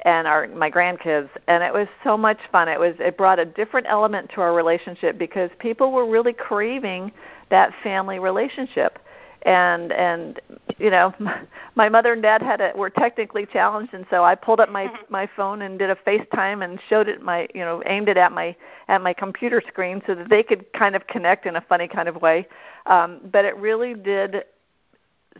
and 0.06 0.26
our 0.26 0.48
my 0.48 0.70
grandkids, 0.70 1.28
and 1.46 1.62
it 1.62 1.72
was 1.72 1.86
so 2.02 2.16
much 2.16 2.38
fun. 2.50 2.68
It 2.68 2.80
was 2.80 2.94
it 3.00 3.18
brought 3.18 3.38
a 3.38 3.44
different 3.44 3.86
element 3.86 4.30
to 4.34 4.40
our 4.40 4.54
relationship 4.54 5.18
because 5.18 5.50
people 5.58 5.92
were 5.92 6.08
really 6.08 6.32
craving 6.32 7.12
that 7.50 7.72
family 7.82 8.18
relationship 8.18 8.98
and 9.42 9.92
and 9.92 10.40
you 10.78 10.90
know 10.90 11.14
my 11.74 11.88
mother 11.88 12.12
and 12.12 12.22
dad 12.22 12.42
had 12.42 12.60
a 12.60 12.72
were 12.74 12.90
technically 12.90 13.46
challenged 13.46 13.94
and 13.94 14.04
so 14.10 14.24
I 14.24 14.34
pulled 14.34 14.60
up 14.60 14.70
my 14.70 14.92
my 15.08 15.28
phone 15.36 15.62
and 15.62 15.78
did 15.78 15.90
a 15.90 15.96
FaceTime 15.96 16.64
and 16.64 16.78
showed 16.88 17.08
it 17.08 17.22
my 17.22 17.48
you 17.54 17.60
know 17.60 17.82
aimed 17.86 18.08
it 18.08 18.16
at 18.16 18.32
my 18.32 18.54
at 18.88 19.02
my 19.02 19.12
computer 19.12 19.62
screen 19.66 20.02
so 20.06 20.14
that 20.14 20.28
they 20.28 20.42
could 20.42 20.70
kind 20.72 20.94
of 20.94 21.06
connect 21.06 21.46
in 21.46 21.56
a 21.56 21.60
funny 21.60 21.88
kind 21.88 22.08
of 22.08 22.20
way. 22.20 22.46
Um 22.86 23.20
but 23.32 23.44
it 23.44 23.56
really 23.56 23.94
did 23.94 24.44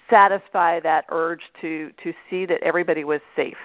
satisfy 0.08 0.80
that 0.80 1.04
urge 1.10 1.42
to 1.60 1.92
to 2.02 2.12
see 2.28 2.46
that 2.46 2.62
everybody 2.62 3.04
was 3.04 3.20
safe 3.36 3.58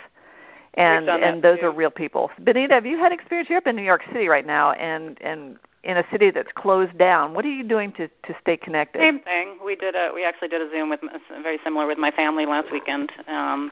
and 0.76 1.10
and 1.10 1.42
those 1.42 1.60
too. 1.60 1.66
are 1.66 1.72
real 1.72 1.90
people. 1.90 2.32
Benita, 2.44 2.74
have 2.74 2.86
you 2.86 2.98
had 2.98 3.12
experience? 3.12 3.50
You're 3.50 3.58
up 3.58 3.68
in 3.68 3.76
New 3.76 3.84
York 3.84 4.04
City 4.12 4.28
right 4.28 4.46
now, 4.46 4.72
and 4.74 5.18
and 5.22 5.58
in 5.84 5.98
a 5.98 6.04
city 6.12 6.32
that's 6.32 6.52
closed 6.56 6.98
down. 6.98 7.34
What 7.34 7.46
are 7.46 7.52
you 7.52 7.64
doing 7.64 7.92
to 7.94 8.08
to 8.08 8.36
stay 8.42 8.58
connected? 8.58 9.00
Same 9.00 9.20
thing. 9.20 9.58
We 9.64 9.76
did 9.76 9.96
a 9.96 10.12
we 10.14 10.26
actually 10.26 10.50
did 10.50 10.62
a 10.62 10.70
Zoom 10.70 10.90
with 10.90 11.02
very 11.42 11.60
similar 11.64 11.88
with 11.88 11.98
my 11.98 12.12
family 12.12 12.46
last 12.46 12.72
weekend, 12.72 13.12
um, 13.28 13.72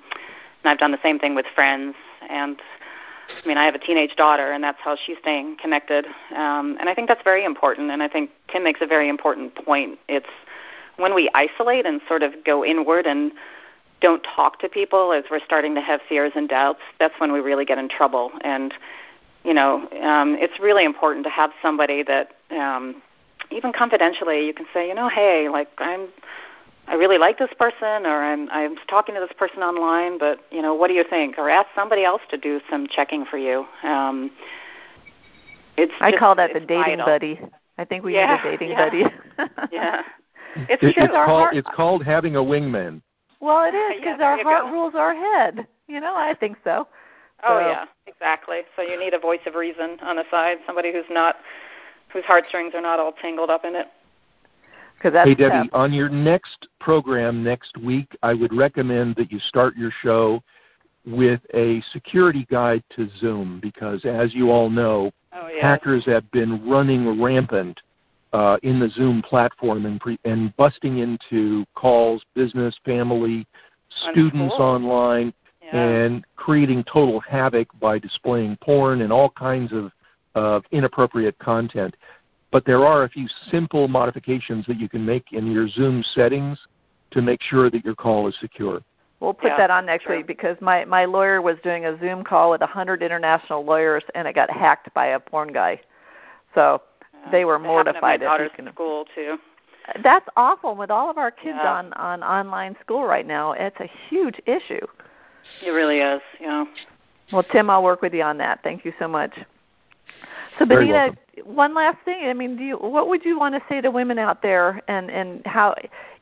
and 0.63 0.71
I've 0.71 0.77
done 0.77 0.91
the 0.91 1.01
same 1.03 1.19
thing 1.19 1.35
with 1.35 1.45
friends. 1.53 1.95
And 2.29 2.61
I 3.29 3.47
mean, 3.47 3.57
I 3.57 3.65
have 3.65 3.75
a 3.75 3.79
teenage 3.79 4.15
daughter, 4.15 4.51
and 4.51 4.63
that's 4.63 4.79
how 4.81 4.95
she's 4.95 5.17
staying 5.19 5.57
connected. 5.57 6.05
Um, 6.35 6.77
and 6.79 6.89
I 6.89 6.93
think 6.93 7.07
that's 7.07 7.23
very 7.23 7.45
important. 7.45 7.91
And 7.91 8.03
I 8.03 8.07
think 8.07 8.29
Tim 8.49 8.63
makes 8.63 8.81
a 8.81 8.87
very 8.87 9.09
important 9.09 9.55
point. 9.55 9.99
It's 10.07 10.29
when 10.97 11.15
we 11.15 11.29
isolate 11.33 11.85
and 11.85 12.01
sort 12.07 12.23
of 12.23 12.33
go 12.45 12.63
inward 12.63 13.07
and 13.07 13.31
don't 14.03 14.21
talk 14.35 14.59
to 14.59 14.69
people 14.69 15.13
as 15.13 15.23
we're 15.31 15.39
starting 15.43 15.73
to 15.73 15.81
have 15.81 16.01
fears 16.07 16.33
and 16.35 16.47
doubts, 16.47 16.81
that's 16.99 17.15
when 17.19 17.31
we 17.31 17.39
really 17.39 17.65
get 17.65 17.77
in 17.79 17.89
trouble. 17.89 18.31
And 18.41 18.73
you 19.43 19.53
know, 19.53 19.87
um, 20.01 20.37
it's 20.39 20.57
really 20.59 20.85
important 20.85 21.23
to 21.25 21.29
have 21.29 21.51
somebody 21.61 22.03
that 22.03 22.29
um, 22.51 23.01
even 23.51 23.73
confidentially 23.73 24.45
you 24.45 24.53
can 24.53 24.65
say, 24.73 24.87
you 24.87 24.93
know, 24.93 25.09
hey, 25.09 25.49
like 25.49 25.69
I'm 25.79 26.07
I 26.87 26.95
really 26.95 27.17
like 27.17 27.37
this 27.39 27.53
person 27.57 28.05
or 28.05 28.21
I'm 28.23 28.49
I'm 28.51 28.75
talking 28.89 29.15
to 29.15 29.21
this 29.21 29.35
person 29.37 29.63
online, 29.63 30.17
but 30.19 30.39
you 30.51 30.61
know, 30.61 30.73
what 30.73 30.87
do 30.89 30.93
you 30.93 31.05
think? 31.09 31.37
Or 31.37 31.49
ask 31.49 31.67
somebody 31.75 32.03
else 32.03 32.21
to 32.29 32.37
do 32.37 32.59
some 32.69 32.87
checking 32.87 33.25
for 33.25 33.37
you. 33.37 33.65
Um 33.83 34.31
it's 35.77 35.93
I 36.01 36.11
just, 36.11 36.19
call 36.19 36.35
that 36.35 36.53
the 36.53 36.59
dating 36.59 36.99
vital. 36.99 37.05
buddy. 37.05 37.39
I 37.77 37.85
think 37.85 38.03
we 38.03 38.13
yeah, 38.15 38.35
need 38.35 38.47
a 38.47 38.51
dating 38.51 38.69
yeah. 38.71 38.85
buddy. 38.85 39.03
yeah. 39.71 40.01
It's 40.69 40.83
It- 40.83 40.93
it's 40.97 41.13
called 41.13 41.49
it's 41.53 41.69
called 41.73 42.03
having 42.03 42.35
a 42.35 42.41
wingman. 42.41 43.01
Well, 43.43 43.63
it 43.65 43.75
is 43.75 43.95
because 43.99 44.17
there 44.17 44.27
our 44.31 44.41
heart 44.43 44.65
go. 44.65 44.71
rules 44.71 44.93
our 44.95 45.13
head. 45.13 45.67
You 45.87 45.99
know, 45.99 46.15
I 46.15 46.33
think 46.39 46.57
so. 46.63 46.87
Oh 47.43 47.59
So- 47.59 47.67
yeah, 47.67 47.85
exactly. 48.07 48.61
So 48.75 48.81
you 48.81 48.97
need 48.99 49.13
a 49.13 49.19
voice 49.19 49.41
of 49.45 49.55
reason 49.55 49.97
on 50.01 50.15
the 50.15 50.23
side, 50.31 50.57
somebody 50.65 50.91
who's 50.91 51.05
not 51.09 51.35
whose 52.11 52.23
heartstrings 52.25 52.73
are 52.75 52.81
not 52.81 52.99
all 52.99 53.11
tangled 53.11 53.49
up 53.49 53.65
in 53.65 53.75
it. 53.75 53.87
That's 55.03 55.27
hey 55.27 55.35
Debbie, 55.35 55.67
tough. 55.67 55.73
on 55.73 55.91
your 55.91 56.07
next 56.07 56.67
program 56.79 57.43
next 57.43 57.77
week, 57.77 58.15
I 58.23 58.33
would 58.33 58.53
recommend 58.53 59.15
that 59.17 59.31
you 59.33 59.39
start 59.39 59.75
your 59.75 59.91
show 60.01 60.41
with 61.05 61.41
a 61.53 61.81
security 61.91 62.47
guide 62.49 62.83
to 62.95 63.09
Zoom 63.19 63.59
because, 63.61 64.05
as 64.05 64.33
you 64.33 64.49
all 64.49 64.69
know, 64.69 65.11
Oh 65.33 65.49
yeah. 65.49 65.61
hackers 65.61 66.05
have 66.05 66.29
been 66.31 66.69
running 66.69 67.21
rampant 67.21 67.81
uh, 68.33 68.57
in 68.63 68.79
the 68.79 68.89
Zoom 68.89 69.21
platform 69.21 69.85
and, 69.85 70.01
pre- 70.01 70.19
and 70.25 70.55
busting 70.57 70.97
into 70.97 71.65
calls, 71.75 72.23
business, 72.33 72.75
family, 72.83 73.47
students 74.11 74.55
school. 74.55 74.65
online, 74.65 75.33
Yeah. 75.61 75.87
and 75.87 76.25
creating 76.35 76.83
total 76.83 77.19
havoc 77.19 77.67
by 77.79 77.99
displaying 77.99 78.57
porn 78.57 79.01
and 79.01 79.13
all 79.13 79.29
kinds 79.29 79.71
of, 79.71 79.91
of 80.35 80.63
inappropriate 80.71 81.37
content. 81.39 81.95
But 82.51 82.65
there 82.65 82.85
are 82.85 83.03
a 83.03 83.09
few 83.09 83.27
simple 83.49 83.87
modifications 83.87 84.65
that 84.67 84.77
you 84.79 84.89
can 84.89 85.05
make 85.05 85.31
in 85.31 85.51
your 85.51 85.67
Zoom 85.67 86.03
settings 86.03 86.59
to 87.11 87.21
make 87.21 87.41
sure 87.41 87.69
that 87.69 87.85
your 87.85 87.95
call 87.95 88.27
is 88.27 88.35
secure. 88.39 88.81
We'll 89.19 89.33
put 89.33 89.51
Yeah, 89.51 89.57
that 89.57 89.71
on 89.71 89.85
next 89.85 90.03
true. 90.03 90.17
week 90.17 90.27
because 90.27 90.57
my 90.59 90.83
my 90.83 91.05
lawyer 91.05 91.41
was 91.41 91.55
doing 91.63 91.85
a 91.85 91.97
Zoom 91.99 92.23
call 92.23 92.51
with 92.51 92.61
a 92.61 92.67
hundred 92.67 93.01
international 93.01 93.63
lawyers 93.63 94.03
and 94.15 94.27
it 94.27 94.35
got 94.35 94.49
hacked 94.49 94.93
by 94.93 95.07
a 95.07 95.19
porn 95.19 95.53
guy. 95.53 95.79
So 96.53 96.81
they 97.31 97.45
were 97.45 97.55
It 97.55 97.61
happened 97.61 97.87
at 97.87 98.01
mortified. 98.01 98.01
My 98.01 98.13
if 98.15 98.21
daughter's 98.21 98.51
you 98.57 98.63
can- 98.65 98.73
school 98.73 99.05
too. 99.15 99.37
That's 100.01 100.27
awful. 100.37 100.75
With 100.75 100.89
all 100.91 101.09
of 101.09 101.17
our 101.17 101.29
kids 101.31 101.57
Yeah. 101.61 101.73
on 101.73 101.93
on 101.93 102.23
online 102.23 102.77
school 102.81 103.05
right 103.05 103.25
now, 103.27 103.51
it's 103.51 103.79
a 103.81 103.89
huge 104.09 104.39
issue. 104.45 104.85
It 105.65 105.71
really 105.71 105.99
is. 105.99 106.21
Yeah. 106.39 106.65
Well, 107.33 107.43
Tim, 107.43 107.69
I'll 107.69 107.83
work 107.83 108.01
with 108.01 108.13
you 108.13 108.23
on 108.23 108.37
that. 108.37 108.61
Thank 108.63 108.85
you 108.85 108.93
so 108.97 109.07
much. 109.09 109.37
So, 110.57 110.65
Very 110.65 110.87
Benita, 110.87 111.17
one 111.43 111.73
last 111.73 111.97
thing. 112.05 112.27
I 112.27 112.33
mean, 112.33 112.55
do 112.55 112.63
you, 112.63 112.77
what 112.77 113.07
would 113.09 113.25
you 113.25 113.37
want 113.39 113.55
to 113.55 113.61
say 113.67 113.81
to 113.81 113.89
women 113.91 114.19
out 114.19 114.41
there, 114.41 114.81
and 114.87 115.11
and 115.11 115.45
how, 115.45 115.75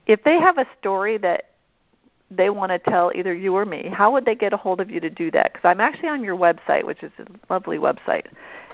if 0.07 0.23
they 0.23 0.39
have 0.39 0.57
a 0.57 0.65
story 0.79 1.17
that 1.19 1.49
they 2.31 2.49
want 2.49 2.71
to 2.71 2.79
tell 2.79 3.11
either 3.13 3.33
you 3.33 3.55
or 3.55 3.65
me, 3.65 3.89
how 3.93 4.09
would 4.11 4.25
they 4.25 4.35
get 4.35 4.53
a 4.53 4.57
hold 4.57 4.79
of 4.79 4.89
you 4.89 4.99
to 5.01 5.09
do 5.09 5.29
that? 5.31 5.51
Because 5.53 5.67
I'm 5.69 5.81
actually 5.81 6.09
on 6.09 6.23
your 6.23 6.37
website, 6.37 6.83
which 6.85 7.03
is 7.03 7.11
a 7.19 7.25
lovely 7.53 7.77
website, 7.77 8.25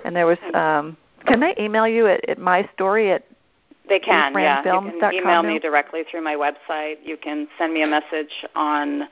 and 0.06 0.16
there 0.16 0.28
was. 0.28 0.38
Um, 0.54 0.96
can 1.26 1.40
they 1.40 1.56
email 1.60 1.88
you 1.88 2.08
at, 2.08 2.28
at 2.30 2.38
my 2.38 2.70
story 2.74 3.12
at 3.12 3.24
They 3.90 4.00
can, 4.00 4.34
yeah. 4.34 4.60
You 4.60 4.92
can 5.00 5.14
email 5.14 5.44
me 5.44 5.60
directly 5.60 6.04
through 6.10 6.24
my 6.24 6.36
website. 6.36 6.98
You 7.04 7.18
can 7.18 7.48
send 7.58 7.74
me 7.74 7.84
a 7.84 7.88
message 7.88 8.46
on 8.56 9.08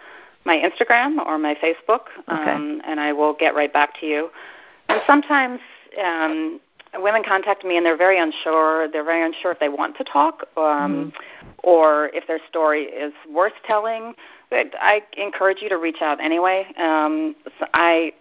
my 0.45 0.57
Instagram 0.57 1.25
or 1.25 1.37
my 1.37 1.55
Facebook, 1.55 2.05
Okay. 2.31 2.51
um, 2.51 2.81
and 2.85 2.99
I 2.99 3.11
will 3.13 3.33
get 3.33 3.55
right 3.55 3.71
back 3.71 3.99
to 3.99 4.05
you. 4.05 4.29
And 4.89 5.01
sometimes 5.07 5.59
um, 6.03 6.59
women 6.97 7.23
contact 7.23 7.63
me 7.63 7.77
and 7.77 7.85
they're 7.85 7.97
very 7.97 8.19
unsure. 8.19 8.87
They're 8.87 9.03
very 9.03 9.25
unsure 9.25 9.51
if 9.51 9.59
they 9.59 9.69
want 9.69 9.97
to 9.97 10.03
talk 10.03 10.47
um, 10.57 11.11
or 11.63 12.09
if 12.13 12.27
their 12.27 12.39
story 12.47 12.83
is 12.83 13.13
worth 13.33 13.53
telling. 13.65 14.13
But 14.49 14.73
I 14.79 15.01
encourage 15.17 15.61
you 15.61 15.69
to 15.69 15.77
reach 15.77 16.01
out 16.01 16.23
anyway. 16.23 16.67
Um, 16.77 17.35
I 17.73 18.13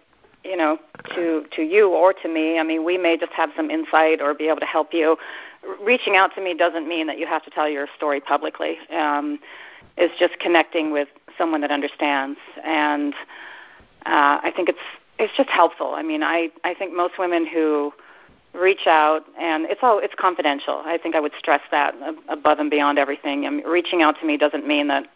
you 0.45 0.55
know, 0.55 0.77
to 1.15 1.45
to 1.55 1.61
you 1.61 1.89
or 1.89 2.13
to 2.13 2.27
me. 2.27 2.59
I 2.59 2.63
mean, 2.63 2.83
we 2.85 2.97
may 2.97 3.17
just 3.17 3.33
have 3.33 3.49
some 3.55 3.69
insight 3.69 4.21
or 4.21 4.33
be 4.33 4.47
able 4.47 4.59
to 4.59 4.65
help 4.65 4.93
you. 4.93 5.17
Reaching 5.81 6.15
out 6.15 6.33
to 6.35 6.41
me 6.41 6.53
doesn't 6.53 6.87
mean 6.87 7.07
that 7.07 7.17
you 7.17 7.25
have 7.25 7.43
to 7.43 7.49
tell 7.49 7.67
your 7.67 7.87
story 7.95 8.21
publicly. 8.21 8.77
Um, 8.91 9.39
it's 9.97 10.17
just 10.19 10.39
connecting 10.39 10.91
with 10.91 11.07
someone 11.37 11.61
that 11.61 11.71
understands, 11.71 12.39
and 12.63 13.13
uh, 14.05 14.39
I 14.43 14.51
think 14.55 14.69
it's 14.69 14.79
it's 15.17 15.35
just 15.35 15.49
helpful. 15.49 15.93
I 15.95 16.03
mean, 16.03 16.23
I 16.23 16.49
I 16.63 16.73
think 16.73 16.93
most 16.93 17.17
women 17.17 17.45
who 17.47 17.93
reach 18.53 18.87
out 18.87 19.23
and 19.39 19.65
it's 19.65 19.81
all 19.83 19.99
it's 19.99 20.15
confidential. 20.15 20.81
I 20.85 20.97
think 20.97 21.15
I 21.15 21.19
would 21.19 21.33
stress 21.37 21.61
that 21.71 21.93
above 22.29 22.59
and 22.59 22.69
beyond 22.69 22.97
everything. 22.97 23.45
I 23.45 23.49
mean, 23.49 23.65
reaching 23.65 24.01
out 24.01 24.15
to 24.19 24.25
me 24.25 24.37
doesn't 24.37 24.65
mean 24.65 24.87
that 24.87 25.07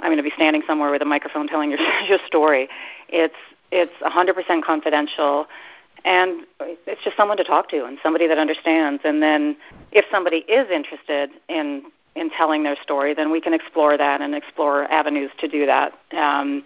I'm 0.00 0.08
going 0.08 0.16
to 0.16 0.22
be 0.22 0.32
standing 0.34 0.62
somewhere 0.66 0.90
with 0.90 1.02
a 1.02 1.06
microphone 1.06 1.46
telling 1.46 1.70
your 1.70 1.80
your 2.08 2.18
story. 2.26 2.68
It's 3.08 3.34
it's 3.74 3.92
100% 4.00 4.62
confidential, 4.62 5.46
and 6.04 6.46
it's 6.86 7.02
just 7.02 7.16
someone 7.16 7.36
to 7.38 7.44
talk 7.44 7.68
to 7.70 7.84
and 7.84 7.98
somebody 8.02 8.28
that 8.28 8.38
understands. 8.38 9.02
And 9.04 9.20
then 9.20 9.56
if 9.90 10.04
somebody 10.10 10.38
is 10.48 10.70
interested 10.70 11.30
in 11.48 11.82
in 12.16 12.30
telling 12.30 12.62
their 12.62 12.76
story, 12.80 13.12
then 13.12 13.32
we 13.32 13.40
can 13.40 13.52
explore 13.52 13.98
that 13.98 14.20
and 14.20 14.36
explore 14.36 14.84
avenues 14.84 15.32
to 15.40 15.48
do 15.48 15.66
that. 15.66 15.92
Um, 16.16 16.64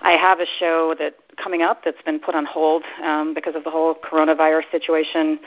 I 0.00 0.12
have 0.16 0.40
a 0.40 0.46
show 0.58 0.96
that 0.98 1.14
coming 1.36 1.62
up 1.62 1.84
that's 1.84 2.02
been 2.02 2.18
put 2.18 2.34
on 2.34 2.44
hold 2.44 2.82
um, 3.00 3.32
because 3.32 3.54
of 3.54 3.62
the 3.62 3.70
whole 3.70 3.94
coronavirus 3.94 4.68
situation, 4.72 5.38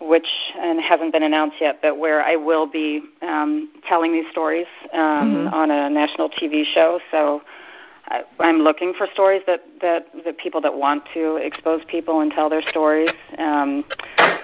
which 0.00 0.28
and 0.56 0.80
hasn't 0.80 1.12
been 1.12 1.24
announced 1.24 1.56
yet, 1.60 1.80
but 1.82 1.98
where 1.98 2.22
I 2.22 2.36
will 2.36 2.68
be 2.68 3.02
um, 3.22 3.68
telling 3.88 4.12
these 4.12 4.30
stories 4.30 4.68
um, 4.92 5.00
Mhm. 5.00 5.52
on 5.52 5.70
a 5.72 5.90
national 5.90 6.30
TV 6.30 6.64
show. 6.64 7.00
So 7.10 7.42
I, 8.10 8.22
I'm 8.40 8.58
looking 8.58 8.92
for 8.92 9.06
stories 9.12 9.42
that 9.46 9.62
that 9.80 10.06
that 10.24 10.38
people 10.38 10.60
that 10.62 10.74
want 10.76 11.04
to 11.14 11.36
expose 11.36 11.82
people 11.86 12.20
and 12.20 12.30
tell 12.32 12.50
their 12.50 12.62
stories. 12.62 13.10
Um, 13.38 13.84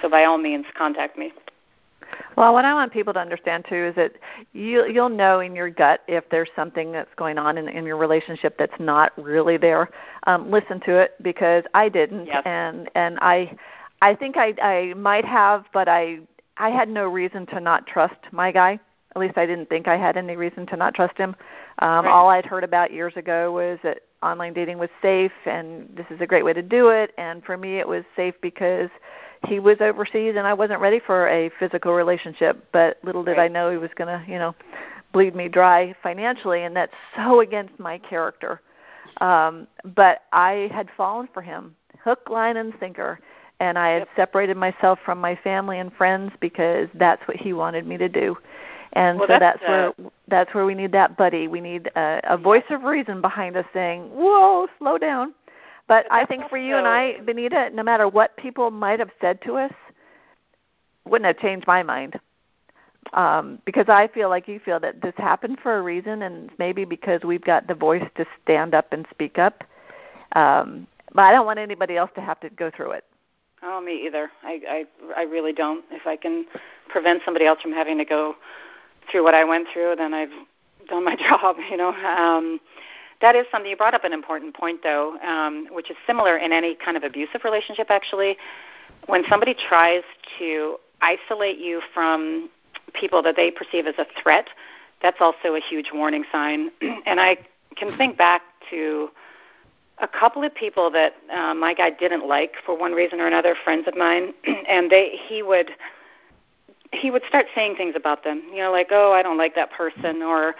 so 0.00 0.08
by 0.08 0.24
all 0.24 0.38
means, 0.38 0.66
contact 0.76 1.18
me. 1.18 1.32
Well, 2.36 2.52
what 2.52 2.64
I 2.64 2.74
want 2.74 2.92
people 2.92 3.12
to 3.14 3.18
understand 3.18 3.64
too 3.68 3.86
is 3.88 3.94
that 3.96 4.12
you 4.52 4.86
you'll 4.86 5.08
know 5.08 5.40
in 5.40 5.56
your 5.56 5.68
gut 5.68 6.02
if 6.06 6.28
there's 6.30 6.50
something 6.54 6.92
that's 6.92 7.12
going 7.16 7.38
on 7.38 7.58
in, 7.58 7.68
in 7.68 7.84
your 7.84 7.96
relationship 7.96 8.56
that's 8.58 8.78
not 8.78 9.12
really 9.16 9.56
there. 9.56 9.90
Um, 10.26 10.50
listen 10.50 10.80
to 10.80 10.96
it 10.98 11.14
because 11.22 11.64
I 11.74 11.88
didn't, 11.88 12.26
Yes. 12.26 12.42
and 12.44 12.88
and 12.94 13.18
I 13.20 13.56
I 14.00 14.14
think 14.14 14.36
I 14.36 14.54
I 14.62 14.94
might 14.94 15.24
have, 15.24 15.64
but 15.72 15.88
I 15.88 16.20
I 16.56 16.70
had 16.70 16.88
no 16.88 17.06
reason 17.08 17.46
to 17.46 17.60
not 17.60 17.86
trust 17.86 18.20
my 18.30 18.52
guy. 18.52 18.78
At 19.16 19.20
least 19.20 19.38
I 19.38 19.46
didn't 19.46 19.70
think 19.70 19.88
I 19.88 19.96
had 19.96 20.18
any 20.18 20.36
reason 20.36 20.66
to 20.66 20.76
not 20.76 20.94
trust 20.94 21.16
him. 21.16 21.34
Um, 21.78 22.04
Right. 22.04 22.12
All 22.12 22.28
I'd 22.28 22.44
heard 22.44 22.64
about 22.64 22.92
years 22.92 23.16
ago 23.16 23.50
was 23.50 23.78
that 23.82 24.00
online 24.22 24.52
dating 24.52 24.76
was 24.76 24.90
safe 25.00 25.32
and 25.46 25.88
this 25.96 26.04
is 26.10 26.20
a 26.20 26.26
great 26.26 26.44
way 26.44 26.52
to 26.52 26.60
do 26.60 26.90
it. 26.90 27.12
And 27.16 27.42
for 27.42 27.56
me, 27.56 27.78
it 27.78 27.88
was 27.88 28.04
safe 28.14 28.34
because 28.42 28.90
he 29.46 29.58
was 29.58 29.78
overseas 29.80 30.34
and 30.36 30.46
I 30.46 30.52
wasn't 30.52 30.80
ready 30.80 31.00
for 31.00 31.28
a 31.28 31.50
physical 31.58 31.94
relationship. 31.94 32.62
But 32.72 32.98
little 33.04 33.24
did 33.24 33.38
I 33.38 33.48
know 33.48 33.70
he 33.70 33.78
was 33.78 33.90
going 33.96 34.08
to, 34.08 34.30
you 34.30 34.38
know, 34.38 34.54
bleed 35.14 35.34
me 35.34 35.48
dry 35.48 35.94
financially, 36.02 36.64
and 36.64 36.76
that's 36.76 36.92
so 37.16 37.40
against 37.40 37.78
my 37.78 37.96
character. 37.96 38.60
Um, 39.22 39.66
but 39.94 40.24
I 40.32 40.68
had 40.74 40.88
fallen 40.94 41.26
for 41.32 41.40
him, 41.40 41.74
hook, 42.04 42.28
line, 42.28 42.58
and 42.58 42.74
sinker. 42.80 43.18
And 43.60 43.78
I 43.78 43.88
had 43.92 44.00
Yep. 44.00 44.08
separated 44.16 44.56
myself 44.58 44.98
from 45.06 45.18
my 45.18 45.34
family 45.36 45.78
and 45.78 45.90
friends 45.94 46.32
because 46.40 46.88
that's 46.92 47.26
what 47.26 47.38
he 47.38 47.54
wanted 47.54 47.86
me 47.86 47.96
to 47.96 48.08
do. 48.10 48.36
And 48.96 49.18
Well, 49.18 49.28
so 49.28 49.38
that's, 49.38 49.60
that's 49.60 49.68
where 49.68 50.10
that's 50.26 50.54
where 50.54 50.64
we 50.64 50.74
need 50.74 50.90
that 50.92 51.18
buddy. 51.18 51.48
We 51.48 51.60
need 51.60 51.88
a, 51.96 52.20
a 52.24 52.38
voice 52.38 52.64
of 52.70 52.82
reason 52.82 53.20
behind 53.20 53.54
us 53.54 53.66
saying, 53.74 54.04
"Whoa, 54.04 54.68
slow 54.78 54.96
down." 54.96 55.34
But 55.86 56.06
But 56.08 56.12
I 56.12 56.24
think 56.24 56.48
for 56.48 56.56
you 56.56 56.76
and 56.76 56.86
I, 56.86 57.20
Benita, 57.26 57.70
no 57.74 57.82
matter 57.82 58.08
what 58.08 58.34
people 58.38 58.70
might 58.70 58.98
have 58.98 59.10
said 59.20 59.42
to 59.42 59.58
us, 59.58 59.72
wouldn't 61.04 61.26
have 61.26 61.38
changed 61.38 61.66
my 61.66 61.82
mind. 61.82 62.18
Um, 63.12 63.60
because 63.66 63.84
I 63.88 64.08
feel 64.08 64.30
like 64.30 64.48
you 64.48 64.58
feel 64.58 64.80
that 64.80 65.02
this 65.02 65.14
happened 65.18 65.58
for 65.62 65.76
a 65.76 65.82
reason, 65.82 66.22
and 66.22 66.50
maybe 66.58 66.86
because 66.86 67.20
we've 67.22 67.44
got 67.44 67.68
the 67.68 67.74
voice 67.74 68.02
to 68.16 68.24
stand 68.42 68.74
up 68.74 68.94
and 68.94 69.06
speak 69.10 69.38
up. 69.38 69.62
Um, 70.34 70.86
but 71.12 71.22
I 71.22 71.32
don't 71.32 71.44
want 71.44 71.58
anybody 71.58 71.98
else 71.98 72.10
to 72.14 72.22
have 72.22 72.40
to 72.40 72.48
go 72.48 72.70
through 72.74 72.92
it. 72.92 73.04
Oh, 73.62 73.80
me 73.80 74.06
either. 74.06 74.30
I, 74.42 74.86
I 75.16 75.20
I 75.20 75.22
really 75.24 75.52
don't. 75.52 75.84
If 75.90 76.06
I 76.06 76.16
can 76.16 76.46
prevent 76.88 77.20
somebody 77.24 77.44
else 77.44 77.60
from 77.60 77.72
having 77.72 77.98
to 77.98 78.04
go 78.04 78.36
through 79.10 79.24
what 79.24 79.34
I 79.34 79.44
went 79.44 79.68
through, 79.72 79.96
then 79.96 80.14
I've 80.14 80.32
done 80.88 81.04
my 81.04 81.16
job. 81.28 81.56
You 81.70 81.76
know. 81.76 81.90
Um, 81.90 82.60
that 83.22 83.34
is 83.34 83.46
something 83.50 83.70
you 83.70 83.76
brought 83.76 83.94
up 83.94 84.04
an 84.04 84.12
important 84.12 84.54
point 84.54 84.82
though, 84.82 85.16
um, 85.20 85.68
which 85.70 85.90
is 85.90 85.96
similar 86.06 86.36
in 86.36 86.52
any 86.52 86.74
kind 86.74 86.96
of 86.96 87.02
abusive 87.02 87.44
relationship. 87.44 87.86
Actually, 87.90 88.36
when 89.06 89.24
somebody 89.28 89.54
tries 89.54 90.02
to 90.38 90.76
isolate 91.00 91.58
you 91.58 91.80
from 91.94 92.50
people 92.92 93.22
that 93.22 93.36
they 93.36 93.50
perceive 93.50 93.86
as 93.86 93.94
a 93.98 94.06
threat, 94.22 94.48
that's 95.02 95.18
also 95.20 95.54
a 95.54 95.60
huge 95.60 95.90
warning 95.92 96.24
sign. 96.30 96.70
and 97.06 97.20
I 97.20 97.38
can 97.76 97.96
think 97.96 98.18
back 98.18 98.42
to 98.70 99.08
a 99.98 100.08
couple 100.08 100.44
of 100.44 100.54
people 100.54 100.90
that 100.90 101.14
uh, 101.32 101.54
my 101.54 101.72
guy 101.72 101.90
didn't 101.90 102.26
like 102.26 102.54
for 102.64 102.78
one 102.78 102.92
reason 102.92 103.20
or 103.20 103.26
another, 103.26 103.54
friends 103.64 103.88
of 103.88 103.96
mine, 103.96 104.34
and 104.68 104.90
they 104.90 105.18
he 105.26 105.42
would 105.42 105.70
he 106.92 107.10
would 107.10 107.22
start 107.28 107.46
saying 107.54 107.76
things 107.76 107.94
about 107.96 108.24
them, 108.24 108.42
you 108.50 108.58
know, 108.58 108.70
like, 108.70 108.88
oh, 108.90 109.12
I 109.12 109.22
don't 109.22 109.38
like 109.38 109.54
that 109.54 109.72
person, 109.72 110.22
or 110.22 110.54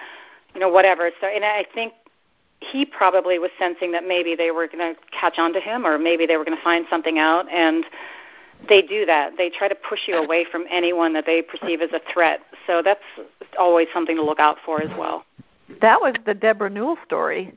you 0.54 0.60
know, 0.60 0.68
whatever. 0.68 1.10
So, 1.20 1.26
and 1.26 1.44
I 1.44 1.66
think 1.74 1.92
he 2.60 2.84
probably 2.84 3.38
was 3.38 3.50
sensing 3.58 3.92
that 3.92 4.06
maybe 4.06 4.34
they 4.34 4.50
were 4.50 4.66
going 4.66 4.94
to 4.94 5.00
catch 5.12 5.38
on 5.38 5.52
to 5.52 5.60
him, 5.60 5.86
or 5.86 5.98
maybe 5.98 6.26
they 6.26 6.36
were 6.36 6.44
going 6.44 6.56
to 6.56 6.64
find 6.64 6.86
something 6.88 7.18
out, 7.18 7.50
and 7.52 7.84
they 8.68 8.80
do 8.80 9.04
that. 9.04 9.32
They 9.36 9.50
try 9.50 9.68
to 9.68 9.74
push 9.74 10.00
you 10.06 10.16
away 10.16 10.46
from 10.50 10.64
anyone 10.70 11.12
that 11.12 11.26
they 11.26 11.42
perceive 11.42 11.82
as 11.82 11.90
a 11.92 12.00
threat. 12.12 12.40
So 12.66 12.82
that's 12.82 13.02
always 13.58 13.88
something 13.92 14.16
to 14.16 14.22
look 14.22 14.40
out 14.40 14.56
for 14.64 14.82
as 14.82 14.90
well. 14.98 15.24
That 15.80 16.00
was 16.00 16.14
the 16.24 16.34
Deborah 16.34 16.70
Newell 16.70 16.96
story. 17.04 17.52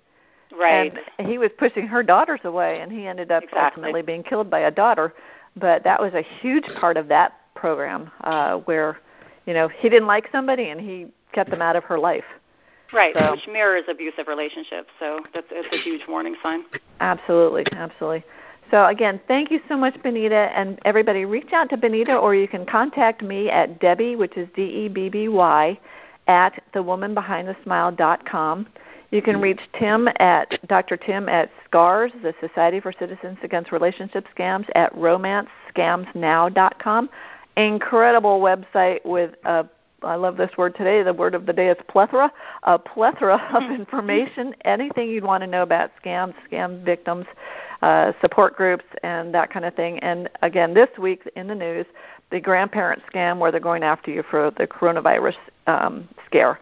Right. 0.58 0.94
And 1.18 1.28
he 1.28 1.38
was 1.38 1.52
pushing 1.58 1.88
her 1.88 2.04
daughters 2.04 2.42
away, 2.44 2.82
and 2.82 2.92
he 2.92 3.08
ended 3.08 3.32
up 3.32 3.44
Exactly. 3.44 3.84
ultimately 3.84 4.02
being 4.02 4.24
killed 4.24 4.50
by 4.50 4.60
a 4.62 4.72
daughter. 4.72 5.14
But 5.56 5.84
that 5.84 6.02
was 6.02 6.14
a 6.14 6.22
huge 6.22 6.66
part 6.80 6.98
of 6.98 7.08
that 7.08 7.39
program, 7.60 8.10
uh, 8.24 8.56
where 8.70 9.00
you 9.46 9.54
know 9.54 9.68
he 9.68 9.90
didn't 9.90 10.08
like 10.08 10.30
somebody 10.32 10.70
and 10.70 10.80
he 10.80 11.08
kept 11.34 11.50
them 11.50 11.62
out 11.62 11.76
of 11.76 11.84
her 11.84 12.00
life. 12.00 12.24
Right, 12.92 13.16
So- 13.16 13.32
which 13.32 13.48
mirrors 13.48 13.84
abusive 13.88 14.28
relationships. 14.28 14.90
So 15.00 15.20
that's 15.34 15.48
it's 15.52 15.72
a 15.74 15.78
huge 15.78 16.08
warning 16.08 16.36
sign. 16.42 16.66
Absolutely, 17.02 17.66
absolutely. 17.74 18.24
So 18.72 18.86
again, 18.86 19.20
thank 19.28 19.52
you 19.52 19.60
so 19.68 19.76
much, 19.76 20.02
Benita, 20.04 20.52
and 20.56 20.80
everybody 20.86 21.26
reach 21.26 21.52
out 21.54 21.70
to 21.72 21.78
Benita, 21.78 22.16
or 22.16 22.34
you 22.36 22.48
can 22.48 22.66
contact 22.66 23.22
me 23.22 23.50
at 23.50 23.80
Debbie, 23.80 24.16
which 24.16 24.38
is 24.38 24.48
D 24.56 24.62
E 24.64 24.88
B 24.88 25.10
B 25.10 25.28
Y, 25.28 25.78
at 26.28 26.64
thewomanbehindthesmile.com. 26.74 28.68
You 29.12 29.24
can 29.24 29.42
reach 29.42 29.60
Tim 29.74 30.08
at 30.20 30.60
Dr. 30.68 30.96
Tim 30.96 31.28
at 31.30 31.50
SCARS, 31.66 32.12
the 32.22 32.32
Society 32.40 32.80
for 32.80 32.94
Citizens 32.94 33.40
Against 33.42 33.72
Relationship 33.72 34.28
Scams, 34.38 34.70
at 34.76 34.94
romancescamsnow.com. 34.96 37.10
Incredible 37.60 38.40
website 38.40 39.04
with 39.04 39.36
a 39.44 39.68
I 40.02 40.16
love 40.16 40.38
this 40.38 40.52
word 40.58 40.76
today. 40.78 41.04
The 41.04 41.12
word 41.12 41.36
of 41.36 41.46
the 41.46 41.52
day 41.52 41.68
is 41.68 41.76
plethora. 41.90 42.32
A 42.64 42.80
plethora 42.80 43.36
of 43.54 43.64
information, 43.70 44.56
anything 44.64 45.10
you'd 45.10 45.26
want 45.26 45.44
to 45.44 45.48
know 45.48 45.62
about 45.62 45.92
scams, 46.02 46.34
scam 46.50 46.82
victims, 46.86 47.26
uh, 47.82 48.14
support 48.22 48.56
groups, 48.56 48.86
and 49.04 49.34
that 49.34 49.52
kind 49.52 49.66
of 49.66 49.76
thing. 49.76 50.00
And 50.00 50.30
again, 50.42 50.74
this 50.74 50.88
week 50.98 51.30
in 51.36 51.48
the 51.48 51.56
news, 51.56 51.86
the 52.32 52.40
grandparent 52.40 53.02
scam 53.12 53.40
where 53.40 53.52
they're 53.52 53.60
going 53.60 53.84
after 53.84 54.10
you 54.10 54.24
for 54.24 54.52
the 54.52 54.66
coronavirus 54.66 55.36
um, 55.68 56.08
scare. 56.26 56.62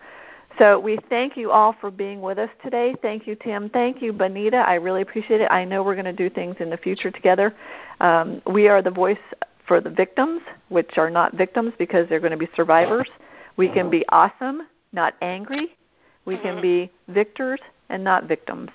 So 0.57 0.79
we 0.79 0.97
thank 1.09 1.37
you 1.37 1.51
all 1.51 1.75
for 1.79 1.91
being 1.91 2.21
with 2.21 2.39
us 2.39 2.49
today. 2.63 2.95
Thank 3.03 3.27
you, 3.27 3.35
Tim. 3.35 3.69
Thank 3.69 4.01
you, 4.01 4.13
Bonita. 4.13 4.57
I 4.57 4.75
really 4.75 5.03
appreciate 5.03 5.41
it. 5.41 5.51
I 5.51 5.63
know 5.63 5.83
we're 5.83 5.93
going 5.93 6.05
to 6.05 6.11
do 6.13 6.31
things 6.31 6.55
in 6.59 6.71
the 6.71 6.77
future 6.77 7.11
together. 7.11 7.53
Um, 7.99 8.41
we 8.47 8.67
are 8.67 8.81
the 8.81 8.89
voice 8.89 9.19
for 9.67 9.81
the 9.81 9.89
victims, 9.89 10.41
which 10.69 10.97
are 10.97 11.09
not 11.09 11.33
victims 11.33 11.73
because 11.77 12.07
they're 12.07 12.19
going 12.19 12.31
to 12.31 12.37
be 12.37 12.49
survivors. 12.55 13.09
We 13.57 13.69
can 13.69 13.89
be 13.89 14.05
awesome, 14.09 14.67
not 14.93 15.15
angry. 15.21 15.75
We 16.25 16.35
mm-hmm. 16.35 16.43
can 16.43 16.61
be 16.61 16.91
victors 17.09 17.59
and 17.89 18.03
not 18.03 18.25
victims. 18.25 18.69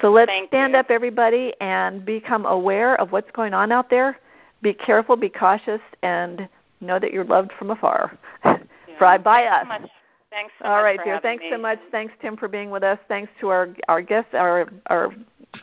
So 0.00 0.10
let's 0.10 0.30
Thank 0.30 0.48
stand 0.48 0.72
you. 0.72 0.78
up, 0.78 0.90
everybody, 0.90 1.54
and 1.60 2.04
become 2.04 2.46
aware 2.46 3.00
of 3.00 3.10
what's 3.10 3.30
going 3.32 3.54
on 3.54 3.72
out 3.72 3.90
there. 3.90 4.18
Be 4.62 4.72
careful, 4.72 5.16
be 5.16 5.28
cautious, 5.28 5.80
and 6.02 6.48
know 6.80 6.98
that 6.98 7.12
you're 7.12 7.24
loved 7.24 7.52
from 7.58 7.70
afar. 7.70 8.16
Yeah. 8.44 9.18
by 9.18 9.44
us. 9.44 9.62
So 9.62 9.68
much. 9.68 9.90
Thanks 10.30 10.52
so 10.60 10.68
All 10.68 10.82
right, 10.82 11.00
dear. 11.04 11.20
Thanks 11.20 11.42
me. 11.42 11.50
so 11.50 11.58
much. 11.58 11.78
Thanks, 11.90 12.12
Tim, 12.20 12.36
for 12.36 12.48
being 12.48 12.70
with 12.70 12.82
us. 12.82 12.98
Thanks 13.08 13.32
to 13.40 13.48
our 13.48 13.68
our 13.88 14.02
guests, 14.02 14.34
our 14.34 14.68
our 14.88 15.14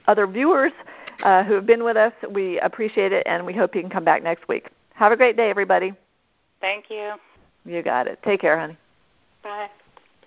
other 0.07 0.25
viewers 0.25 0.71
uh, 1.23 1.43
who 1.43 1.53
have 1.53 1.65
been 1.65 1.83
with 1.83 1.97
us. 1.97 2.13
We 2.29 2.59
appreciate 2.59 3.11
it, 3.11 3.25
and 3.25 3.45
we 3.45 3.53
hope 3.53 3.75
you 3.75 3.81
can 3.81 3.89
come 3.89 4.03
back 4.03 4.23
next 4.23 4.47
week. 4.47 4.69
Have 4.93 5.11
a 5.11 5.17
great 5.17 5.37
day, 5.37 5.49
everybody. 5.49 5.93
Thank 6.61 6.89
you. 6.89 7.13
You 7.65 7.81
got 7.81 8.07
it. 8.07 8.19
Take 8.23 8.41
care, 8.41 8.59
honey. 8.59 8.77
Bye. 9.43 9.69